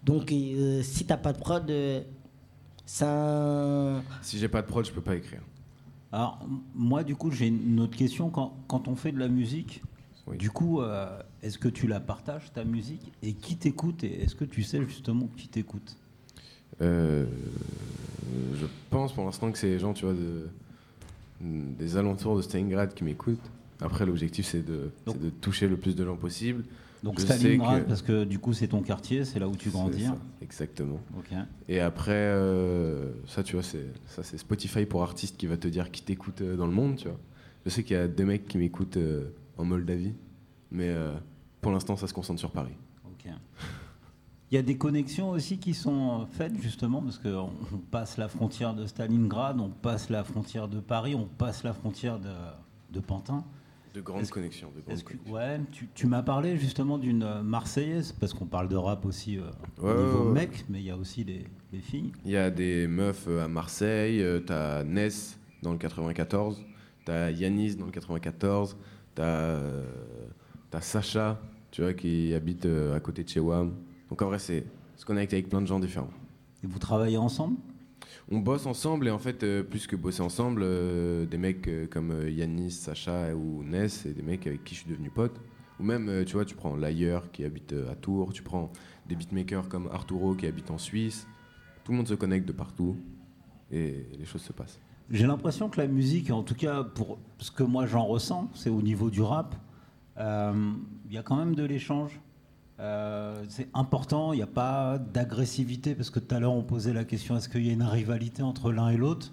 Donc, 0.04 0.32
euh, 0.32 0.84
si 0.84 1.06
t'as 1.06 1.18
pas 1.18 1.34
de 1.34 1.40
prod, 1.40 1.68
euh, 1.72 2.02
un... 3.02 4.02
Si 4.22 4.38
j'ai 4.38 4.48
pas 4.50 4.62
de 4.62 4.68
prod, 4.68 4.86
je 4.86 4.92
peux 4.92 5.02
pas 5.02 5.16
écrire. 5.16 5.42
Alors, 6.12 6.46
moi, 6.76 7.04
du 7.04 7.16
coup, 7.16 7.32
j'ai 7.32 7.48
une 7.48 7.80
autre 7.80 7.98
question. 7.98 8.30
Quand, 8.30 8.56
quand 8.68 8.88
on 8.88 8.96
fait 8.96 9.12
de 9.12 9.18
la 9.20 9.30
musique, 9.30 9.82
Oui. 10.28 10.38
du 10.38 10.52
coup, 10.52 10.82
euh, 10.82 11.08
est-ce 11.42 11.58
que 11.58 11.70
tu 11.70 11.88
la 11.88 12.00
partages, 12.00 12.52
ta 12.54 12.64
musique? 12.64 13.12
Et 13.24 13.34
qui 13.34 13.56
t'écoute? 13.58 14.04
Et 14.04 14.22
est-ce 14.24 14.36
que 14.36 14.46
tu 14.46 14.62
sais 14.62 14.84
justement 14.84 15.28
qui 15.38 15.48
t'écoute? 15.48 15.96
Euh, 16.82 17.26
je 18.64 18.90
pense 18.90 19.14
pour 19.14 19.26
l'instant 19.26 19.52
que 19.52 19.58
c'est 19.58 19.68
les 19.68 19.80
gens, 19.80 19.94
tu 19.94 20.06
vois, 20.06 20.14
de, 20.14 20.48
des 21.42 21.98
alentours 21.98 22.38
de 22.38 22.42
Stalingrad 22.42 22.94
qui 22.94 23.04
m'écoutent. 23.04 23.40
Après, 23.82 24.06
l'objectif, 24.06 24.46
c'est 24.46 24.66
de, 24.66 24.92
Donc- 25.06 25.20
de 25.20 25.30
toucher 25.30 25.68
le 25.68 25.76
plus 25.78 25.96
de 25.96 26.06
gens 26.06 26.16
possible. 26.16 26.64
Donc, 27.04 27.20
Je 27.20 27.26
Stalingrad, 27.26 27.84
que- 27.84 27.88
parce 27.90 28.02
que 28.02 28.24
du 28.24 28.40
coup, 28.40 28.54
c'est 28.54 28.68
ton 28.68 28.82
quartier, 28.82 29.26
c'est 29.26 29.38
là 29.38 29.50
où 29.50 29.56
tu 29.58 29.70
grandis. 29.70 30.06
ça, 30.06 30.18
exactement. 30.42 31.02
Et 31.68 31.82
après, 31.82 32.12
euh, 32.14 33.10
ça, 33.28 33.44
tu 33.44 33.58
vois, 33.58 33.64
c'est, 33.64 34.38
Spotify 34.38 34.86
pour 34.86 35.04
artistes 35.04 35.36
qui 35.36 35.46
va 35.48 35.58
te 35.58 35.68
dire 35.68 35.92
qui 35.92 36.02
t'écoute 36.02 36.40
euh, 36.42 36.56
dans 36.56 36.66
le 36.68 36.72
monde, 36.72 36.96
tu 36.96 37.10
vois. 37.10 37.20
Je 37.66 37.70
sais 37.72 37.84
qu'il 37.84 37.98
y 37.98 38.00
a 38.00 38.08
des 38.08 38.24
mecs 38.24 38.48
qui 38.48 38.58
m'écoutent 38.58 38.96
euh, 38.98 39.26
en 39.58 39.66
Moldavie, 39.66 40.14
mais 40.72 40.88
euh, 40.90 41.12
pour 41.62 41.74
l'instant, 41.74 41.98
ça 41.98 42.08
se 42.08 42.14
concentre 42.14 42.40
sur 42.40 42.52
Paris. 42.52 42.74
Ok. 43.06 43.30
Il 44.54 44.58
y 44.58 44.60
a 44.60 44.62
des 44.62 44.78
connexions 44.78 45.32
aussi 45.32 45.58
qui 45.58 45.74
sont 45.74 46.28
faites 46.32 46.56
justement 46.62 47.02
parce 47.02 47.18
qu'on 47.18 47.50
on 47.74 47.78
passe 47.90 48.18
la 48.18 48.28
frontière 48.28 48.76
de 48.76 48.86
Stalingrad, 48.86 49.60
on 49.60 49.70
passe 49.72 50.12
la 50.12 50.24
frontière 50.24 50.68
de 50.68 50.80
Paris, 50.80 51.16
on 51.16 51.26
passe 51.26 51.64
la 51.64 51.74
frontière 51.74 52.20
de, 52.20 52.30
de 52.92 53.00
Pantin. 53.00 53.44
De 53.96 54.02
grandes 54.02 54.30
connexions. 54.30 54.70
De 54.76 54.82
grandes 54.82 55.02
que- 55.02 55.14
connexions. 55.14 55.34
ouais, 55.34 55.60
tu, 55.72 55.90
tu 55.96 56.06
m'as 56.06 56.22
parlé 56.22 56.56
justement 56.60 57.00
d'une 57.00 57.24
euh, 57.24 57.42
Marseillaise 57.42 58.12
parce 58.12 58.32
qu'on 58.36 58.46
parle 58.46 58.68
de 58.68 58.76
rap 58.76 59.08
aussi 59.08 59.40
euh, 59.40 59.50
Ouais, 59.82 59.92
au 59.92 60.04
niveau 60.06 60.26
ouais, 60.28 60.34
mec, 60.34 60.66
mais 60.70 60.82
il 60.82 60.86
y 60.86 60.92
a 60.92 60.98
aussi 60.98 61.26
des, 61.26 61.48
des 61.72 61.80
filles. 61.80 62.12
Il 62.24 62.30
y 62.30 62.38
a 62.38 62.52
des 62.52 62.86
meufs 62.86 63.26
euh, 63.28 63.46
à 63.46 63.48
Marseille, 63.48 64.24
t'as 64.46 64.84
Ness 64.84 65.40
dans 65.64 65.72
le 65.72 65.80
94, 65.80 66.64
t'as 67.06 67.32
Yanis 67.32 67.76
dans 67.76 67.88
le 67.88 67.92
94, 67.92 68.78
t'as 69.16 69.60
t'as 70.70 70.82
Sacha, 70.82 71.42
tu 71.72 71.82
vois, 71.82 71.94
qui 71.96 72.36
habite 72.36 72.68
à 72.68 73.00
côté 73.00 73.24
de 73.24 73.30
chez 73.30 73.40
Wam. 73.40 73.74
Donc 74.14 74.22
en 74.22 74.28
vrai, 74.28 74.38
c'est 74.38 74.64
se 74.96 75.06
connecte 75.06 75.34
avec 75.34 75.50
plein 75.50 75.60
de 75.60 75.66
gens 75.66 75.80
différents. 75.80 76.12
Et 76.64 76.68
vous 76.68 76.78
travaillez 76.78 77.18
ensemble? 77.18 77.58
On 78.30 78.38
bosse 78.38 78.68
ensemble 78.68 79.08
et 79.08 79.10
en 79.10 79.18
fait, 79.18 79.42
euh, 79.42 79.64
plus 79.64 79.88
que 79.88 79.96
bosser 79.96 80.22
ensemble, 80.22 80.62
euh, 80.64 81.26
des 81.26 81.40
mecs 81.40 81.68
euh, 81.68 81.88
comme 81.88 82.30
Yanis, 82.30 82.70
Sacha 82.70 83.34
ou 83.34 83.64
Ness, 83.64 84.02
c'est 84.04 84.14
des 84.14 84.22
mecs 84.22 84.46
avec 84.46 84.64
qui 84.64 84.76
je 84.76 84.82
suis 84.82 84.90
devenu 84.92 85.10
pote. 85.10 85.42
Ou 85.80 85.84
même, 85.84 86.24
tu 86.26 86.34
vois, 86.34 86.46
tu 86.46 86.54
prends 86.54 86.76
L'ailleurs 86.76 87.32
qui 87.32 87.44
habite 87.44 87.74
à 87.92 87.96
Tours, 87.96 88.34
tu 88.34 88.44
prends 88.44 88.72
des 89.08 89.16
beatmakers 89.16 89.68
comme 89.68 89.90
Arturo 89.92 90.36
qui 90.36 90.46
habite 90.46 90.70
en 90.70 90.78
Suisse. 90.78 91.26
Tout 91.84 91.92
le 91.92 91.98
monde 91.98 92.08
se 92.08 92.14
connecte 92.14 92.48
de 92.48 92.54
partout 92.54 92.96
et 93.72 94.06
les 94.20 94.26
choses 94.26 94.44
se 94.44 94.54
passent. 94.54 94.80
J'ai 95.10 95.26
l'impression 95.26 95.70
que 95.70 95.82
la 95.82 95.88
musique, 95.88 96.30
en 96.30 96.44
tout 96.44 96.54
cas 96.54 96.84
pour 96.84 97.18
ce 97.40 97.50
que 97.50 97.64
moi 97.64 97.88
j'en 97.88 98.06
ressens, 98.06 98.52
c'est 98.54 98.70
au 98.70 98.84
niveau 98.84 99.10
du 99.10 99.24
rap, 99.24 99.56
il 100.20 101.12
y 101.12 101.18
a 101.18 101.24
quand 101.24 101.36
même 101.36 101.56
de 101.56 101.64
l'échange. 101.64 102.22
Euh, 102.80 103.44
c'est 103.50 103.68
important, 103.74 104.34
il 104.34 104.38
n'y 104.38 104.42
a 104.44 104.48
pas 104.48 104.98
d'agressivité, 104.98 105.94
parce 105.96 106.10
que 106.10 106.20
tout 106.20 106.34
à 106.34 106.40
l'heure 106.40 106.54
on 106.54 106.64
posait 106.64 106.92
la 106.94 107.04
question 107.06 107.38
est-ce 107.38 107.48
qu'il 107.48 107.66
y 107.66 107.70
a 107.70 107.74
une 107.74 107.84
rivalité 107.84 108.42
entre 108.42 108.72
l'un 108.72 108.90
et 108.90 108.98
l'autre? 108.98 109.32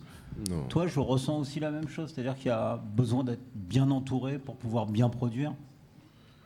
Non. 0.51 0.63
Toi, 0.69 0.87
je 0.87 1.01
ressens 1.01 1.39
aussi 1.39 1.59
la 1.59 1.71
même 1.71 1.89
chose, 1.89 2.13
c'est-à-dire 2.15 2.37
qu'il 2.37 2.47
y 2.47 2.51
a 2.51 2.77
besoin 2.97 3.25
d'être 3.25 3.43
bien 3.55 3.91
entouré 3.91 4.39
pour 4.39 4.57
pouvoir 4.57 4.87
bien 4.87 5.09
produire. 5.09 5.53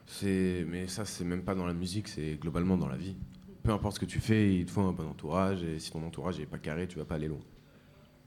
C'est, 0.06 0.64
mais 0.68 0.86
ça, 0.86 1.04
c'est 1.04 1.24
même 1.24 1.42
pas 1.42 1.54
dans 1.54 1.66
la 1.66 1.74
musique, 1.74 2.08
c'est 2.08 2.34
globalement 2.40 2.76
dans 2.76 2.88
la 2.88 2.96
vie. 2.96 3.14
Peu 3.62 3.72
importe 3.72 3.94
ce 3.96 4.00
que 4.00 4.06
tu 4.06 4.20
fais, 4.20 4.54
il 4.56 4.64
te 4.66 4.70
faut 4.70 4.82
un 4.82 4.92
bon 4.92 5.08
entourage, 5.08 5.62
et 5.62 5.78
si 5.78 5.90
ton 5.90 6.04
entourage 6.06 6.38
n'est 6.38 6.46
pas 6.46 6.58
carré, 6.58 6.86
tu 6.86 6.98
vas 6.98 7.04
pas 7.04 7.14
aller 7.16 7.28
loin. 7.28 7.38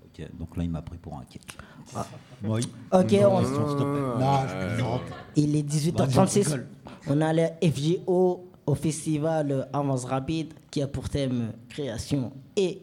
Ok, 0.05 0.26
donc 0.39 0.55
là 0.57 0.63
il 0.63 0.70
m'a 0.70 0.82
pris 0.82 0.97
pour 0.97 1.15
un 1.18 1.24
cake. 1.26 1.57
Ah. 1.95 2.05
Oui. 2.43 2.61
Ok, 2.91 3.11
Une 3.11 3.26
on- 3.26 3.39
question, 3.39 3.68
s'il 3.68 3.78
te 3.78 3.84
plaît. 3.84 4.26
Non, 4.26 4.47
je 4.47 4.68
plaisante. 4.68 5.01
Il 5.36 5.55
est 5.55 5.63
Bah, 5.63 5.70
18h36. 5.70 6.43
je 6.43 6.49
rigole. 6.51 6.68
On 7.07 7.22
a 7.22 7.34
le 7.34 7.43
FGO 7.63 8.47
au 8.68 8.76
festival 8.76 9.68
Avance 9.74 10.05
Rapide 10.05 10.53
qui 10.70 10.82
a 10.82 10.88
pour 10.88 11.09
thème 11.09 11.53
création 11.70 12.34
et 12.55 12.82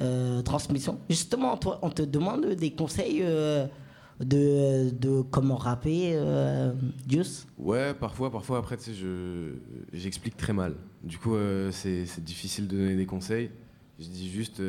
euh, 0.00 0.42
transmission. 0.42 0.98
Justement, 1.10 1.56
toi, 1.56 1.78
on 1.82 1.90
te 1.90 2.02
demande 2.02 2.46
des 2.46 2.70
conseils 2.72 3.20
euh, 3.22 3.66
de, 4.20 4.90
de 4.90 5.22
comment 5.22 5.56
rapper, 5.56 6.12
euh, 6.14 6.72
Dius 7.06 7.46
Ouais, 7.58 7.92
parfois, 7.94 8.30
parfois, 8.30 8.58
après, 8.58 8.76
tu 8.76 8.84
sais, 8.84 8.94
je, 8.94 9.54
j'explique 9.92 10.36
très 10.36 10.52
mal. 10.52 10.74
Du 11.02 11.18
coup, 11.18 11.34
euh, 11.34 11.70
c'est, 11.72 12.06
c'est 12.06 12.22
difficile 12.22 12.68
de 12.68 12.76
donner 12.76 12.96
des 12.96 13.06
conseils. 13.06 13.50
Je 13.98 14.06
dis 14.06 14.30
juste, 14.30 14.62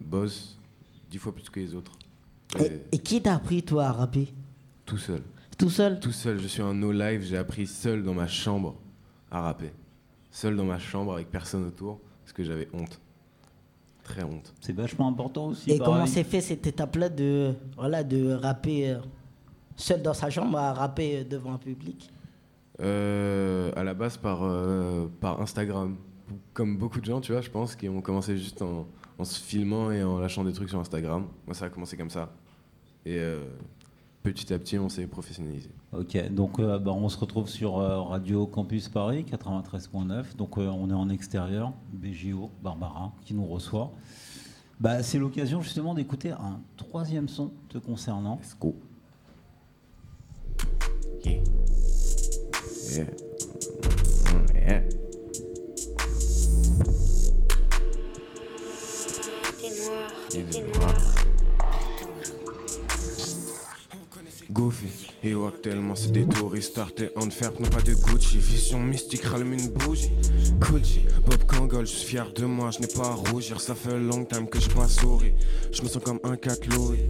boss, 0.00 0.58
dix 1.10 1.18
fois 1.18 1.34
plus 1.34 1.48
que 1.48 1.60
les 1.60 1.74
autres. 1.74 1.92
Et 2.58 2.72
Et 2.92 2.98
qui 2.98 3.20
t'a 3.20 3.34
appris, 3.34 3.62
toi, 3.62 3.86
à 3.86 3.92
rapper? 3.92 4.32
Tout 4.84 4.98
seul. 4.98 5.22
Tout 5.58 5.70
seul? 5.70 6.00
Tout 6.00 6.12
seul. 6.12 6.38
Je 6.40 6.46
suis 6.46 6.62
un 6.62 6.74
no 6.74 6.92
live, 6.92 7.22
j'ai 7.22 7.36
appris 7.36 7.66
seul 7.66 8.02
dans 8.02 8.14
ma 8.14 8.28
chambre 8.28 8.76
à 9.30 9.40
rapper. 9.40 9.72
Seul 10.36 10.54
dans 10.54 10.66
ma 10.66 10.78
chambre 10.78 11.14
avec 11.14 11.30
personne 11.30 11.66
autour, 11.66 11.98
parce 12.22 12.34
que 12.34 12.44
j'avais 12.44 12.68
honte. 12.74 13.00
Très 14.04 14.22
honte. 14.22 14.52
C'est 14.60 14.74
vachement 14.74 15.08
important 15.08 15.46
aussi. 15.46 15.70
Et 15.70 15.78
pareil. 15.78 15.94
comment 15.94 16.06
s'est 16.06 16.24
fait 16.24 16.42
cette 16.42 16.66
étape-là 16.66 17.08
de, 17.08 17.54
voilà, 17.74 18.04
de 18.04 18.34
rapper 18.34 18.90
euh, 18.90 18.98
seul 19.76 20.02
dans 20.02 20.12
sa 20.12 20.28
chambre 20.28 20.58
à 20.58 20.74
rapper 20.74 21.20
euh, 21.20 21.24
devant 21.24 21.54
un 21.54 21.58
public? 21.58 22.10
Euh, 22.82 23.72
à 23.76 23.82
la 23.82 23.94
base 23.94 24.18
par, 24.18 24.40
euh, 24.42 25.06
par 25.22 25.40
Instagram. 25.40 25.96
Comme 26.52 26.76
beaucoup 26.76 27.00
de 27.00 27.06
gens, 27.06 27.22
tu 27.22 27.32
vois, 27.32 27.40
je 27.40 27.48
pense, 27.48 27.74
qui 27.74 27.88
ont 27.88 28.02
commencé 28.02 28.36
juste 28.36 28.60
en, 28.60 28.86
en 29.18 29.24
se 29.24 29.40
filmant 29.40 29.90
et 29.90 30.04
en 30.04 30.18
lâchant 30.18 30.44
des 30.44 30.52
trucs 30.52 30.68
sur 30.68 30.78
Instagram. 30.78 31.28
Moi, 31.46 31.54
ça 31.54 31.64
a 31.64 31.68
commencé 31.70 31.96
comme 31.96 32.10
ça. 32.10 32.30
Et 33.06 33.16
euh, 33.18 33.40
petit 34.32 34.52
à 34.52 34.58
petit, 34.58 34.76
on 34.76 34.88
s'est 34.88 35.06
professionnalisé. 35.06 35.70
Ok, 35.92 36.30
donc 36.32 36.58
euh, 36.58 36.80
bah, 36.80 36.90
on 36.90 37.08
se 37.08 37.16
retrouve 37.16 37.48
sur 37.48 37.78
euh, 37.78 38.00
Radio 38.00 38.44
Campus 38.46 38.88
Paris 38.88 39.24
93.9. 39.30 40.36
Donc 40.36 40.58
euh, 40.58 40.66
on 40.66 40.90
est 40.90 40.94
en 40.94 41.08
extérieur, 41.08 41.72
BJO, 41.92 42.50
Barbara 42.60 43.12
qui 43.24 43.34
nous 43.34 43.46
reçoit. 43.46 43.92
Bah, 44.80 45.04
c'est 45.04 45.18
l'occasion 45.18 45.62
justement 45.62 45.94
d'écouter 45.94 46.32
un 46.32 46.60
troisième 46.76 47.28
son 47.28 47.52
te 47.68 47.78
concernant. 47.78 48.40
Let's 48.42 48.56
go. 48.58 48.74
Yeah. 51.24 51.40
Yeah. 52.90 53.06
Yeah. 54.54 54.82
Il 60.34 60.56
est 60.56 60.78
noir. 60.78 60.95
Goofy, 64.56 65.10
et 65.22 65.34
oh, 65.34 65.50
tellement 65.50 65.94
c'est 65.94 66.12
des 66.12 66.24
touristes 66.24 66.78
Arte 66.78 67.02
Antwerp, 67.14 67.60
non 67.60 67.68
pas 67.68 67.82
de 67.82 67.92
Gucci. 67.92 68.38
Vision 68.38 68.80
mystique, 68.80 69.24
rallume 69.24 69.52
une 69.52 69.68
bougie. 69.68 70.10
Gucci, 70.58 71.02
Bob 71.26 71.44
Kangol, 71.44 71.86
je 71.86 71.92
suis 71.92 72.08
fier 72.08 72.32
de 72.32 72.46
moi, 72.46 72.70
je 72.70 72.78
n'ai 72.80 72.86
pas 72.86 73.08
à 73.08 73.12
rougir. 73.12 73.60
Ça 73.60 73.74
fait 73.74 73.98
long 73.98 74.24
time 74.24 74.48
que 74.48 74.58
j'ai 74.58 74.70
pas 74.70 74.88
souri 74.88 75.34
Je 75.72 75.82
me 75.82 75.88
sens 75.88 76.02
comme 76.02 76.20
un 76.24 76.36
cat 76.36 76.54
Louis 76.70 77.00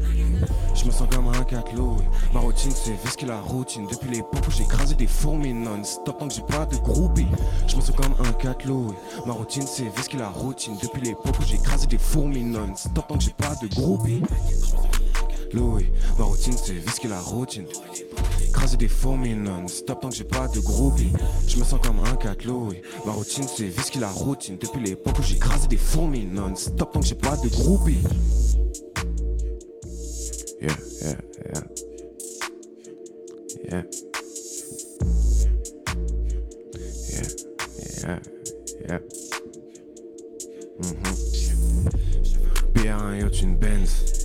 Je 0.74 0.86
me 0.86 0.90
sens 0.90 1.06
comme 1.08 1.28
un 1.28 1.44
cat 1.44 1.62
Louis 1.76 2.02
Ma 2.34 2.40
routine 2.40 2.72
c'est 2.72 2.96
whisky 3.04 3.26
la 3.26 3.40
routine. 3.40 3.86
Depuis 3.92 4.10
l'époque 4.10 4.42
où 4.48 4.62
écrasé 4.62 4.96
des 4.96 5.06
fourmis 5.06 5.54
non-stop 5.54 6.18
Tant 6.18 6.26
que 6.26 6.34
j'ai 6.34 6.42
pas 6.42 6.66
de 6.66 6.76
groupie. 6.78 7.28
Je 7.68 7.76
me 7.76 7.80
sens 7.80 7.94
comme 7.94 8.26
un 8.26 8.32
cat 8.32 8.58
Louis 8.66 8.94
Ma 9.24 9.34
routine 9.34 9.66
c'est 9.68 9.88
whisky 9.96 10.16
la 10.16 10.30
routine. 10.30 10.76
Depuis 10.82 11.00
l'époque 11.00 11.38
où 11.38 11.44
j'ai 11.46 11.54
écrasé 11.54 11.86
des 11.86 11.98
fourmis 11.98 12.42
non-stop 12.42 13.06
Tant 13.06 13.16
que 13.16 13.22
j'ai 13.22 13.34
pas 13.38 13.54
de 13.62 13.68
groupie 13.68 14.20
Louis, 15.52 15.86
ma 16.18 16.24
routine 16.24 16.54
c'est 16.56 16.74
whisky 16.74 17.08
la 17.08 17.20
routine. 17.20 17.66
Craser 18.52 18.76
des 18.76 18.88
fourmis 18.88 19.34
non-stop 19.34 20.00
tant 20.00 20.08
que 20.08 20.14
j'ai 20.14 20.24
pas 20.24 20.48
de 20.48 20.60
groupie. 20.60 21.12
Je 21.46 21.58
me 21.58 21.64
sens 21.64 21.80
comme 21.82 22.00
un 22.00 22.16
cat 22.16 22.36
Louis. 22.44 22.80
Ma 23.04 23.12
routine 23.12 23.46
c'est 23.48 23.68
whisky 23.68 23.98
la 23.98 24.10
routine. 24.10 24.56
Depuis 24.58 24.80
l'époque 24.80 25.18
où 25.18 25.22
j'ai 25.22 25.38
crasé 25.38 25.68
des 25.68 25.76
fourmis 25.76 26.24
non-stop 26.26 26.92
tant 26.92 27.00
que 27.00 27.06
j'ai 27.06 27.14
pas 27.14 27.36
de 27.36 27.48
groupie. 27.48 27.98
Yeah, 30.60 30.76
yeah, 31.02 31.16
yeah. 31.44 31.62
Yeah. 33.68 33.84
Yeah, 37.08 37.22
yeah, 38.08 38.20
yeah. 38.88 39.00
Bien, 42.74 43.16
yacht, 43.16 43.42
une 43.42 43.56
Benz. 43.56 44.15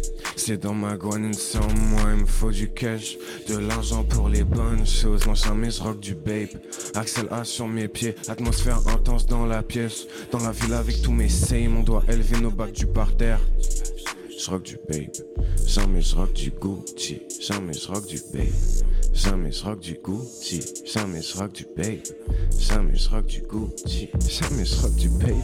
C'est 0.44 0.58
dans 0.58 0.74
ma 0.74 0.98
guanine, 0.98 1.36
sans 1.36 1.72
moi, 1.76 2.02
il 2.16 2.22
me 2.22 2.26
faut 2.26 2.50
du 2.50 2.68
cash. 2.72 3.16
De 3.48 3.58
l'argent 3.58 4.04
pour 4.04 4.28
les 4.28 4.44
bonnes 4.44 4.88
choses. 4.88 5.22
Jamais 5.36 5.70
je 5.70 5.84
rock 5.84 6.00
du 6.00 6.16
babe. 6.16 6.50
Axel 6.96 7.28
A 7.30 7.44
sur 7.44 7.68
mes 7.68 7.88
pieds, 7.88 8.16
atmosphère 8.28 8.80
intense 8.88 9.28
dans 9.28 9.46
la 9.46 9.62
pièce. 9.62 10.08
Dans 10.32 10.40
la 10.40 10.52
ville 10.52 10.74
avec 10.74 11.04
tous 11.04 11.12
mes 11.12 11.30
same, 11.30 11.78
on 11.78 11.84
doit 11.84 12.04
élever 12.10 12.40
nos 12.40 12.50
bacs 12.50 12.72
du 12.72 12.88
parterre. 12.88 13.40
Je 14.36 14.50
rock 14.50 14.64
du 14.64 14.78
babe. 14.90 15.12
Jamais 15.68 16.02
je 16.02 16.16
rock 16.16 16.34
du 16.34 16.50
Gucci. 16.50 17.22
Jamais 17.40 17.74
je 17.74 17.88
rock 17.88 18.08
du 18.08 18.20
babe. 18.34 18.48
Jamais 19.14 19.52
je 19.52 19.64
rock 19.64 19.80
du 19.80 20.00
Gucci. 20.04 20.62
Jamais 20.86 21.22
je 21.22 21.38
rock 21.38 21.52
du 21.52 21.66
babe. 21.76 22.00
Jamais 22.58 22.96
je 22.96 23.10
rock 23.10 23.26
du 23.26 23.42
Gucci. 23.42 24.10
Jamais 24.28 24.66
je 24.66 24.82
rock 24.82 24.96
du 24.96 25.10
babe. 25.10 25.36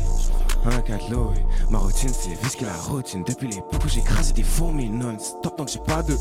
Un 0.65 0.82
cat 0.82 0.99
Louis, 1.09 1.38
ma 1.70 1.78
routine 1.78 2.09
c'est 2.09 2.36
whisky 2.43 2.65
la 2.65 2.74
routine 2.74 3.24
Depuis 3.26 3.47
l'époque 3.47 3.86
où 3.86 3.97
écrasé 3.97 4.34
des 4.34 4.43
fourmis 4.43 4.89
non-stop 4.89 5.65
que 5.65 5.72
j'ai 5.72 5.80
pas 5.80 6.03
de 6.03 6.15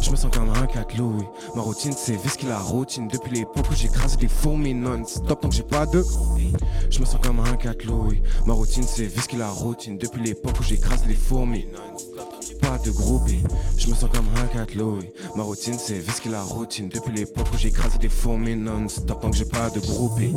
Je 0.00 0.10
me 0.10 0.16
sens 0.16 0.30
comme 0.32 0.48
un 0.48 0.66
cat 0.66 0.86
Louis, 0.96 1.24
ma 1.54 1.60
routine 1.60 1.92
c'est 1.92 2.16
whisky 2.24 2.46
la 2.46 2.58
routine 2.58 3.08
Depuis 3.08 3.32
l'époque 3.32 3.66
où 3.70 3.74
écrasé 3.74 4.16
des 4.16 4.28
fourmis 4.28 4.72
non-stop 4.72 5.46
que 5.48 5.54
j'ai 5.54 5.62
pas 5.62 5.84
de 5.84 6.02
Je 6.90 7.00
me 7.00 7.04
sens 7.04 7.20
comme 7.22 7.40
un 7.40 7.56
cat 7.56 7.74
Louis, 7.84 8.22
ma 8.46 8.54
routine 8.54 8.84
c'est 8.84 9.14
whisky 9.14 9.36
la 9.36 9.50
routine 9.50 9.98
Depuis 9.98 10.22
l'époque 10.22 10.58
où 10.58 10.62
j'ai 10.62 10.76
écrasé 10.76 11.06
des 11.06 11.14
fourmis 11.14 11.66
pas 12.60 12.78
de 12.78 12.90
groupie, 12.90 13.42
je 13.76 13.88
me 13.88 13.94
sens 13.94 14.10
comme 14.14 14.26
un 14.36 14.46
cat 14.46 14.66
Louis 14.74 15.08
Ma 15.36 15.42
routine 15.42 15.78
c'est 15.78 15.98
whisky 16.00 16.28
la 16.28 16.42
routine 16.42 16.88
Depuis 16.88 17.12
l'époque 17.12 17.46
où 17.52 17.56
j'ai 17.58 17.68
écrasé 17.68 17.98
des 17.98 18.08
fourmis 18.08 18.56
non-stop 18.56 19.20
tant 19.20 19.30
que 19.30 19.36
j'ai 19.36 19.44
pas 19.44 19.70
de 19.70 19.80
groupie 19.80 20.34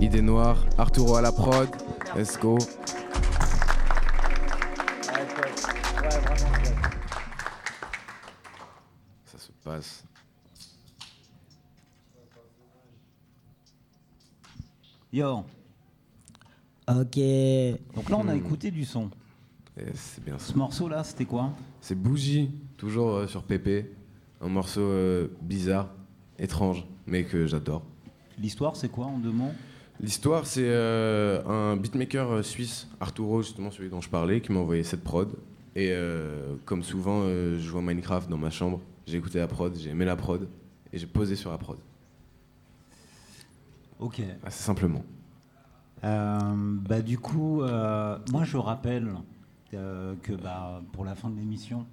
Idée 0.00 0.22
noire, 0.22 0.64
Arturo 0.78 1.16
à 1.16 1.22
la 1.22 1.32
prod, 1.32 1.68
let's 2.16 2.38
go. 2.38 2.56
Ça 9.26 9.38
se 9.38 9.52
passe. 9.64 10.04
Yo. 15.12 15.44
Ok. 16.86 17.18
Donc 17.94 18.08
là, 18.08 18.16
on 18.18 18.28
a 18.28 18.34
Hmm. 18.34 18.38
écouté 18.38 18.70
du 18.70 18.84
son. 18.84 19.10
C'est 19.94 20.24
bien 20.24 20.38
ça. 20.38 20.52
Ce 20.52 20.58
morceau-là, 20.58 21.04
c'était 21.04 21.24
quoi 21.24 21.52
C'est 21.80 21.94
Bougie, 21.94 22.50
toujours 22.76 23.10
euh, 23.14 23.26
sur 23.26 23.42
Pépé. 23.42 23.90
Un 24.40 24.48
morceau 24.48 24.80
euh, 24.80 25.28
bizarre, 25.42 25.88
étrange, 26.38 26.86
mais 27.06 27.24
que 27.24 27.46
j'adore. 27.46 27.82
L'histoire, 28.38 28.76
c'est 28.76 28.88
quoi 28.88 29.06
en 29.06 29.18
deux 29.18 29.32
mots? 29.32 29.52
L'histoire, 30.00 30.46
c'est 30.46 30.64
euh, 30.64 31.44
un 31.46 31.76
beatmaker 31.76 32.44
suisse, 32.44 32.88
Arturo, 33.00 33.42
justement 33.42 33.70
celui 33.70 33.90
dont 33.90 34.00
je 34.00 34.08
parlais, 34.08 34.40
qui 34.40 34.52
m'a 34.52 34.60
envoyé 34.60 34.84
cette 34.84 35.02
prod. 35.02 35.28
Et 35.74 35.94
comme 36.64 36.82
souvent, 36.82 37.22
je 37.22 37.58
joue 37.60 37.78
à 37.78 37.82
Minecraft 37.82 38.28
dans 38.28 38.36
ma 38.36 38.50
chambre. 38.50 38.80
J'ai 39.06 39.16
écouté 39.16 39.38
la 39.38 39.46
prod, 39.46 39.72
j'ai 39.76 39.90
aimé 39.90 40.04
la 40.04 40.16
prod, 40.16 40.48
et 40.92 40.98
j'ai 40.98 41.06
posé 41.06 41.36
sur 41.36 41.52
la 41.52 41.58
prod. 41.58 41.78
Ok. 44.00 44.20
Assez 44.42 44.60
simplement. 44.64 45.04
Bah, 46.02 47.00
du 47.00 47.16
coup, 47.18 47.62
moi 47.62 48.42
je 48.42 48.56
rappelle 48.56 49.08
euh, 49.74 50.14
que 50.22 50.32
bah, 50.32 50.82
pour 50.92 51.04
la 51.04 51.14
fin 51.14 51.30
de 51.30 51.36
l'émission, 51.38 51.86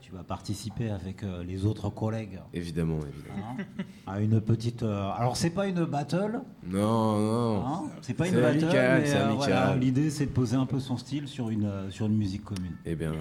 tu 0.00 0.10
vas 0.12 0.24
participer 0.24 0.90
avec 0.90 1.22
euh, 1.22 1.44
les 1.44 1.64
autres 1.64 1.88
collègues 1.88 2.40
Évidemment, 2.52 2.98
évidemment. 2.98 3.56
hein, 3.58 3.84
à 4.06 4.20
une 4.20 4.40
petite. 4.40 4.82
euh, 4.82 5.08
alors 5.16 5.36
c'est 5.36 5.50
pas 5.50 5.68
une 5.68 5.84
battle. 5.84 6.40
Non, 6.66 7.18
non. 7.18 7.66
hein, 7.66 7.82
c'est 8.02 8.14
pas 8.14 8.26
une 8.28 8.34
battle, 8.34 8.64
amical. 8.76 9.32
voilà, 9.36 9.76
l'idée 9.76 10.10
c'est 10.10 10.26
de 10.26 10.30
poser 10.32 10.56
un 10.56 10.66
peu 10.66 10.80
son 10.80 10.96
style 10.96 11.28
sur 11.28 11.50
une 11.50 11.70
sur 11.90 12.06
une 12.06 12.16
musique 12.16 12.42
commune. 12.44 12.72
Eh 12.84 12.96
bien, 12.96 13.12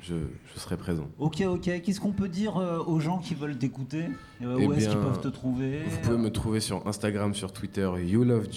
je, 0.00 0.14
je 0.52 0.58
serai 0.58 0.76
présent. 0.78 1.06
Ok, 1.18 1.42
ok. 1.46 1.60
Qu'est-ce 1.82 2.00
qu'on 2.00 2.12
peut 2.12 2.28
dire 2.30 2.56
euh, 2.56 2.82
aux 2.82 2.98
gens 2.98 3.18
qui 3.18 3.34
veulent 3.34 3.58
t'écouter 3.58 4.06
Euh, 4.42 4.56
Eh 4.58 4.66
Où 4.66 4.72
est-ce 4.72 4.88
qu'ils 4.88 4.98
peuvent 4.98 5.20
te 5.20 5.28
trouver? 5.28 5.82
Vous 5.84 5.98
pouvez 6.00 6.18
me 6.18 6.30
trouver 6.30 6.60
sur 6.60 6.84
Instagram, 6.88 7.34
sur 7.34 7.52
Twitter, 7.52 7.88
You 8.04 8.24
Love 8.24 8.48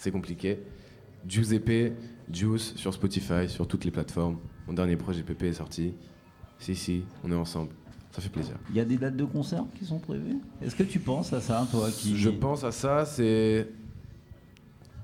E. 0.00 0.02
C'est 0.02 0.10
compliqué. 0.10 0.58
Giuseppe, 1.26 1.92
Juice, 2.32 2.74
sur 2.76 2.94
Spotify, 2.94 3.48
sur 3.48 3.66
toutes 3.68 3.84
les 3.84 3.90
plateformes. 3.90 4.38
Mon 4.66 4.72
dernier 4.72 4.96
projet 4.96 5.22
PP 5.22 5.44
est 5.44 5.52
sorti. 5.54 5.94
Si, 6.58 6.74
si, 6.74 7.04
on 7.24 7.30
est 7.30 7.34
ensemble. 7.36 7.70
Ça 8.12 8.20
fait 8.20 8.28
plaisir. 8.28 8.54
Il 8.70 8.76
y 8.76 8.80
a 8.80 8.84
des 8.84 8.96
dates 8.96 9.16
de 9.16 9.24
concert 9.24 9.64
qui 9.78 9.84
sont 9.84 9.98
prévues? 9.98 10.38
Est-ce 10.62 10.74
que 10.74 10.82
tu 10.82 10.98
penses 10.98 11.32
à 11.32 11.40
ça, 11.40 11.66
toi 11.70 11.88
qui... 11.92 12.16
Je 12.16 12.30
pense 12.30 12.64
à 12.64 12.72
ça, 12.72 13.04
c'est. 13.04 13.68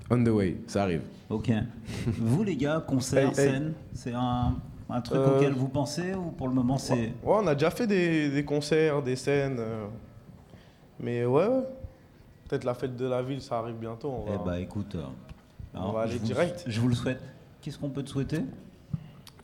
On 0.09 0.23
the 0.23 0.27
way, 0.29 0.57
ça 0.67 0.83
arrive. 0.83 1.01
Ok. 1.29 1.51
Vous, 2.17 2.43
les 2.43 2.55
gars, 2.57 2.83
concert, 2.85 3.19
Hey, 3.23 3.27
hey. 3.29 3.33
scène, 3.35 3.73
c'est 3.93 4.13
un, 4.13 4.55
un 4.89 5.01
truc 5.01 5.17
Euh, 5.19 5.37
auquel 5.37 5.53
vous 5.53 5.67
pensez 5.69 6.13
ou 6.15 6.31
pour 6.31 6.47
le 6.47 6.53
moment 6.53 6.77
c'est. 6.77 6.95
Ouais, 7.23 7.35
on 7.41 7.47
a 7.47 7.53
déjà 7.55 7.69
fait 7.71 7.87
des, 7.87 8.29
des 8.29 8.43
concerts, 8.45 9.01
des 9.03 9.15
scènes. 9.15 9.57
euh, 9.59 9.87
mais 10.99 11.25
ouais, 11.25 11.47
ouais. 11.47 11.63
Peut-être 12.47 12.63
la 12.63 12.73
fête 12.73 12.95
de 12.95 13.05
la 13.05 13.21
ville, 13.21 13.41
ça 13.41 13.57
arrive 13.59 13.75
bientôt. 13.75 14.09
On 14.25 14.25
va, 14.29 14.37
Eh 14.41 14.45
bah 14.45 14.59
écoute, 14.59 14.95
euh, 14.95 15.01
on 15.75 15.91
va 15.91 16.05
je 16.05 16.11
aller 16.11 16.19
vous- 16.19 16.25
direct. 16.25 16.63
Je 16.67 16.79
vous 16.81 16.87
le 16.87 16.95
souhaite. 16.95 17.21
Qu'est-ce 17.61 17.77
qu'on 17.77 17.89
peut 17.89 18.03
te 18.03 18.09
souhaiter? 18.09 18.41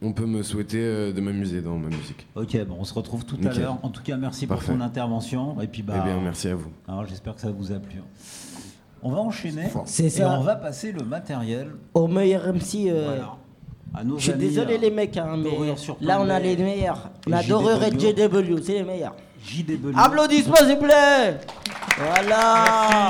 On 0.02 0.12
peut 0.12 0.26
me 0.26 0.44
souhaiter 0.44 0.82
euh, 0.82 1.14
de 1.14 1.22
m'amuser 1.22 1.62
dans 1.62 1.78
ma 1.78 1.88
musique. 1.88 2.28
Ok, 2.36 2.58
bon, 2.66 2.76
on 2.80 2.84
se 2.84 2.94
retrouve 2.94 3.26
tout 3.26 3.38
à 3.46 3.54
l'heure. 3.54 3.78
En 3.84 3.90
tout 3.90 4.04
cas, 4.04 4.18
merci 4.18 4.48
Parfait. 4.48 4.66
pour 4.68 4.76
ton 4.76 4.82
intervention. 4.82 5.60
Et 5.62 5.68
puis 5.68 5.82
bah. 5.82 5.94
Eh 6.02 6.04
bien, 6.06 6.20
merci 6.20 6.50
à 6.50 6.56
vous. 6.56 6.70
Alors 6.88 7.06
j'espère 7.06 7.36
que 7.36 7.42
ça 7.42 7.52
vous 7.52 7.72
a 7.72 7.80
plu. 7.80 8.02
On 9.02 9.12
va 9.12 9.20
enchaîner. 9.20 9.70
C'est 9.86 10.06
Et 10.06 10.10
ça. 10.10 10.38
on 10.40 10.44
va 10.44 10.56
passer 10.56 10.92
le 10.92 11.04
matériel. 11.04 11.72
Au 11.94 12.08
meilleur 12.08 12.48
MC. 12.54 12.90
euh, 12.90 13.20
Voilà. 13.94 14.16
Je 14.18 14.24
suis 14.32 14.34
désolé 14.34 14.78
les 14.78 14.90
mecs, 14.90 15.16
hein, 15.18 15.38
mais 15.38 15.52
là 16.02 16.20
on 16.20 16.30
a 16.30 16.40
les 16.40 16.58
meilleurs. 16.58 17.12
On 17.28 17.32
et 17.32 17.36
a 17.36 17.44
Doreur 17.44 17.84
et. 17.84 17.92
JW, 17.92 18.58
c'est 18.62 18.74
les 18.74 18.84
meilleurs. 18.84 19.16
JW. 19.44 19.92
Applaudissements 19.96 20.56
s'il 20.56 20.68
vous 20.78 20.84
plaît 20.84 21.40
Voilà 21.98 23.10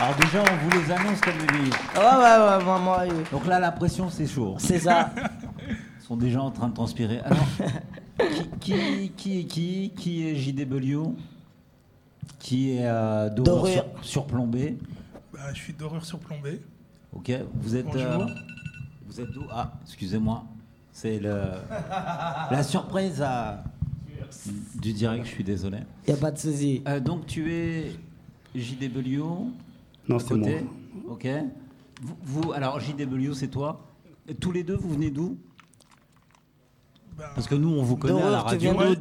Alors 0.00 0.14
déjà, 0.20 0.42
on 0.42 0.56
vous 0.68 0.70
les 0.80 0.92
annonce 0.92 1.20
comme 1.20 1.38
des 1.38 1.52
meilleurs. 1.52 1.78
Ouais, 1.96 2.02
ouais, 2.02 2.56
ouais, 2.58 2.64
vraiment. 2.64 2.96
oui. 3.00 3.24
Donc 3.30 3.46
là, 3.46 3.58
la 3.58 3.72
pression, 3.72 4.10
c'est 4.10 4.26
chaud. 4.26 4.54
C'est 4.58 4.78
ça. 4.78 5.10
Ils 5.68 6.04
sont 6.04 6.16
déjà 6.16 6.42
en 6.42 6.50
train 6.50 6.68
de 6.68 6.74
transpirer. 6.74 7.20
Alors, 7.20 7.46
qui, 8.60 9.10
qui, 9.10 9.10
qui 9.16 9.38
est 9.40 9.44
qui 9.44 9.92
Qui 9.96 10.28
est 10.28 10.34
JW 10.36 11.14
Qui 12.38 12.76
est 12.76 12.86
euh, 12.86 13.30
sur, 13.66 13.84
surplombé 14.02 14.78
Bah, 15.32 15.40
je 15.54 15.58
suis 15.58 15.72
doreur 15.72 16.04
surplombé. 16.04 16.60
Ok, 17.14 17.30
vous 17.54 17.76
êtes. 17.76 17.86
Bonjour. 17.86 18.02
euh, 18.02 18.26
vous 19.06 19.20
êtes 19.20 19.30
d'où? 19.30 19.44
Ah, 19.50 19.72
excusez-moi. 19.86 20.44
C'est 20.92 21.18
le, 21.18 21.40
la 22.50 22.62
surprise 22.62 23.22
à, 23.22 23.62
du 24.74 24.92
direct, 24.92 25.24
je 25.24 25.30
suis 25.30 25.44
désolé. 25.44 25.78
Y 26.08 26.12
a 26.12 26.16
pas 26.16 26.30
de 26.30 26.38
souci. 26.38 26.82
Euh, 26.86 27.00
donc 27.00 27.26
tu 27.26 27.52
es 27.52 27.92
JW 28.54 29.22
Non, 30.08 30.18
c'est 30.18 30.28
côté 30.28 30.60
moi. 30.62 31.14
Ok. 31.14 31.26
Vous, 32.00 32.16
vous- 32.22 32.52
alors 32.52 32.80
JW, 32.80 33.32
c'est 33.34 33.48
toi. 33.48 33.86
Et 34.28 34.34
tous 34.34 34.52
les 34.52 34.62
deux, 34.62 34.76
vous 34.76 34.90
venez 34.90 35.10
d'où? 35.10 35.38
Parce 37.16 37.46
que 37.46 37.54
nous, 37.54 37.68
on 37.70 37.82
vous 37.82 37.96
connaît 37.96 38.14
à 38.14 38.16
la 38.16 38.30
Doreur, 38.38 38.44
tu 38.46 38.50
radio. 38.66 38.72
viens 38.78 38.90
de- 38.90 38.94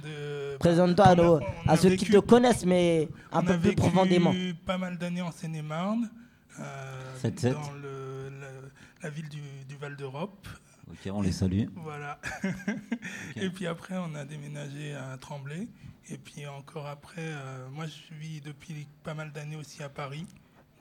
de- 0.00 0.56
Présente-toi 0.58 1.06
à, 1.06 1.72
On 1.72 1.76
ceux 1.76 1.90
qui 1.90 2.04
vécu- 2.06 2.12
te 2.12 2.18
connaissent, 2.18 2.64
mais 2.64 3.08
un 3.32 3.42
peu 3.42 3.52
plus 3.58 3.70
vécu 3.70 3.76
profondément. 3.76 4.32
pas 4.66 4.78
mal 4.78 4.96
d'années 4.98 5.20
en 5.22 5.30
Seine-et-Marne, 5.30 6.10
euh, 6.60 7.14
7-7. 7.20 7.52
dans 7.54 7.72
le- 7.72 8.30
la, 8.40 8.46
la 9.02 9.10
ville 9.10 9.28
du, 9.28 9.40
du 9.68 9.76
Val 9.76 9.94
d'Europe. 9.96 10.46
Ok, 10.90 11.10
on 11.12 11.22
les 11.22 11.32
salue. 11.32 11.64
Voilà. 11.76 12.18
Et 13.36 13.48
puis 13.50 13.66
après, 13.66 13.96
on 13.96 14.14
a 14.14 14.24
déménagé 14.24 14.94
à 14.94 15.16
Tremblay. 15.18 15.68
Et 16.10 16.18
puis 16.18 16.46
encore 16.46 16.86
après, 16.86 17.22
euh, 17.24 17.66
moi 17.70 17.86
je 17.86 18.14
vis 18.14 18.40
depuis 18.42 18.86
pas 19.02 19.14
mal 19.14 19.32
d'années 19.32 19.56
aussi 19.56 19.82
à 19.82 19.88
Paris. 19.88 20.26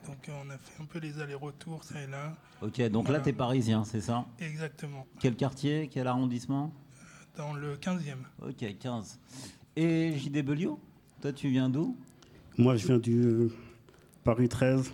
Donc 0.06 0.28
euh, 0.28 0.34
on 0.46 0.50
a 0.50 0.58
fait 0.58 0.82
un 0.82 0.86
peu 0.86 1.00
les 1.00 1.20
allers-retours, 1.22 1.84
ça 1.86 2.02
et 2.02 2.08
là. 2.08 2.36
Ok, 2.62 2.82
donc 2.90 3.06
là, 3.06 3.12
Voilà. 3.12 3.20
t'es 3.24 3.32
parisien, 3.34 3.86
c'est 3.86 4.02
ça? 4.02 4.26
Exactement. 4.40 5.08
Quel 5.22 5.36
quartier 5.38 5.90
Quel 5.92 6.08
arrondissement? 6.08 6.74
Dans 7.38 7.54
le 7.54 7.76
15e. 7.78 8.18
Ok, 8.42 8.78
15. 8.80 9.20
Et 9.78 10.18
JW 10.20 10.78
Toi, 11.22 11.32
tu 11.34 11.48
viens 11.48 11.70
d'où? 11.70 11.98
Moi, 12.58 12.76
je 12.76 12.86
viens 12.88 12.98
du 13.00 13.22
euh, 13.24 13.52
Paris 14.26 14.50
13. 14.50 14.92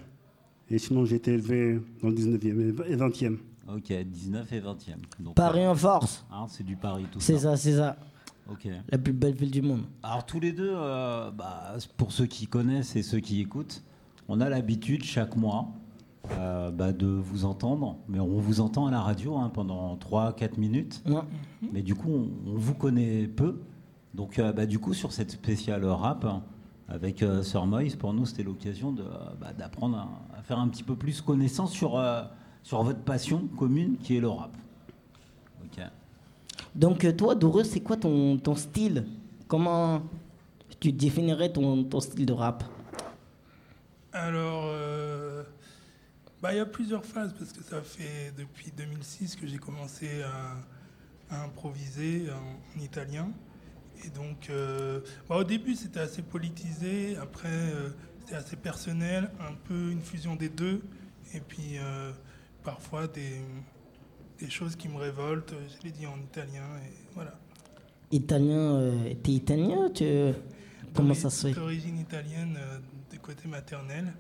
Et 0.70 0.78
sinon, 0.78 1.04
j'ai 1.06 1.16
été 1.16 1.34
élevé 1.34 1.82
dans 2.04 2.10
le 2.10 2.16
19e 2.16 2.86
et 2.86 2.96
20e. 2.96 3.40
Ok, 3.76 3.92
19 3.94 4.52
et 4.54 4.60
20e. 4.62 4.96
Donc, 5.20 5.36
Paris 5.36 5.66
en 5.68 5.76
force. 5.76 6.26
hein, 6.32 6.46
c'est 6.48 6.64
du 6.66 6.76
Paris, 6.76 7.06
tout 7.12 7.20
C'est 7.20 7.36
ça. 7.38 7.52
ça, 7.52 7.58
c'est 7.58 7.76
ça. 7.78 7.98
Ok. 8.52 8.68
La 8.90 8.98
plus 8.98 9.14
belle 9.14 9.36
ville 9.36 9.52
du 9.52 9.62
monde. 9.62 9.84
Alors 10.02 10.26
tous 10.26 10.40
les 10.40 10.52
deux, 10.52 10.72
euh, 10.74 11.30
bah, 11.30 11.76
pour 11.98 12.12
ceux 12.12 12.26
qui 12.26 12.48
connaissent 12.48 12.96
et 12.96 13.04
ceux 13.04 13.20
qui 13.20 13.40
écoutent, 13.42 13.84
on 14.28 14.42
a 14.42 14.50
l'habitude 14.50 15.04
chaque 15.04 15.36
mois 15.36 15.68
euh, 16.32 16.72
bah, 16.72 16.92
de 16.92 17.06
vous 17.06 17.46
entendre, 17.46 17.98
mais 18.08 18.20
on 18.20 18.40
vous 18.40 18.60
entend 18.60 18.88
à 18.88 18.92
la 18.92 19.02
radio 19.02 19.38
hein, 19.38 19.52
pendant 19.54 19.96
3-4 19.98 20.60
minutes, 20.60 21.04
Ouais. 21.08 21.22
mais 21.72 21.82
du 21.84 21.94
coup 21.96 22.10
on, 22.12 22.52
on 22.52 22.58
vous 22.58 22.74
connaît 22.74 23.28
peu. 23.28 23.62
Donc 24.16 24.40
euh, 24.40 24.52
bah, 24.52 24.66
du 24.66 24.80
coup 24.80 24.94
sur 24.96 25.12
cette 25.12 25.30
spéciale 25.32 25.86
rap 25.86 26.26
hein, 26.26 26.42
avec 26.88 27.24
Sir 27.44 27.66
Moïse, 27.68 27.96
pour 27.96 28.14
nous 28.14 28.26
c'était 28.26 28.42
l'occasion 28.44 28.96
d'apprendre 29.60 29.98
à, 30.34 30.38
à 30.40 30.42
faire 30.42 30.58
un 30.60 30.68
petit 30.70 30.84
peu 30.84 30.96
plus 30.96 31.22
connaissance 31.22 31.72
sur, 31.72 32.02
sur 32.64 32.84
votre 32.84 33.00
passion 33.00 33.48
commune 33.58 33.98
qui 33.98 34.18
est 34.18 34.20
le 34.20 34.30
rap. 34.30 34.52
Ok. 35.64 35.84
Donc 36.76 37.04
euh, 37.06 37.12
toi, 37.14 37.36
Doreur, 37.36 37.66
c'est 37.66 37.80
quoi 37.80 37.98
ton, 37.98 38.38
ton 38.38 38.56
style? 38.56 39.06
Comment 39.48 40.04
tu 40.80 40.92
définirais 40.92 41.52
ton, 41.52 41.84
ton 41.84 42.00
style 42.00 42.26
de 42.26 42.34
rap? 42.34 42.64
Alors, 44.12 44.64
euh, 44.68 45.44
bah, 46.42 46.54
il 46.54 46.58
y 46.58 46.62
a 46.62 46.66
plusieurs 46.66 47.06
phases 47.06 47.34
parce 47.38 47.52
que 47.52 47.64
ça 47.64 47.82
fait 47.82 48.34
depuis 48.38 48.72
2006 48.76 49.36
que 49.36 49.48
j'ai 49.48 49.58
commencé 49.58 50.22
à, 50.24 51.36
à 51.36 51.44
improviser 51.44 52.28
en, 52.32 52.80
en 52.80 52.84
italien. 52.84 53.30
Et 54.06 54.10
donc, 54.10 54.50
euh, 54.50 55.02
bah, 55.28 55.36
au 55.38 55.44
début, 55.44 55.76
c'était 55.76 56.00
assez 56.00 56.22
politisé. 56.22 57.18
Après, 57.18 57.50
euh, 57.50 57.90
c'était 58.22 58.36
assez 58.36 58.56
personnel, 58.56 59.30
un 59.40 59.54
peu 59.68 59.92
une 59.92 60.02
fusion 60.02 60.36
des 60.36 60.50
deux. 60.50 60.82
Et 61.34 61.42
puis, 61.42 61.78
euh, 61.78 62.12
parfois, 62.64 63.08
des, 63.08 63.42
des 64.40 64.50
choses 64.50 64.76
qui 64.76 64.88
me 64.90 64.98
révoltent. 64.98 65.54
Je 65.68 65.84
l'ai 65.84 65.92
dit 65.92 66.08
en 66.08 66.18
italien. 66.18 66.64
Et 66.86 66.94
voilà. 67.14 67.34
Italien, 68.12 68.76
euh, 68.76 69.14
t'es 69.24 69.32
italien 69.32 69.90
tu... 69.94 70.06
Comment 70.96 71.14
ça 71.14 71.30
se 71.30 71.48
fait? 71.48 71.54
D'origine 71.54 72.00
italienne 72.00 72.58
euh, 72.60 72.80
du 73.12 73.20
côté 73.20 73.48
maternel. 73.48 74.12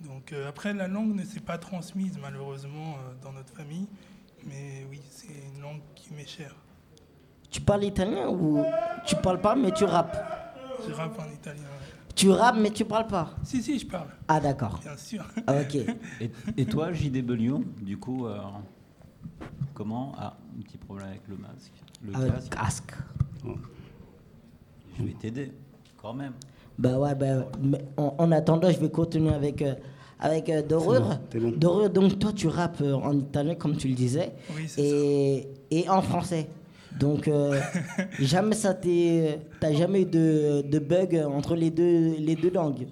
Donc 0.00 0.32
euh, 0.32 0.48
après, 0.48 0.72
la 0.72 0.86
langue 0.86 1.12
ne 1.16 1.24
s'est 1.24 1.40
pas 1.40 1.58
transmise 1.58 2.16
malheureusement 2.22 2.94
euh, 2.94 3.14
dans 3.20 3.32
notre 3.32 3.52
famille. 3.52 3.88
Mais 4.46 4.86
oui, 4.88 5.00
c'est 5.10 5.26
une 5.52 5.60
langue 5.60 5.80
qui 5.96 6.14
m'est 6.14 6.28
chère. 6.28 6.54
Tu 7.50 7.60
parles 7.60 7.82
italien 7.82 8.28
ou 8.28 8.64
tu 9.04 9.16
parles 9.16 9.40
pas 9.40 9.56
mais 9.56 9.72
tu 9.72 9.82
rappes? 9.82 10.16
Je 10.86 10.92
rappe 10.92 11.18
en 11.18 11.28
italien. 11.32 11.64
Tu 12.18 12.30
rappes 12.30 12.56
mais 12.58 12.70
tu 12.72 12.84
parles 12.84 13.06
pas 13.06 13.30
Si, 13.44 13.62
si, 13.62 13.78
je 13.78 13.86
parle. 13.86 14.08
Ah 14.26 14.40
d'accord. 14.40 14.80
Bien 14.82 14.96
sûr. 14.96 15.24
Ah, 15.46 15.54
ok. 15.60 15.76
Et, 16.20 16.30
et 16.56 16.66
toi, 16.66 16.92
JW, 16.92 17.58
du 17.80 17.96
coup, 17.96 18.26
euh, 18.26 18.38
comment 19.72 20.12
Ah, 20.18 20.36
un 20.58 20.62
petit 20.62 20.78
problème 20.78 21.06
avec 21.10 21.22
le 21.28 21.36
masque. 21.36 21.72
Le 22.02 22.16
Avec 22.16 22.32
casque. 22.32 22.50
casque. 22.52 22.92
Je 24.98 25.04
vais 25.04 25.12
t'aider, 25.12 25.52
quand 26.02 26.12
même. 26.12 26.32
Bah 26.76 26.98
ouais, 26.98 27.14
bah, 27.14 27.46
mais 27.62 27.84
en, 27.96 28.14
en 28.18 28.32
attendant, 28.32 28.68
je 28.70 28.78
vais 28.80 28.90
continuer 28.90 29.32
avec, 29.32 29.62
euh, 29.62 29.74
avec 30.18 30.48
euh, 30.48 30.62
bon, 30.62 31.18
t'es 31.30 31.38
bon. 31.38 31.52
Doreur, 31.56 31.88
donc 31.90 32.18
toi, 32.18 32.32
tu 32.32 32.48
rappes 32.48 32.80
euh, 32.80 32.94
en 32.94 33.16
italien, 33.16 33.54
comme 33.54 33.76
tu 33.76 33.86
le 33.86 33.94
disais, 33.94 34.32
Oui, 34.56 34.64
c'est 34.68 34.82
et, 34.82 35.48
et 35.70 35.88
en 35.88 36.02
français. 36.02 36.48
Donc, 36.98 37.28
euh, 37.28 37.60
jamais 38.18 38.54
ça. 38.54 38.74
T'as 38.74 39.72
jamais 39.72 40.02
eu 40.02 40.06
de, 40.06 40.62
de 40.62 40.78
bug 40.78 41.14
entre 41.16 41.54
les 41.54 41.70
deux, 41.70 42.16
les 42.18 42.34
deux 42.36 42.50
langues 42.50 42.88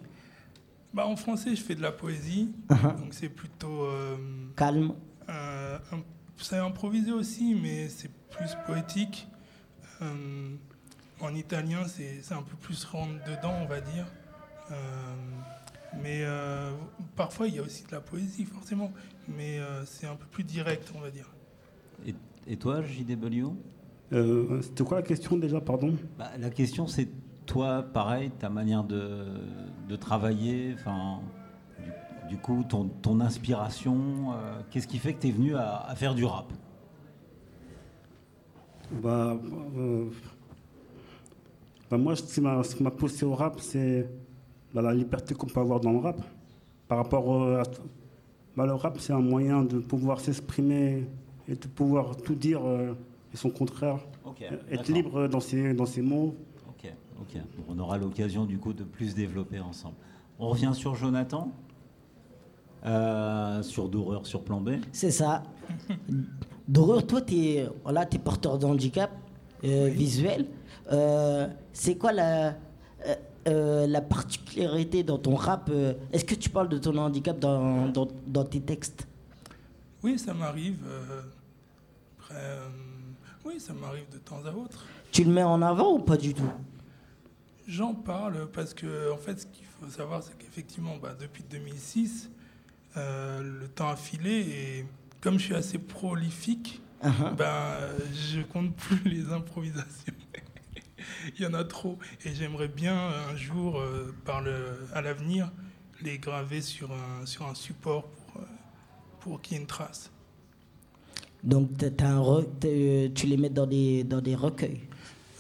Bah, 0.95 1.07
en 1.07 1.17
français, 1.17 1.55
je 1.57 1.63
fais 1.63 1.75
de 1.75 1.83
la 1.83 1.93
poésie. 1.93 2.51
Uh-huh. 2.69 2.97
Donc 2.99 3.13
c'est 3.15 3.29
plutôt. 3.29 3.85
euh, 3.85 4.17
Calme. 4.57 4.93
euh, 5.29 5.79
c'est 6.39 6.59
improvisé 6.59 7.13
aussi, 7.13 7.55
mais 7.55 7.89
c'est 7.89 8.11
plus 8.31 8.51
poétique. 8.67 9.27
Euh, 10.03 10.49
en 11.21 11.35
italien, 11.35 11.85
c'est 11.89 12.21
c'est 12.23 12.35
un 12.35 12.43
peu 12.43 12.57
plus 12.57 12.85
rentre 12.85 13.15
dedans, 13.27 13.55
on 13.63 13.67
va 13.67 13.81
dire. 13.81 14.07
Euh, 14.71 14.75
mais 16.03 16.21
euh, 16.25 16.73
parfois, 17.15 17.49
il 17.49 17.55
y 17.55 17.59
a 17.59 17.63
aussi 17.63 17.85
de 17.85 17.93
la 17.93 18.01
poésie, 18.01 18.45
forcément. 18.45 18.93
Mais 19.29 19.59
euh, 19.59 19.85
c'est 19.87 20.07
un 20.07 20.15
peu 20.17 20.27
plus 20.27 20.45
direct, 20.45 20.93
on 20.95 21.01
va 21.01 21.11
dire. 21.11 21.31
Et, 22.07 22.15
et 22.47 22.57
toi, 22.57 22.83
JW 22.83 23.47
Euh, 24.13 24.61
C'était 24.63 24.85
quoi 24.85 24.99
la 24.99 25.03
question 25.03 25.37
déjà, 25.37 25.61
pardon? 25.61 25.95
Bah, 26.19 26.31
La 26.39 26.51
question, 26.51 26.87
c'est 26.87 27.09
toi, 27.45 27.83
pareil, 27.83 28.31
ta 28.39 28.49
manière 28.49 28.85
de, 28.85 29.25
de 29.89 29.97
travailler, 29.97 30.75
enfin, 30.75 31.21
du, 32.29 32.35
du 32.35 32.39
coup, 32.41 32.65
ton, 32.69 32.85
ton 33.03 33.21
inspiration, 33.21 34.33
euh, 34.33 34.61
qu'est-ce 34.71 34.87
qui 34.89 34.99
fait 34.99 35.15
que 35.15 35.21
tu 35.23 35.29
es 35.29 35.31
venu 35.33 35.55
à, 35.57 35.79
à 35.87 35.95
faire 35.95 36.15
du 36.15 36.25
rap? 36.25 36.53
Bah, 39.03 39.37
euh, 39.77 40.05
bah, 41.91 41.99
Moi, 41.99 42.15
ce 42.17 42.23
qui 42.77 42.83
m'a 42.83 42.91
poussé 42.91 43.25
au 43.25 43.35
rap, 43.35 43.61
c'est 43.61 44.09
bah, 44.73 44.83
la 44.83 44.95
liberté 44.95 45.35
qu'on 45.35 45.47
peut 45.47 45.61
avoir 45.61 45.81
dans 45.81 45.93
le 45.93 45.99
rap. 45.99 46.21
Par 46.89 46.99
rapport 46.99 47.43
à, 47.59 47.63
bah, 48.57 48.67
le 48.67 48.75
rap, 48.75 48.99
c'est 49.01 49.13
un 49.13 49.21
moyen 49.21 49.63
de 49.65 49.79
pouvoir 49.79 50.21
s'exprimer 50.21 51.09
et 51.49 51.55
de 51.55 51.67
pouvoir 51.67 52.17
tout 52.17 52.35
dire 52.35 52.61
et 53.37 53.39
son 53.39 53.51
contraire. 53.51 53.99
Être 54.71 54.89
libre 54.89 55.29
dans 55.29 55.41
ses, 55.41 55.75
dans 55.75 55.85
ses 55.87 56.01
mots. 56.01 56.35
Ok, 56.69 56.91
ok. 57.21 57.41
On 57.69 57.79
aura 57.79 57.99
l'occasion 57.99 58.47
du 58.47 58.59
coup 58.59 58.73
de 58.73 58.83
plus 58.83 59.15
développer 59.15 59.61
ensemble. 59.61 59.95
On 60.39 60.49
revient 60.49 60.73
sur 60.75 60.95
Jonathan, 60.95 61.53
euh, 62.87 63.63
sur 63.63 63.89
Doreur, 63.89 64.27
sur 64.27 64.43
Plan 64.43 64.61
B. 64.61 64.77
C'est 64.93 65.11
ça. 65.11 65.43
Doreur, 66.67 67.07
toi, 67.07 67.21
tu 67.21 67.35
es, 67.37 67.69
voilà, 67.85 68.07
t'es 68.07 68.19
porteur 68.19 68.59
de 68.59 68.65
handicap 68.67 69.11
euh, 69.65 69.89
visuel. 69.89 70.47
Euh, 70.93 71.47
c'est 71.73 71.97
quoi 71.97 72.13
la, 72.13 72.55
la 73.47 74.01
particularité 74.01 75.03
dans 75.03 75.19
ton 75.19 75.35
rap 75.35 75.69
euh, 75.71 75.93
Est-ce 76.13 76.25
que 76.25 76.35
tu 76.35 76.49
parles 76.49 76.69
de 76.69 76.79
ton 76.79 76.97
handicap 76.97 77.39
dans, 77.39 77.89
dans, 77.89 78.09
dans 78.27 78.45
tes 78.45 78.61
textes? 78.61 79.07
Oui, 80.03 80.19
ça 80.19 80.33
m'arrive. 80.35 80.79
euh, 80.87 81.23
après, 82.19 82.35
euh, 82.37 82.69
oui, 83.47 83.61
ça 83.61 83.73
m'arrive 83.73 84.09
de 84.13 84.19
temps 84.19 84.45
à 84.45 84.53
autre. 84.53 84.85
Tu 85.13 85.25
le 85.25 85.31
mets 85.31 85.43
en 85.43 85.63
avant 85.63 85.93
ou 85.95 85.99
pas 86.01 86.17
du 86.17 86.35
tout? 86.35 86.51
J'en 87.69 87.95
parle 87.95 88.49
parce 88.53 88.75
que, 88.75 89.13
en 89.13 89.17
fait, 89.17 89.41
ce 89.41 89.47
qu'il 89.47 89.65
faut 89.67 89.89
savoir, 89.89 90.23
c'est 90.23 90.37
qu'effectivement, 90.39 90.97
bah, 90.97 91.17
depuis 91.19 91.45
2006, 91.51 92.31
euh, 92.97 93.43
le 93.61 93.69
temps 93.69 93.89
a 93.89 93.97
filé 93.97 94.41
et 94.41 94.87
comme 95.21 95.39
je 95.39 95.45
suis 95.45 95.55
assez 95.55 95.79
prolifique, 95.79 96.83
Uh-huh. 97.05 97.37
ben, 97.37 97.45
euh, 97.45 97.99
je 98.15 98.41
compte 98.41 98.75
plus 98.75 98.99
les 99.05 99.31
improvisations. 99.31 100.15
Il 101.39 101.45
y 101.45 101.47
en 101.47 101.53
a 101.53 101.63
trop 101.63 101.99
et 102.25 102.35
j'aimerais 102.35 102.69
bien 102.69 102.97
un 102.97 103.37
jour, 103.37 103.79
euh, 103.79 104.15
par 104.25 104.41
le, 104.41 104.79
à 104.95 105.03
l'avenir, 105.03 105.53
les 106.01 106.19
graver 106.19 106.63
sur 106.63 106.91
un, 106.93 107.27
sur 107.27 107.47
un 107.47 107.55
support 107.55 108.05
pour, 108.09 108.41
euh, 108.41 108.47
pour 109.21 109.43
qu'il 109.43 109.53
y 109.53 109.59
ait 109.59 109.61
une 109.61 109.67
trace. 109.69 110.11
Donc, 111.47 111.71
un 111.83 112.21
re- 112.21 112.45
t'es- 112.61 113.11
tu 113.15 113.27
les 113.27 113.37
mets 113.37 113.49
dans 113.51 113.67
des, 113.67 114.03
dans 114.05 114.21
des 114.21 114.35
recueils. 114.35 114.81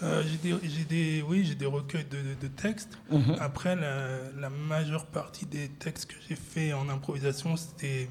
Euh, 0.02 0.22
j'ai 0.24 0.36
des, 0.52 0.84
des- 0.84 1.22
oui, 1.22 1.44
j'ai 1.44 1.54
des 1.56 1.66
recueils 1.66 2.04
de, 2.10 2.16
de- 2.16 2.40
de 2.42 2.46
textes. 2.48 2.96
Mhm. 3.10 3.36
Après, 3.40 3.74
la, 3.74 4.30
la 4.40 4.48
majeure 4.50 5.06
partie 5.06 5.46
des 5.46 5.68
textes 5.68 6.06
que 6.06 6.14
j'ai 6.28 6.36
fait 6.36 6.72
en 6.72 6.88
improvisation, 6.88 7.56
c'était 7.56 8.08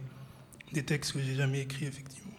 des 0.74 0.84
textes 0.84 1.14
que 1.14 1.20
j'ai 1.22 1.36
jamais 1.36 1.62
écrits, 1.62 1.86
effectivement. 1.86 2.32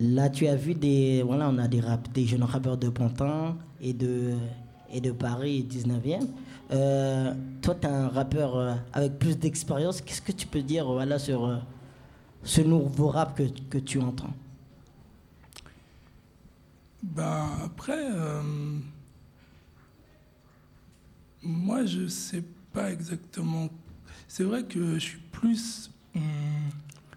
Là, 0.00 0.28
tu 0.28 0.46
as 0.46 0.56
vu 0.56 0.74
des. 0.74 1.22
Voilà, 1.24 1.48
on 1.48 1.58
a 1.58 1.68
des, 1.68 1.80
rap, 1.80 2.12
des 2.12 2.26
jeunes 2.26 2.42
rappeurs 2.42 2.76
de 2.76 2.88
Pantin 2.88 3.56
et 3.80 3.92
de, 3.92 4.32
et 4.92 5.00
de 5.00 5.12
Paris 5.12 5.66
19e. 5.70 6.26
Euh, 6.72 7.32
toi, 7.60 7.76
tu 7.80 7.86
es 7.86 7.90
un 7.90 8.08
rappeur 8.08 8.56
euh, 8.56 8.74
avec 8.92 9.18
plus 9.18 9.38
d'expérience. 9.38 10.00
Qu'est-ce 10.00 10.22
que 10.22 10.32
tu 10.32 10.46
peux 10.46 10.62
dire 10.62 10.86
voilà, 10.86 11.18
sur 11.20 11.44
euh, 11.46 11.56
ce 12.44 12.60
nouveau 12.60 13.08
rap 13.08 13.36
que, 13.36 13.44
que 13.70 13.78
tu 13.78 14.00
entends 14.00 14.34
Ben, 17.02 17.50
après, 17.64 18.10
euh, 18.12 18.42
moi, 21.42 21.84
je 21.84 22.06
sais 22.06 22.44
pas 22.72 22.92
exactement. 22.92 23.68
C'est 24.28 24.44
vrai 24.44 24.64
que 24.64 24.94
je 24.94 24.98
suis 25.00 25.18
plus 25.32 25.90
hum, 26.14 26.22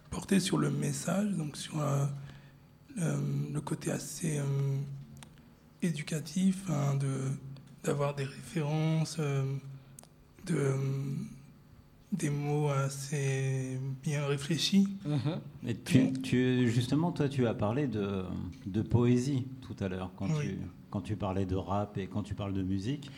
porté 0.09 0.39
sur 0.39 0.57
le 0.57 0.71
message, 0.71 1.29
donc 1.33 1.55
sur 1.55 1.79
euh, 1.81 2.05
le 2.97 3.61
côté 3.61 3.91
assez 3.91 4.39
hum, 4.39 4.83
éducatif, 5.81 6.63
hein, 6.69 6.95
de 6.95 7.31
d'avoir 7.83 8.15
des 8.15 8.23
références, 8.23 9.17
euh, 9.19 9.43
de 10.47 10.71
hum, 10.71 11.27
des 12.17 12.29
mots 12.29 12.69
assez 12.69 13.79
bien 14.03 14.25
réfléchis. 14.25 14.87
Et 15.67 15.75
tu, 15.75 16.13
tu- 16.21 16.69
justement, 16.69 17.11
toi, 17.11 17.27
tu 17.29 17.45
as 17.47 17.53
parlé 17.53 17.87
de, 17.87 18.23
de 18.65 18.81
poésie 18.81 19.47
tout 19.61 19.75
à 19.83 19.87
l'heure, 19.89 20.11
quand, 20.17 20.27
Oui. 20.27 20.41
tu, 20.49 20.57
quand 20.89 21.01
tu 21.01 21.15
parlais 21.15 21.45
de 21.45 21.55
rap 21.55 21.97
et 21.97 22.07
quand 22.07 22.23
tu 22.23 22.33
parles 22.35 22.53
de 22.53 22.63
musique. 22.63 23.09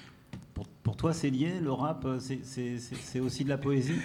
Pour, 0.54 0.68
pour 0.68 0.98
toi, 0.98 1.14
c'est 1.14 1.30
lié, 1.30 1.60
le 1.62 1.72
rap, 1.72 2.08
c'est- 2.20 3.20
aussi 3.20 3.44
de 3.44 3.50
la 3.50 3.58
poésie? 3.58 4.00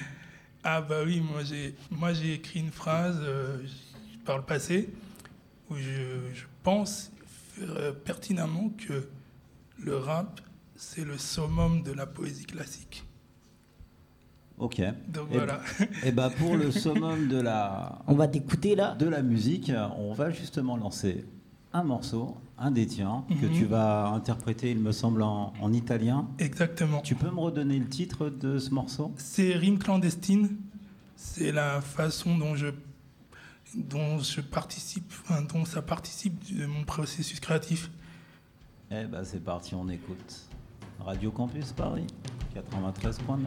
Ah 0.65 0.81
bah 0.81 1.03
oui, 1.05 1.21
moi 1.21 1.43
j'ai 1.43 1.75
moi 1.91 2.13
j'ai 2.13 2.35
écrit 2.35 2.61
une 2.61 2.71
phrase 2.71 3.19
euh, 3.21 3.59
par 4.25 4.37
le 4.39 4.45
passé 4.45 4.91
où 5.69 5.75
je, 5.75 6.31
je 6.33 6.45
pense 6.63 7.11
euh, 7.63 7.91
pertinemment 7.93 8.71
que 8.79 9.09
le 9.81 9.97
rap 9.97 10.41
c'est 10.77 11.05
le 11.05 11.19
summum 11.19 11.83
de 11.83 11.91
la 11.93 12.07
poésie 12.07 12.45
classique. 12.45 13.03
Ok. 14.63 14.81
Donc 15.09 15.27
Et- 15.33 15.37
voilà. 15.39 15.61
Et 16.05 16.13
bah 16.13 16.31
pour 16.39 16.57
le 16.57 16.71
summum 16.71 17.27
de 17.29 17.41
la. 17.41 17.99
On 18.07 18.15
va 18.15 18.29
t'écouter 18.29 18.77
là. 18.77 18.95
De 18.95 19.09
la 19.09 19.21
musique, 19.23 19.73
on 19.99 20.13
va 20.13 20.31
justement 20.31 20.77
lancer 20.77 21.25
un 21.73 21.83
morceau, 21.83 22.37
un 22.59 22.71
des 22.71 22.87
tiens, 22.87 23.25
que 23.41 23.47
Mhm. 23.47 23.53
tu 23.53 23.65
vas 23.65 24.07
interpréter, 24.09 24.71
il 24.71 24.79
me 24.79 24.93
semble, 24.93 25.23
en, 25.23 25.53
en 25.61 25.73
italien. 25.73 26.29
Exactement. 26.39 27.01
Tu 27.01 27.15
peux 27.17 27.31
me 27.31 27.41
redonner 27.41 27.79
le 27.79 27.89
titre 27.89 28.29
de 28.29 28.59
ce 28.59 28.71
morceau? 28.71 29.13
C'est 29.17 29.55
rime 29.55 29.79
clandestine. 29.79 30.57
C'est 31.17 31.51
la 31.51 31.81
façon 31.81 32.39
dont 32.39 32.55
je 32.55 32.69
dont 33.75 34.19
je 34.19 34.43
participe, 34.43 35.11
enfin, 35.25 35.43
dont 35.43 35.65
ça 35.65 35.81
participe 35.83 36.55
de 36.57 36.67
mon 36.67 36.85
processus 36.85 37.41
créatif. 37.41 37.91
Eh 38.91 39.05
ben 39.07 39.25
c'est 39.25 39.43
parti, 39.43 39.75
on 39.75 39.89
écoute. 39.89 40.41
Radio 41.01 41.31
Campus 41.33 41.73
Paris, 41.73 42.07
93.9. 42.55 43.39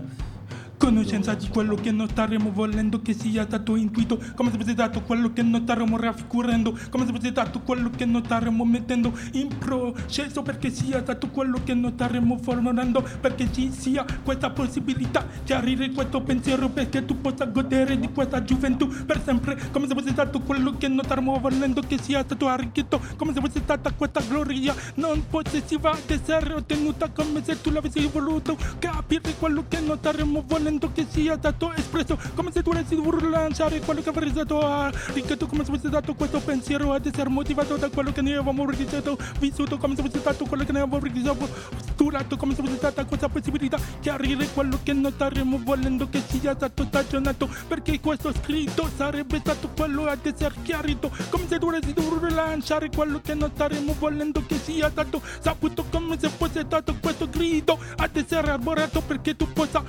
Conoscenza 0.85 1.33
di 1.33 1.47
quello 1.47 1.73
che 1.73 1.91
non 1.91 2.07
staremo 2.07 2.51
volendo 2.51 3.01
che 3.01 3.13
sia 3.13 3.43
stato 3.45 3.75
intuito. 3.75 4.21
Come 4.35 4.51
se 4.51 4.57
fosse 4.59 4.73
stato 4.73 5.01
quello 5.01 5.33
che 5.33 5.41
non 5.41 5.63
staremo 5.63 5.97
raffigurando. 5.97 6.77
Come 6.91 7.07
se 7.07 7.11
fosse 7.11 7.29
stato 7.29 7.61
quello 7.61 7.89
che 7.89 8.05
non 8.05 8.23
staremo 8.23 8.63
mettendo 8.63 9.11
in 9.31 9.47
processo 9.57 10.43
Perché 10.43 10.69
sia 10.69 11.01
stato 11.01 11.29
quello 11.29 11.59
che 11.63 11.73
non 11.73 11.91
staremo 11.93 12.37
formulando 12.37 13.03
Perché 13.19 13.51
ci 13.51 13.71
sia 13.71 14.05
questa 14.23 14.51
possibilità 14.51 15.25
di 15.43 15.53
arrivare 15.53 15.89
questo 15.89 16.21
pensiero 16.21 16.69
Perché 16.69 17.03
tu 17.03 17.19
possa 17.19 17.45
godere 17.45 17.97
di 17.99 18.11
questa 18.11 18.43
gioventù 18.43 18.87
per 19.07 19.23
sempre. 19.23 19.57
Come 19.71 19.87
se 19.87 19.95
fosse 19.95 20.11
stato 20.11 20.39
quello 20.41 20.77
che 20.77 20.87
non 20.87 21.03
staremo 21.03 21.39
volendo 21.39 21.81
che 21.81 21.97
sia 21.99 22.23
stato 22.23 22.47
arricchito. 22.47 23.01
Come 23.17 23.33
se 23.33 23.39
fosse 23.41 23.59
stata 23.59 23.91
questa 23.91 24.21
gloria 24.21 24.75
non 24.95 25.25
possessiva 25.27 25.93
ad 25.93 26.11
essere 26.11 26.53
ottenuta. 26.53 27.09
Come 27.09 27.43
se 27.43 27.59
tu 27.59 27.71
l'avessi 27.71 28.05
voluto 28.05 28.55
capire 28.77 29.33
quello 29.39 29.65
che 29.67 29.79
non 29.79 29.97
staremo 29.97 30.43
volendo 30.75 30.91
che 30.91 31.05
sia 31.09 31.37
stato 31.37 31.73
espresso 31.73 32.17
Come 32.33 32.51
se 32.51 32.61
voluto 32.61 33.29
lanciare 33.29 33.79
quello 33.79 34.01
che 34.01 34.09
avrei 34.09 34.29
stato 34.29 34.59
arricchito 34.59 35.47
Come 35.47 35.63
se 35.63 35.71
fosse 35.71 35.87
stato 35.87 36.13
questo 36.13 36.39
pensiero 36.39 36.93
ad 36.93 37.05
essere 37.05 37.29
motivato 37.29 37.77
da 37.77 37.89
quello 37.89 38.11
che 38.11 38.21
ne 38.21 38.31
avevamo 38.33 38.69
ricevuto 38.69 39.17
Vissuto 39.39 39.77
come 39.77 39.95
se 39.95 40.01
fosse 40.01 40.19
stato 40.19 40.45
quello 40.45 40.63
che 40.63 40.71
ne 40.71 40.81
avevamo 40.81 41.03
ricevuto 41.03 41.47
Sturato 41.93 42.37
come 42.37 42.55
se 42.55 42.61
fosse 42.61 42.75
stata 42.75 43.05
questa 43.05 43.29
possibilità 43.29 43.79
Chiarire 44.01 44.47
quello 44.53 44.79
che 44.83 44.93
non 44.93 45.11
staremo 45.11 45.61
volendo 45.63 46.09
che 46.09 46.21
sia 46.27 46.53
stato 46.55 46.83
stagionato 46.83 47.49
Perché 47.67 47.99
questo 47.99 48.33
scritto 48.33 48.89
sarebbe 48.95 49.39
stato 49.39 49.69
quello 49.69 50.05
ad 50.05 50.25
essere 50.25 50.55
chiarito 50.61 51.11
Come 51.29 51.47
se 51.47 51.57
dovuto 51.57 52.27
lanciare 52.27 52.89
quello 52.89 53.21
che 53.21 53.33
non 53.33 53.51
staremo 53.53 53.95
volendo 53.97 54.43
che 54.45 54.57
sia 54.57 54.89
stato 54.89 55.21
saputo 55.39 55.85
Come 55.89 56.17
se 56.19 56.29
fosse 56.29 56.61
stato 56.65 56.95
questo 56.99 57.29
grido 57.29 57.77
ad 57.97 58.15
essere 58.15 58.51
arborato 58.51 59.01
Perché 59.01 59.35
tu 59.35 59.51
possa 59.53 59.83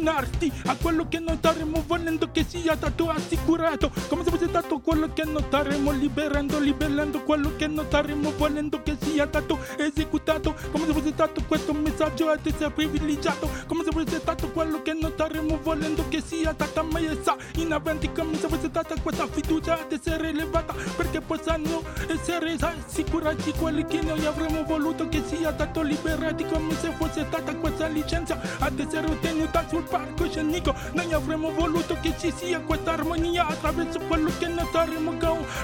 avvicinarti 0.00 0.50
a 0.66 0.76
quello 0.76 1.08
che 1.08 1.18
non 1.18 1.36
staremo 1.36 1.84
volendo 1.86 2.30
che 2.32 2.44
sia 2.48 2.74
stato 2.74 3.10
assicurato. 3.10 3.92
Come 4.08 4.24
se 4.24 4.30
fosse 4.30 4.48
stato 4.48 4.78
quello 4.78 5.12
che 5.12 5.24
non 5.24 5.42
staremo 5.46 5.90
liberando 5.92 6.58
Liberando 6.58 7.22
quello 7.22 7.54
che 7.56 7.66
non 7.66 7.84
staremo 7.86 8.32
volendo 8.36 8.82
che 8.82 8.96
sia 9.00 9.26
stato 9.26 9.58
esecutato. 9.76 10.54
Come 10.72 10.86
se 10.86 10.92
fosse 10.92 11.10
stato 11.10 11.42
questo 11.46 11.72
messaggio 11.72 12.28
ad 12.28 12.44
essere 12.44 12.70
privilegiato. 12.70 13.48
Come 13.66 13.84
se 13.84 13.90
fosse 13.90 14.18
stato 14.18 14.50
quello 14.50 14.82
che 14.82 14.94
non 14.94 15.12
staremo 15.12 15.58
volendo 15.62 16.08
che 16.08 16.22
sia 16.24 16.52
stata 16.52 16.82
messa 16.82 17.36
in 17.56 17.72
avanti. 17.72 18.10
Come 18.12 18.36
se 18.36 18.48
fosse 18.48 18.68
stata 18.68 18.94
questa 19.00 19.26
fiducia 19.26 19.74
ad 19.80 19.92
essere 19.92 20.30
elevata 20.30 20.74
Perché 20.96 21.20
possano 21.20 21.82
essere 22.08 22.56
assicurati 22.58 23.52
quelli 23.52 23.84
che 23.84 24.00
noi 24.02 24.24
avremmo 24.24 24.64
voluto 24.64 25.08
che 25.08 25.22
sia 25.26 25.52
stato 25.52 25.82
liberati. 25.82 26.44
Come 26.46 26.74
se 26.74 26.90
fosse 26.96 27.24
stata 27.26 27.54
questa 27.56 27.86
licenza 27.86 28.40
ad 28.58 28.78
essere 28.78 29.06
ottenuta 29.06 29.66
sul 29.68 29.84
palcoscenico 29.90 30.74
noi 30.92 31.12
avremmo 31.12 31.50
voluto 31.50 31.96
che 32.00 32.14
ci 32.18 32.32
sia 32.34 32.60
questa 32.60 32.92
armonia 32.92 33.46
attraverso 33.46 33.98
quello 34.00 34.30
che 34.38 34.46
noi 34.46 34.66
staremo 34.68 35.16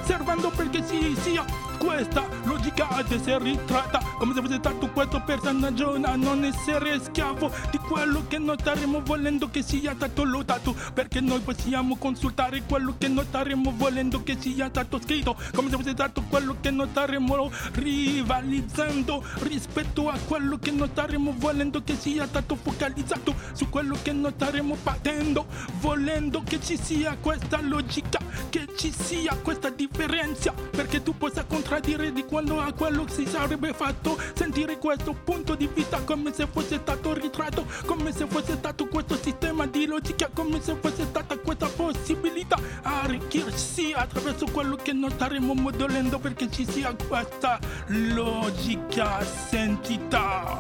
osservando 0.03 0.51
perché 0.51 0.85
ci 0.87 1.17
sia 1.21 1.45
questa 1.87 2.27
logica 2.43 2.89
ad 2.89 3.13
essere 3.13 3.45
ritratta. 3.45 4.01
Come 4.19 4.35
se 4.35 4.41
fosse 4.41 4.57
stato 4.57 4.91
questo 4.91 5.23
personaggio 5.25 5.95
a 6.03 6.17
non 6.17 6.43
essere 6.43 7.01
schiavo 7.01 7.53
di 7.71 7.79
quello 7.79 8.25
che 8.27 8.39
noi 8.39 8.57
staremo 8.59 9.03
volendo 9.05 9.49
che 9.49 9.63
sia 9.63 9.95
stato 9.95 10.25
lodato 10.25 10.75
perché 10.93 11.21
noi 11.21 11.39
possiamo 11.41 11.97
consultare 11.97 12.65
quello 12.67 12.97
che 12.99 13.07
noi 13.07 13.25
staremo 13.25 13.73
volendo 13.77 14.25
che 14.25 14.37
sia 14.37 14.69
stato 14.69 15.01
scritto. 15.01 15.37
Come 15.55 15.71
se 15.71 15.77
fosse 15.77 15.91
stato 15.91 16.25
quello 16.29 16.57
che 16.61 16.73
noi 16.73 16.89
staremo 16.91 17.51
rivalizzando 17.75 19.23
rispetto 19.43 20.09
a 20.09 20.19
quello 20.27 20.59
che 20.59 20.73
noi 20.73 20.89
staremo 20.89 21.35
volendo 21.39 21.85
che 21.85 21.95
sia 21.95 22.27
stato 22.27 22.57
focalizzato 22.57 23.33
su 23.53 23.69
quello 23.69 23.97
che 24.03 24.13
noi 24.13 24.33
staremo 24.35 24.77
patendo 24.83 25.47
volendo 25.79 26.43
che 26.43 26.61
ci 26.61 26.77
sia 26.77 27.17
questa 27.21 27.61
logica 27.61 28.19
che 28.51 28.67
ci 28.77 28.93
sia 28.93 29.37
questa 29.43 29.71
differenza. 29.71 30.53
Perché 30.53 31.03
tu 31.03 31.17
possa 31.17 31.45
contraddire 31.77 32.13
di 32.13 32.25
quando 32.25 32.59
a 32.59 32.73
quello 32.73 33.05
si 33.09 33.27
sarebbe 33.27 33.73
fatto. 33.75 34.19
Sentire 34.35 34.79
questo 34.79 35.13
punto 35.13 35.55
di 35.55 35.69
vista 35.73 36.01
come 36.01 36.33
se 36.33 36.47
fosse 36.51 36.79
stato 36.79 37.13
ritratto 37.13 37.67
come 37.85 38.13
se 38.13 38.27
fosse 38.27 38.55
stato 38.55 38.87
questo 38.87 39.17
sistema 39.17 39.67
di 39.67 39.87
logica 39.87 40.31
come 40.33 40.61
se 40.63 40.77
fosse 40.81 41.05
stata 41.05 41.37
questa 41.37 41.67
possibilità. 41.67 42.59
Arricchirsi 42.83 43.93
attraverso 43.95 44.47
quello 44.47 44.77
che 44.77 44.93
noi 44.93 45.11
staremo 45.11 45.53
modellando 45.55 46.19
perché 46.19 46.51
ci 46.51 46.67
sia 46.67 46.95
questa 46.95 47.59
logica 47.89 49.23
sentita. 49.23 50.59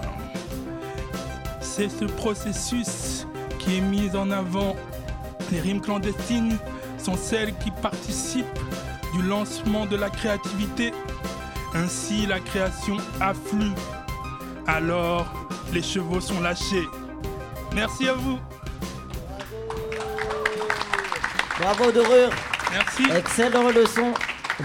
C'est 1.60 1.88
ce 1.88 2.04
processus 2.16 3.26
qui 3.64 3.78
est 3.78 3.80
mis 3.80 4.14
en 4.14 4.30
avant 4.30 4.76
les 5.50 5.60
rimes 5.60 5.80
clandestines 5.80 6.58
sont 6.98 7.16
celles 7.16 7.54
qui 7.54 7.70
participent 7.70 8.60
du 9.16 9.22
lancement 9.22 9.86
de 9.86 9.96
la 9.96 10.10
créativité. 10.10 10.92
Ainsi, 11.74 12.26
la 12.26 12.40
création 12.40 12.96
afflue. 13.20 13.72
Alors, 14.66 15.26
les 15.72 15.82
chevaux 15.82 16.20
sont 16.20 16.40
lâchés. 16.40 16.86
Merci 17.74 18.08
à 18.08 18.14
vous. 18.14 18.38
Bravo 21.58 21.92
Dorure. 21.92 22.30
Merci. 22.72 23.04
Excellent 23.16 23.70
leçon. 23.70 24.12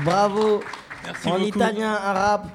Bravo. 0.03 0.61
Merci 1.03 1.27
en 1.27 1.31
beaucoup. 1.31 1.45
italien, 1.45 1.93
arabe, 1.93 2.47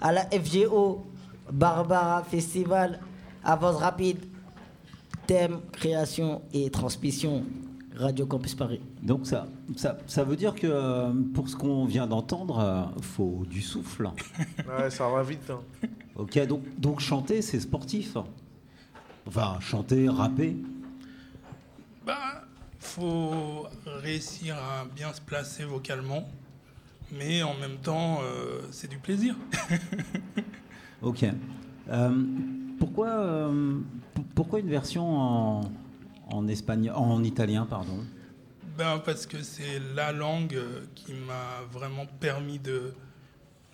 à 0.00 0.12
la 0.12 0.22
FGO, 0.30 1.06
Barbara 1.50 2.22
Festival, 2.30 3.00
avance 3.44 3.76
rapide, 3.76 4.24
thème, 5.26 5.60
création 5.72 6.42
et 6.52 6.70
transmission, 6.70 7.44
Radio 8.00 8.26
Campus 8.26 8.54
Paris. 8.54 8.80
Donc 9.02 9.26
ça, 9.26 9.46
ça, 9.76 9.98
ça 10.06 10.24
veut 10.24 10.36
dire 10.36 10.54
que 10.54 10.66
euh, 10.66 11.12
pour 11.34 11.48
ce 11.48 11.56
qu'on 11.56 11.84
vient 11.84 12.06
d'entendre, 12.06 12.58
euh, 12.58 13.00
faut 13.02 13.44
du 13.48 13.60
souffle. 13.62 14.08
Ouais, 14.68 14.90
ça 14.90 15.08
va 15.08 15.22
vite. 15.22 15.50
hein. 15.50 15.60
Ok, 16.16 16.38
donc, 16.46 16.62
donc 16.78 17.00
chanter, 17.00 17.42
c'est 17.42 17.60
sportif. 17.60 18.16
Enfin, 19.26 19.58
chanter, 19.60 20.08
rapper. 20.08 20.56
Bah, 22.06 22.44
faut 22.78 23.66
réussir 23.86 24.56
à 24.56 24.84
bien 24.96 25.12
se 25.12 25.20
placer 25.20 25.64
vocalement, 25.64 26.28
mais 27.12 27.42
en 27.42 27.54
même 27.58 27.76
temps, 27.82 28.20
euh, 28.22 28.60
c'est 28.70 28.88
du 28.88 28.98
plaisir. 28.98 29.34
Ok. 31.02 31.24
Euh, 31.88 32.24
pourquoi, 32.78 33.08
euh, 33.08 33.78
pourquoi 34.34 34.60
une 34.60 34.68
version 34.68 35.08
en, 35.18 35.60
en 36.30 36.48
espagnol, 36.48 36.94
en 36.96 37.22
italien, 37.24 37.66
pardon 37.66 38.04
Ben, 38.78 38.98
parce 39.00 39.26
que 39.26 39.42
c'est 39.42 39.78
la 39.94 40.12
langue 40.12 40.54
euh, 40.54 40.84
qui 40.94 41.12
m'a 41.12 41.60
vraiment 41.72 42.06
permis 42.06 42.58
de, 42.58 42.92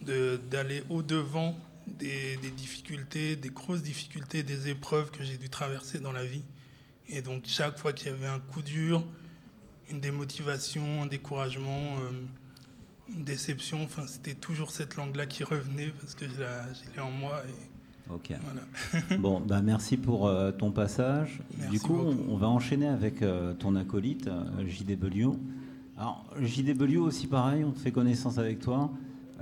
de- 0.03 0.41
d'aller 0.51 0.83
au-devant 0.91 1.57
des, 1.87 2.37
difficultés, 2.57 3.37
des 3.37 3.51
grosses 3.51 3.83
difficultés, 3.83 4.43
des 4.43 4.69
épreuves 4.69 5.11
que 5.11 5.23
j'ai 5.23 5.37
dû 5.37 5.49
traverser 5.49 6.01
dans 6.01 6.13
la 6.13 6.25
vie. 6.25 6.43
Et 7.09 7.23
donc, 7.23 7.45
chaque 7.47 7.79
fois 7.79 7.93
qu'il 7.93 8.09
y 8.09 8.11
avait 8.11 8.27
un 8.27 8.41
coup 8.41 8.63
dur, 8.63 9.05
une 9.91 10.01
démotivation, 10.01 11.03
un 11.03 11.07
découragement, 11.07 11.99
euh, 12.01 12.11
une 13.17 13.23
déception, 13.23 13.85
enfin, 13.85 14.05
c'était 14.09 14.35
toujours 14.35 14.73
cette 14.73 14.97
langue-là 14.97 15.27
qui 15.27 15.45
revenait 15.45 15.93
parce 16.01 16.17
que 16.17 16.27
je 16.29 16.41
la- 16.41 16.73
je 16.73 16.81
l'ai 16.95 17.01
en 17.01 17.13
moi. 17.13 17.41
Ok. 18.13 18.33
voilà. 18.43 19.19
Bon, 19.19 19.41
bah 19.41 19.63
merci 19.63 19.97
pour 19.97 20.27
euh, 20.27 20.53
ton 20.53 20.71
passage. 20.71 21.41
Merci 21.59 21.73
du 21.73 21.81
coup, 21.81 21.95
on, 21.97 22.33
on 22.33 22.37
va 22.37 22.49
enchaîner 22.49 22.87
avec 22.89 23.23
euh, 23.23 23.53
ton 23.55 23.75
acolyte, 23.77 24.29
euh, 24.29 24.45
JW. 24.67 25.33
Alors, 25.99 26.25
JW 26.41 26.99
aussi 26.99 27.27
pareil, 27.27 27.65
on 27.65 27.73
fait 27.73 27.91
connaissance 27.91 28.39
avec 28.39 28.61
toi. 28.61 28.91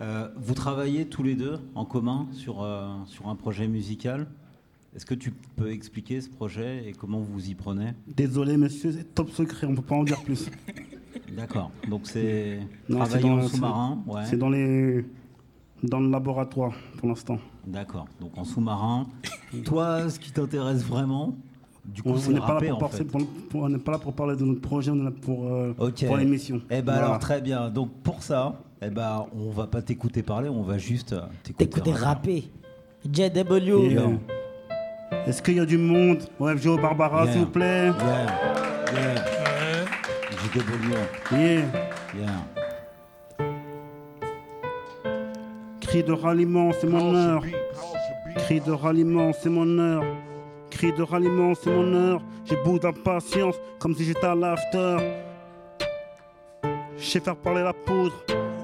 Euh, 0.00 0.28
vous 0.36 0.54
travaillez 0.54 1.06
tous 1.06 1.22
les 1.22 1.34
deux 1.34 1.58
en 1.74 1.84
commun 1.84 2.26
sur, 2.32 2.62
euh, 2.62 2.88
sur 3.06 3.28
un 3.28 3.36
projet 3.36 3.68
musical. 3.68 4.26
Est-ce 4.96 5.06
que 5.06 5.14
tu 5.14 5.32
peux 5.56 5.70
expliquer 5.70 6.20
ce 6.20 6.28
projet 6.28 6.88
et 6.88 6.92
comment 6.92 7.18
vous 7.18 7.32
vous 7.32 7.48
y 7.50 7.54
prenez? 7.54 7.92
Désolé, 8.06 8.56
monsieur, 8.56 8.92
c'est 8.92 9.14
top 9.14 9.30
secret, 9.30 9.66
on 9.66 9.70
ne 9.72 9.76
peut 9.76 9.82
pas 9.82 9.96
en 9.96 10.04
dire 10.04 10.22
plus. 10.22 10.48
D'accord. 11.36 11.70
Donc 11.88 12.02
c'est 12.04 12.60
travailler 12.88 13.28
en 13.28 13.48
sous-marin. 13.48 14.02
ouais. 14.06 14.22
C'est 14.26 14.36
dans, 14.36 14.50
les... 14.50 15.04
dans 15.82 16.00
le 16.00 16.10
laboratoire 16.10 16.72
pour 16.98 17.08
l'instant. 17.08 17.38
D'accord. 17.66 18.06
Donc 18.20 18.36
en 18.36 18.44
sous-marin. 18.44 19.06
Toi, 19.64 20.08
ce 20.10 20.18
qui 20.18 20.32
t'intéresse 20.32 20.82
vraiment, 20.84 21.34
du 21.84 22.02
coup, 22.02 22.10
On 22.10 22.30
n'est 22.30 22.40
pas, 22.40 22.54
là 22.60 22.60
pour 22.68 22.76
en 22.76 22.78
parler- 22.78 22.96
fait. 22.98 23.04
pour- 23.04 23.26
pour- 23.50 23.62
on 23.62 23.68
n'est 23.68 23.78
pas 23.78 23.92
là 23.92 23.98
pour 23.98 24.12
parler 24.14 24.36
de 24.36 24.44
notre 24.44 24.60
projet, 24.60 24.90
on 24.90 25.00
est 25.00 25.04
là 25.04 25.10
pour, 25.22 25.46
euh, 25.46 25.72
pour 25.74 26.16
l'émission. 26.16 26.60
Eh 26.70 26.80
ben 26.82 26.92
Voilà. 26.92 27.06
alors 27.08 27.18
très 27.18 27.40
bien. 27.40 27.68
Donc 27.70 27.90
pour 28.02 28.22
ça, 28.22 28.54
eh 28.80 28.88
ben 28.90 29.26
on 29.36 29.50
va 29.50 29.66
pas 29.66 29.82
t'écouter 29.82 30.22
parler, 30.22 30.48
on 30.48 30.62
va 30.62 30.78
juste 30.78 31.12
euh, 31.12 31.20
t'écouter 31.56 31.92
rapper. 31.92 32.42
rapper. 32.42 32.50
JW. 33.12 33.98
Euh, 33.98 34.16
Est-ce 35.26 35.42
qu'il 35.42 35.54
y 35.56 35.60
a 35.60 35.66
du 35.66 35.76
monde? 35.78 36.18
Au 36.40 36.48
FGO 36.48 36.76
Barbara, 36.78 37.24
Yeah. 37.24 37.32
s'il 37.32 37.40
vous 37.42 37.50
plaît 37.50 37.86
Yeah, 37.86 38.26
yeah. 38.92 39.24
JW. 40.42 40.96
Yeah. 41.32 41.64
Yeah. 42.16 42.63
Cri 45.94 46.02
de 46.02 46.10
ralliement, 46.10 46.72
c'est 46.72 46.88
mon 46.88 47.14
heure. 47.14 47.44
Cri 48.34 48.60
de 48.60 48.72
ralliement, 48.72 49.30
c'est 49.32 49.48
mon 49.48 49.78
heure. 49.78 50.02
Cri 50.68 50.92
de 50.92 51.02
ralliement, 51.02 51.54
c'est 51.54 51.70
mon 51.70 51.94
heure. 51.94 52.20
J'ai 52.44 52.56
bout 52.64 52.80
d'impatience, 52.80 53.54
comme 53.78 53.94
si 53.94 54.02
j'étais 54.02 54.26
à 54.26 54.34
l'after. 54.34 54.96
Je 56.98 57.04
sais 57.04 57.20
faire 57.20 57.36
parler 57.36 57.62
la 57.62 57.72
poudre, 57.72 58.12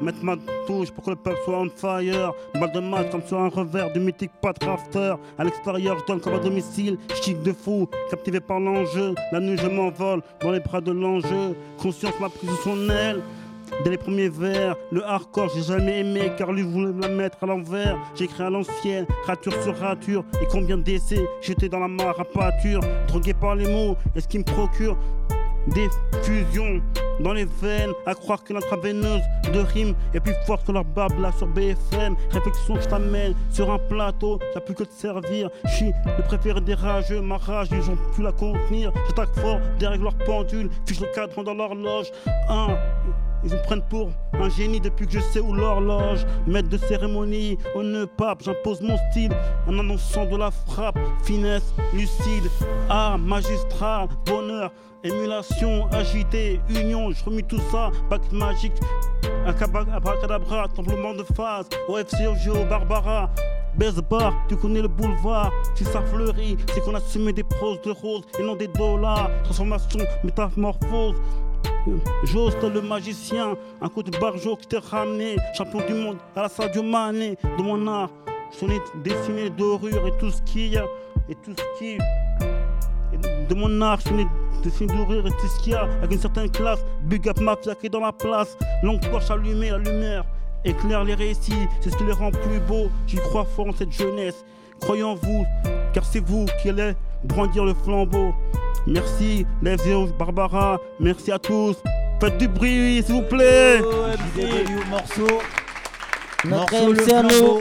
mettre 0.02 0.24
ma 0.24 0.34
touche 0.66 0.90
pour 0.90 1.04
que 1.04 1.10
le 1.10 1.16
peuple 1.16 1.38
soit 1.44 1.56
on 1.56 1.68
fire. 1.68 2.32
Balle 2.54 2.72
de 2.72 2.80
match 2.80 3.12
comme 3.12 3.22
sur 3.22 3.38
un 3.38 3.48
revers 3.48 3.92
du 3.92 4.00
mythique 4.00 4.32
Pat 4.42 4.60
Rafter. 4.64 5.14
À 5.38 5.44
l'extérieur, 5.44 5.98
je 6.00 6.06
donne 6.06 6.20
comme 6.20 6.34
à 6.34 6.40
domicile, 6.40 6.98
chic 7.22 7.40
de 7.44 7.52
fou, 7.52 7.86
captivé 8.10 8.40
par 8.40 8.58
l'enjeu. 8.58 9.14
La 9.30 9.38
nuit, 9.38 9.56
je 9.56 9.68
m'envole 9.68 10.20
dans 10.40 10.50
les 10.50 10.58
bras 10.58 10.80
de 10.80 10.90
l'enjeu. 10.90 11.54
Conscience 11.78 12.18
m'a 12.18 12.28
pris 12.28 12.48
sous 12.48 12.62
son 12.64 12.90
aile. 12.90 13.22
Dès 13.84 13.90
les 13.90 13.98
premiers 13.98 14.28
vers, 14.28 14.76
le 14.90 15.04
hardcore 15.04 15.50
j'ai 15.54 15.62
jamais 15.62 16.00
aimé 16.00 16.32
car 16.36 16.52
lui 16.52 16.62
voulait 16.62 16.92
me 16.92 17.02
la 17.02 17.08
mettre 17.08 17.38
à 17.42 17.46
l'envers. 17.46 17.96
J'écris 18.14 18.42
à 18.42 18.50
l'ancienne, 18.50 19.06
rature 19.26 19.54
sur 19.62 19.76
rature. 19.78 20.24
Et 20.42 20.46
combien 20.50 20.76
d'essais 20.76 21.26
j'étais 21.40 21.68
dans 21.68 21.80
la 21.80 21.88
mare 21.88 22.20
à 22.20 22.24
pâture. 22.24 22.80
Drogué 23.08 23.32
par 23.34 23.54
les 23.54 23.72
mots, 23.72 23.96
et 24.14 24.20
ce 24.20 24.28
qui 24.28 24.38
me 24.38 24.44
procure 24.44 24.96
des 25.68 25.88
fusions 26.22 26.82
dans 27.20 27.32
les 27.32 27.44
veines? 27.44 27.92
À 28.06 28.14
croire 28.14 28.42
que 28.44 28.52
l'intraveineuse 28.52 29.22
de 29.52 29.60
rimes 29.60 29.94
est 30.14 30.20
plus 30.20 30.34
forte 30.46 30.66
que 30.66 30.72
leur 30.72 30.84
blabla 30.84 31.32
sur 31.32 31.46
BFM. 31.46 32.16
Réflexion, 32.30 32.76
je 32.80 32.88
t'amène 32.88 33.34
sur 33.50 33.70
un 33.70 33.78
plateau, 33.78 34.38
t'as 34.52 34.60
plus 34.60 34.74
que 34.74 34.84
de 34.84 34.90
servir. 34.90 35.48
Je 35.64 35.70
suis 35.70 35.92
le 36.18 36.22
préféré 36.24 36.60
des 36.60 36.74
rageux, 36.74 37.20
ma 37.20 37.38
rage, 37.38 37.68
ils 37.72 37.90
ont 37.90 37.98
pu 38.14 38.22
la 38.22 38.32
contenir. 38.32 38.92
J'attaque 39.06 39.34
fort 39.36 39.58
derrière 39.78 40.02
leur 40.02 40.18
pendule, 40.18 40.70
fiche 40.86 41.00
le 41.00 41.06
cadran 41.14 41.42
dans 41.42 41.54
l'horloge. 41.54 42.10
Ils 43.44 43.52
me 43.52 43.62
prennent 43.62 43.82
pour 43.82 44.10
un 44.34 44.48
génie 44.48 44.80
depuis 44.80 45.06
que 45.06 45.12
je 45.12 45.20
sais 45.20 45.40
où 45.40 45.52
l'horloge. 45.52 46.26
Maître 46.46 46.68
de 46.68 46.76
cérémonie, 46.76 47.58
nœud 47.76 48.06
pape, 48.06 48.42
j'impose 48.42 48.80
mon 48.80 48.96
style 49.10 49.32
en 49.66 49.78
annonçant 49.78 50.26
de 50.26 50.36
la 50.36 50.50
frappe, 50.50 50.98
finesse, 51.24 51.74
lucide, 51.94 52.50
art, 52.88 53.18
magistral, 53.18 54.08
bonheur, 54.26 54.72
émulation, 55.04 55.86
agité, 55.92 56.60
union. 56.68 57.10
Je 57.10 57.24
remue 57.24 57.44
tout 57.44 57.60
ça, 57.70 57.90
bac 58.08 58.20
magique, 58.32 58.80
abracadabra, 59.46 60.68
tremblement 60.68 61.14
de 61.14 61.24
phase, 61.34 61.68
OFC, 61.88 62.26
OGO, 62.26 62.64
Barbara. 62.68 63.30
Baise 63.76 64.02
bar, 64.10 64.34
tu 64.48 64.56
connais 64.56 64.82
le 64.82 64.88
boulevard. 64.88 65.52
Si 65.76 65.84
ça 65.84 66.02
fleurit, 66.02 66.56
c'est 66.74 66.80
qu'on 66.80 66.94
a 66.96 67.00
semé 67.00 67.32
des 67.32 67.44
proses 67.44 67.80
de 67.82 67.92
roses 67.92 68.24
et 68.38 68.42
non 68.42 68.56
des 68.56 68.66
dollars. 68.66 69.30
Transformation, 69.44 70.00
métamorphose. 70.24 71.14
Jost 72.24 72.62
le 72.62 72.80
magicien, 72.80 73.56
un 73.80 73.88
coup 73.88 74.02
de 74.02 74.16
barjo 74.18 74.56
qui 74.56 74.66
t'est 74.66 74.78
ramené, 74.78 75.36
champion 75.56 75.80
du 75.86 75.94
monde 75.94 76.16
à 76.36 76.42
la 76.42 76.48
Sadio 76.48 76.82
Mané 76.82 77.36
de 77.58 77.62
mon 77.62 77.86
art. 77.86 78.10
Ai 78.62 78.80
dessiné 79.02 79.48
dorure 79.50 80.06
et 80.06 80.18
tout 80.18 80.30
ce 80.30 80.42
qu'il 80.42 80.72
y 80.72 80.76
a, 80.76 80.84
et 81.28 81.34
tout 81.36 81.52
ce 81.56 81.78
qui 81.78 81.98
de 83.48 83.54
mon 83.54 83.80
art, 83.80 83.98
je 84.00 84.06
suis 84.06 84.14
né 84.14 84.26
de 84.62 84.70
signes 84.70 84.86
de 84.86 84.92
rire 84.92 85.26
et 85.26 85.30
tout 85.30 85.46
ce 85.46 85.60
qu'il 85.60 85.72
y 85.72 85.74
a 85.74 85.82
avec 85.82 86.12
une 86.12 86.20
certaine 86.20 86.50
classe. 86.50 86.84
Big 87.02 87.28
up 87.28 87.40
mafia 87.40 87.74
qui 87.74 87.86
est 87.86 87.90
dans 87.90 88.00
la 88.00 88.12
place. 88.12 88.56
Longue 88.82 89.00
torche 89.00 89.30
allumée, 89.30 89.70
la 89.70 89.78
lumière 89.78 90.24
éclaire 90.64 91.04
les 91.04 91.14
récits. 91.14 91.66
C'est 91.80 91.90
ce 91.90 91.96
qui 91.96 92.04
les 92.04 92.12
rend 92.12 92.30
plus 92.30 92.60
beaux. 92.60 92.88
J'y 93.06 93.16
crois 93.16 93.44
fort 93.44 93.68
en 93.68 93.72
cette 93.72 93.92
jeunesse. 93.92 94.44
Croyez 94.80 95.02
en 95.02 95.14
vous, 95.14 95.44
car 95.92 96.04
c'est 96.04 96.24
vous 96.24 96.46
qui 96.62 96.70
allez 96.70 96.92
brandir 97.24 97.64
le 97.64 97.74
flambeau. 97.74 98.32
Merci, 98.86 99.46
les 99.62 99.76
Barbara. 100.18 100.78
Merci 100.98 101.30
à 101.32 101.38
tous. 101.38 101.76
Faites 102.20 102.38
du 102.38 102.48
bruit, 102.48 103.02
s'il 103.02 103.14
vous 103.14 103.22
plaît. 103.22 103.78
JDW 103.78 104.90
morceau. 104.90 105.26
Notre 106.44 106.72
Morceau, 106.72 106.92
le 106.92 107.02
MC 107.02 107.12
à 107.12 107.22
nous. 107.22 107.28
flambeau. 107.28 107.60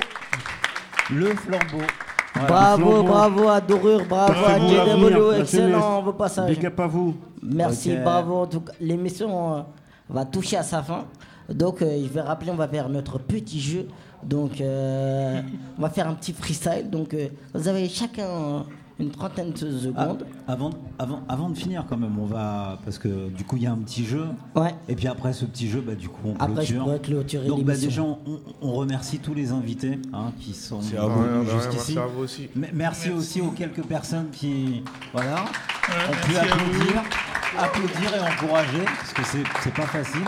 Le 1.11 1.25
flambeau. 1.35 1.85
Voilà. 2.33 2.47
Bravo, 2.47 3.03
bravo 3.03 3.47
à 3.49 3.59
Dorure, 3.59 4.05
bravo 4.07 4.45
à 4.45 4.59
jeunesse. 4.59 5.39
excellent 5.41 6.01
vos 6.01 6.13
passages. 6.13 6.55
Big 6.55 6.65
up 6.65 6.79
à 6.79 6.87
vous. 6.87 7.15
Merci, 7.41 7.95
bravo. 7.97 8.35
En 8.43 8.47
tout 8.47 8.61
cas, 8.61 8.73
l'émission 8.79 9.55
euh, 9.57 9.61
va 10.09 10.25
toucher 10.25 10.57
à 10.57 10.63
sa 10.63 10.81
fin. 10.81 11.05
Donc, 11.49 11.81
euh, 11.81 11.99
je 12.01 12.07
vais 12.07 12.21
rappeler, 12.21 12.51
on 12.51 12.55
va 12.55 12.67
faire 12.67 12.87
notre 12.87 13.17
petit 13.17 13.59
jeu. 13.59 13.87
Donc, 14.23 14.61
euh, 14.61 15.41
on 15.77 15.81
va 15.81 15.89
faire 15.89 16.07
un 16.07 16.13
petit 16.13 16.33
freestyle. 16.33 16.89
Donc, 16.89 17.13
euh, 17.13 17.27
vous 17.53 17.67
avez 17.67 17.87
chacun 17.89 18.23
euh, 18.27 18.59
une 18.99 19.11
trentaine 19.11 19.51
de 19.51 19.55
Ah, 19.95 20.03
secondes. 20.03 20.25
avant, 20.47 20.69
avant, 20.99 21.21
avant 21.29 21.49
de 21.49 21.57
finir 21.57 21.85
quand 21.89 21.95
même, 21.97 22.19
on 22.19 22.25
va 22.25 22.77
parce 22.83 22.97
que 22.97 23.29
du 23.29 23.43
coup 23.45 23.55
il 23.55 23.63
y 23.63 23.67
a 23.67 23.71
un 23.71 23.77
petit 23.77 24.05
jeu. 24.05 24.25
Ouais. 24.55 24.75
Et 24.89 24.95
puis 24.95 25.07
après 25.07 25.31
ce 25.33 25.45
petit 25.45 25.69
jeu, 25.69 25.81
bah, 25.81 25.95
du 25.95 26.09
coup 26.09 26.19
on 26.25 26.33
Après, 26.35 26.47
je 26.65 26.73
clôture. 26.73 26.83
pourrais 26.83 26.99
clôturer 26.99 27.47
Donc 27.47 27.63
bah, 27.63 27.75
déjà 27.77 28.01
on, 28.03 28.17
on 28.61 28.73
remercie 28.73 29.19
tous 29.19 29.33
les 29.33 29.51
invités 29.51 29.99
hein, 30.13 30.31
qui 30.39 30.53
sont 30.53 30.81
C'est 30.81 30.97
à 30.97 31.05
vous. 31.05 31.21
venus 31.23 31.49
jusqu'ici. 31.49 31.93
merci 31.95 31.97
à 31.99 32.05
vous 32.07 32.23
aussi. 32.23 32.49
Mais- 32.55 32.69
Merci, 32.73 33.09
aussi 33.11 33.41
aux 33.41 33.51
quelques 33.51 33.83
personnes 33.83 34.29
qui 34.31 34.83
voilà 35.13 35.45
ont 35.89 36.27
pu 36.27 36.35
applaudir, 36.37 37.03
applaudir 37.57 38.15
et 38.15 38.19
encourager 38.19 38.83
parce 38.85 39.13
que 39.13 39.23
c'est 39.25 39.43
c'est 39.61 39.73
pas 39.73 39.83
facile. 39.87 40.21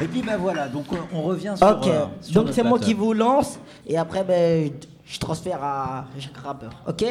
Et 0.00 0.06
puis 0.08 0.22
bah 0.22 0.36
voilà, 0.36 0.66
donc 0.68 0.86
euh, 0.92 0.96
on 1.12 1.22
revient 1.22 1.54
sur. 1.56 1.66
Ok, 1.68 1.86
euh, 1.86 2.06
sur 2.20 2.42
donc 2.42 2.52
c'est 2.52 2.64
moi 2.64 2.78
qui 2.80 2.94
vous 2.94 3.12
lance. 3.12 3.58
Et 3.86 3.96
après, 3.96 4.24
ben, 4.24 4.72
je- 5.06 5.14
je 5.14 5.20
transfère 5.20 5.62
à 5.62 6.06
Jacques 6.18 6.36
Rappeur. 6.38 6.70
Ok? 6.88 7.04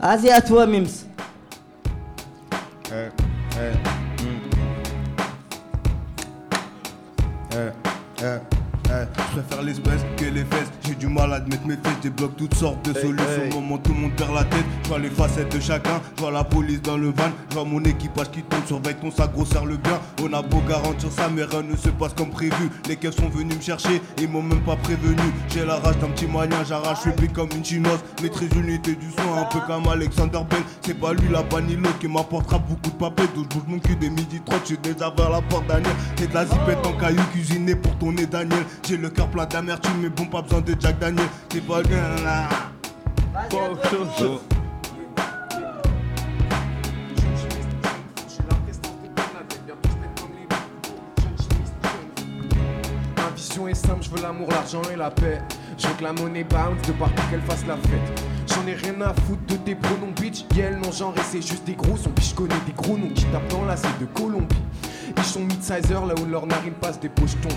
Vas-y, 0.00 0.30
à 0.30 0.40
toi, 0.40 0.66
Mims. 0.66 1.06
Eh, 2.90 3.08
eh, 3.56 3.72
hmm. 4.22 4.52
Eh, 8.24 9.04
je 9.34 9.40
préfère 9.40 9.62
du 11.02 11.08
mal 11.08 11.32
à 11.32 11.36
admettre 11.36 11.66
mes 11.66 11.74
faits. 11.74 11.96
Je 12.04 12.08
débloque 12.08 12.36
toutes 12.36 12.54
sortes 12.54 12.84
de 12.84 12.96
Hey, 12.96 13.02
solutions. 13.06 13.42
hey. 13.44 13.52
Au 13.52 13.60
moment 13.60 13.74
où 13.74 13.78
tout 13.78 13.92
le 13.92 13.98
monde 14.00 14.12
perd 14.12 14.32
la 14.34 14.44
tête, 14.44 14.64
je 14.84 14.88
vois 14.88 14.98
les 15.00 15.10
facettes 15.10 15.52
de 15.52 15.58
chacun. 15.60 16.00
Je 16.16 16.22
vois 16.22 16.30
la 16.30 16.44
police 16.44 16.80
dans 16.80 16.96
le 16.96 17.08
van. 17.08 17.30
Je 17.50 17.54
vois 17.56 17.64
mon 17.64 17.82
équipage 17.82 18.30
qui 18.30 18.42
tombe. 18.42 18.64
Surveille 18.66 18.94
ton 19.00 19.10
sac, 19.10 19.32
grosseur 19.32 19.66
le 19.66 19.76
bien. 19.78 19.98
On 20.22 20.32
a 20.32 20.42
beau 20.42 20.62
garantir 20.68 21.10
ça, 21.10 21.28
mais 21.34 21.42
rien 21.42 21.62
ne 21.62 21.74
se 21.76 21.88
passe 21.88 22.12
comme 22.14 22.30
prévu. 22.30 22.70
Les 22.88 22.94
keufs 22.96 23.16
sont 23.16 23.28
venus 23.28 23.56
me 23.56 23.60
chercher. 23.60 24.00
Ils 24.18 24.28
m'ont 24.28 24.42
même 24.42 24.60
pas 24.62 24.76
prévenu. 24.76 25.16
J'ai 25.52 25.64
la 25.66 25.76
rage 25.76 25.98
d'un 25.98 26.06
petit 26.08 26.26
malien. 26.26 26.62
J'arrache 26.64 27.04
le 27.06 27.12
comme 27.34 27.48
une 27.56 27.64
chinoise. 27.64 27.98
Maîtrise 28.22 28.50
l'unité 28.54 28.94
du 28.94 29.10
son, 29.10 29.34
un 29.40 29.44
peu 29.46 29.58
comme 29.66 29.88
Alexander 29.88 30.38
Bell. 30.48 30.62
C'est 30.82 30.94
pas 30.98 31.12
lui, 31.14 31.28
la 31.32 31.42
banilo, 31.42 31.88
qui 31.98 32.06
m'apportera 32.06 32.58
beaucoup 32.58 32.90
de 32.90 32.96
papier. 32.96 33.26
Donc 33.34 33.46
je 33.50 33.58
bouge 33.58 33.66
mon 33.66 33.78
cul 33.80 33.96
des 33.96 34.10
midi 34.10 34.40
30. 34.44 34.60
J'ai 34.68 34.76
déjà 34.76 35.10
vers 35.16 35.30
la 35.30 35.40
porte 35.42 35.66
Daniel. 35.66 35.92
J'ai 36.16 36.28
de 36.28 36.34
la 36.34 36.44
zipette 36.46 36.86
en 36.86 36.92
caillou 36.92 37.22
cuisinée 37.32 37.74
pour 37.74 37.96
tourner 37.98 38.26
Daniel. 38.26 38.62
J'ai 38.86 38.96
le 38.96 39.10
cœur 39.10 39.28
plein 39.28 39.46
d'amertume, 39.46 39.94
mais 40.00 40.08
bon, 40.08 40.26
pas 40.26 40.42
besoin 40.42 40.60
de 40.60 40.76
Jack 40.78 40.91
Là. 41.00 41.10
Ma 53.16 53.30
vision 53.34 53.68
est 53.68 53.74
simple, 53.74 54.02
je 54.02 54.10
veux 54.10 54.22
l'amour, 54.22 54.48
l'argent 54.50 54.82
et 54.92 54.96
la 54.96 55.10
paix. 55.10 55.40
Je 55.78 55.88
veux 55.88 55.94
que 55.94 56.02
la 56.02 56.12
monnaie 56.12 56.44
bounce 56.44 56.82
de 56.86 56.92
partout 56.92 57.22
qu'elle 57.30 57.40
fasse 57.42 57.66
la 57.66 57.76
fête. 57.76 58.22
J'en 58.46 58.66
ai 58.66 58.74
rien 58.74 59.00
à 59.00 59.14
foutre 59.14 59.44
de 59.48 59.56
tes 59.56 59.74
pronoms 59.74 60.12
bitch. 60.20 60.44
Yeah, 60.54 60.76
non 60.76 60.92
genre 60.92 61.14
et 61.16 61.22
c'est 61.22 61.42
juste 61.42 61.64
des 61.64 61.74
gros 61.74 61.96
sons. 61.96 62.10
Puis 62.14 62.26
je 62.26 62.34
connais 62.34 62.54
des 62.66 62.72
gros 62.72 62.96
noms 62.96 63.10
qui 63.14 63.24
tapent 63.26 63.48
dans 63.48 63.64
la 63.64 63.76
c'est 63.76 63.98
de 63.98 64.06
Colombie. 64.06 64.54
Ils 65.16 65.24
sont 65.24 65.40
mid-sizer 65.40 66.06
là 66.06 66.14
où 66.20 66.26
leur 66.26 66.46
narine 66.46 66.74
passe 66.74 67.00
des 67.00 67.08
pochetons. 67.08 67.48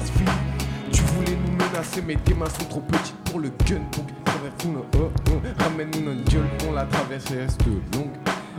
Tu 1.06 1.14
voulais 1.14 1.38
nous 1.46 1.52
menacer, 1.52 2.02
mais 2.06 2.16
tes 2.16 2.34
mains 2.34 2.50
sont 2.50 2.66
trop 2.66 2.82
petites 2.82 3.16
pour 3.26 3.40
le 3.40 3.50
gun. 3.66 3.82
Donc 3.96 4.08
traverse-nous 4.24 4.74
nos 4.74 4.86
oh, 4.98 5.12
oh. 5.30 5.64
Ramène-nous 5.64 6.02
notre 6.02 6.32
gueule, 6.32 6.48
on 6.68 6.74
la 6.74 6.86
traverse 6.86 7.32
et 7.32 7.38
reste 7.40 7.62
longue. 7.66 8.12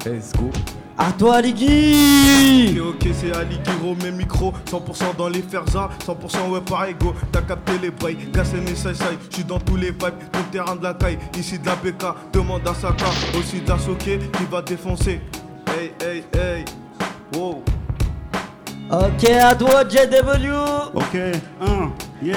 Let's 0.05 0.33
go. 0.33 0.51
À 0.99 1.13
toi, 1.13 1.43
Ligui 1.43 2.79
Ok, 2.81 2.97
ok, 3.03 3.09
c'est 3.13 3.37
Ali 3.37 3.59
Giro, 3.65 3.95
mes 4.03 4.11
micros, 4.11 4.53
100% 4.71 5.17
dans 5.19 5.29
les 5.29 5.43
ferzas, 5.43 5.91
100% 6.07 6.51
ouais 6.51 6.61
par 6.63 6.87
ego. 6.87 7.15
T'as 7.31 7.43
capté 7.43 7.73
les 7.83 7.91
bails, 7.91 8.31
cassé 8.33 8.57
mes 8.61 8.75
sai 8.75 8.95
sai, 8.95 9.19
j'suis 9.31 9.45
dans 9.45 9.59
tous 9.59 9.77
les 9.77 9.91
vibes, 9.91 10.15
ton 10.33 10.43
terrain 10.51 10.75
de 10.75 10.83
la 10.83 10.95
caille, 10.95 11.19
ici 11.39 11.59
de 11.59 11.67
la 11.67 11.77
BK, 11.77 12.33
demande 12.33 12.67
à 12.67 12.73
Saka, 12.73 13.07
aussi 13.39 13.61
d'Asoké 13.61 14.19
qui 14.19 14.45
va 14.51 14.63
défoncer. 14.63 15.21
Hey, 15.67 15.93
hey, 16.01 16.25
hey, 16.33 16.65
wow. 17.35 17.63
Ok, 18.89 19.25
à 19.31 19.53
toi, 19.57 19.83
JW. 19.83 20.53
Ok, 20.95 21.17
un, 21.61 21.91
yeah. 22.23 22.37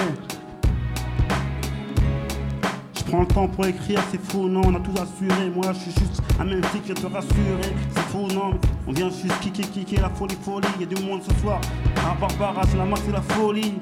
Je 2.97 3.03
prends 3.03 3.21
le 3.21 3.27
temps 3.27 3.47
pour 3.47 3.67
écrire, 3.67 3.99
c'est 4.11 4.19
fou, 4.31 4.49
non, 4.49 4.61
on 4.65 4.73
a 4.73 4.79
tout 4.79 4.93
assuré. 4.93 5.51
Moi, 5.55 5.67
je 5.73 5.79
suis 5.79 5.91
juste 5.91 6.23
un 6.39 6.45
même 6.45 6.61
je 6.87 6.93
te 6.93 7.05
rassurer. 7.05 7.75
C'est 7.93 8.01
fou, 8.09 8.25
non, 8.33 8.59
on 8.87 8.91
vient 8.91 9.11
juste 9.11 9.39
kicker, 9.41 9.69
kicker 9.69 10.01
la 10.01 10.09
folie, 10.09 10.37
folie. 10.43 10.67
Y 10.79 10.83
a 10.83 10.85
du 10.87 11.03
monde 11.03 11.21
ce 11.21 11.39
soir. 11.39 11.61
À 11.97 12.15
Barbara, 12.19 12.63
c'est 12.67 12.77
la 12.77 12.85
masse, 12.85 13.01
c'est 13.05 13.11
la 13.11 13.21
folie. 13.21 13.79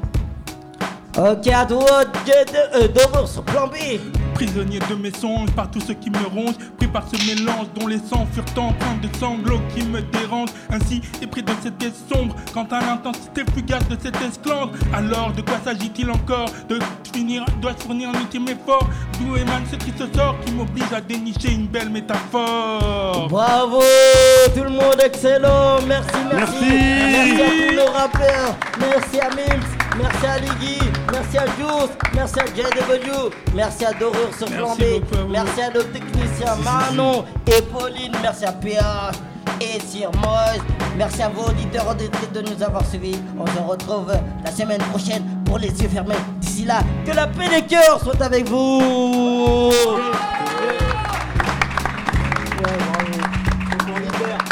Ok, 1.18 1.48
à 1.48 1.66
toi, 1.66 2.04
JW. 2.26 2.88
Dorure 2.94 3.28
sur 3.30 3.44
plan 3.44 3.68
B. 3.68 3.76
Prisonnier 4.38 4.78
de 4.88 4.94
mes 4.94 5.10
songes 5.10 5.50
par 5.56 5.72
tous 5.72 5.80
ceux 5.80 5.96
qui 5.96 6.12
me 6.12 6.24
rongent, 6.28 6.60
pris 6.78 6.86
par 6.86 7.04
ce 7.08 7.16
mélange 7.26 7.66
dont 7.74 7.88
les 7.88 7.98
sangs 7.98 8.28
furent 8.32 8.44
empreints 8.64 9.00
de 9.02 9.10
sanglots 9.18 9.60
qui 9.76 9.84
me 9.84 10.00
dérangent. 10.00 10.54
Ainsi, 10.70 11.02
épris 11.24 11.42
de 11.42 11.52
cette 11.64 11.80
quête 11.80 11.96
sombre, 12.08 12.36
quant 12.54 12.68
à 12.70 12.80
l'intensité 12.82 13.42
fugace 13.56 13.88
de 13.88 13.98
cette 14.00 14.22
esclandre, 14.22 14.74
alors 14.94 15.32
de 15.34 15.42
quoi 15.42 15.58
s'agit-il 15.66 16.12
encore? 16.12 16.52
De 16.70 16.78
finir, 17.12 17.46
dois-je 17.60 17.84
fournir 17.84 18.10
un 18.10 18.20
ultime 18.20 18.48
effort? 18.50 18.88
D'où 19.20 19.36
émane 19.36 19.64
ce 19.72 19.76
triste 19.76 20.16
sort 20.16 20.36
qui 20.46 20.52
m'oblige 20.52 20.94
à 20.96 21.02
dénicher 21.02 21.54
une 21.54 21.66
belle 21.66 21.90
métaphore? 21.90 23.28
Bravo, 23.30 23.82
tout 24.56 24.64
le 24.64 24.70
monde 24.70 25.02
excellent. 25.04 25.82
Merci, 25.88 26.16
merci. 26.32 26.56
Merci. 26.62 26.66
Merci 26.70 27.42
à 27.42 27.70
tous 27.70 27.76
nos 27.76 27.92
rappeurs. 27.92 28.56
Merci 28.80 29.20
à 29.20 29.30
Mims. 29.30 29.87
Merci 29.98 30.26
à 30.26 30.38
Liggy, 30.40 30.80
merci 31.12 31.38
à 31.38 31.46
Juice, 31.46 31.92
merci 32.14 32.40
à 32.40 32.46
JW, 32.46 33.32
merci 33.56 33.86
à 33.86 33.94
Dorure 33.94 34.34
sur 34.38 34.50
merci, 34.50 35.02
merci 35.30 35.62
à 35.62 35.72
nos 35.72 35.84
techniciens 35.84 36.56
Manon 36.64 37.26
et 37.48 37.62
Pauline, 37.64 38.12
merci 38.22 38.46
à 38.46 38.52
PH 38.52 39.18
et 39.62 39.80
Sir 39.80 40.12
Moise. 40.22 40.60
Merci 40.98 41.22
à 41.22 41.30
vos 41.30 41.44
auditeurs 41.44 41.88
auditrices 41.90 42.32
de 42.32 42.42
nous 42.42 42.64
avoir 42.64 42.86
suivis. 42.86 43.20
On 43.40 43.46
se 43.46 43.60
retrouve 43.60 44.14
la 44.44 44.52
semaine 44.52 44.82
prochaine 44.82 45.24
pour 45.46 45.60
les 45.60 45.70
yeux 45.70 45.90
fermés. 45.90 46.16
D'ici 46.40 46.66
là, 46.66 46.80
que 47.06 47.12
la 47.12 47.28
paix 47.28 47.50
des 47.50 47.66
cœurs 47.66 48.02
soit 48.02 48.22
avec 48.22 48.48
vous. 48.48 49.72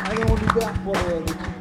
Allez, 0.08 0.22
on 0.30 0.36
libère 0.36 0.74
pour 0.84 0.96
euh, 0.96 1.20
les... 1.26 1.55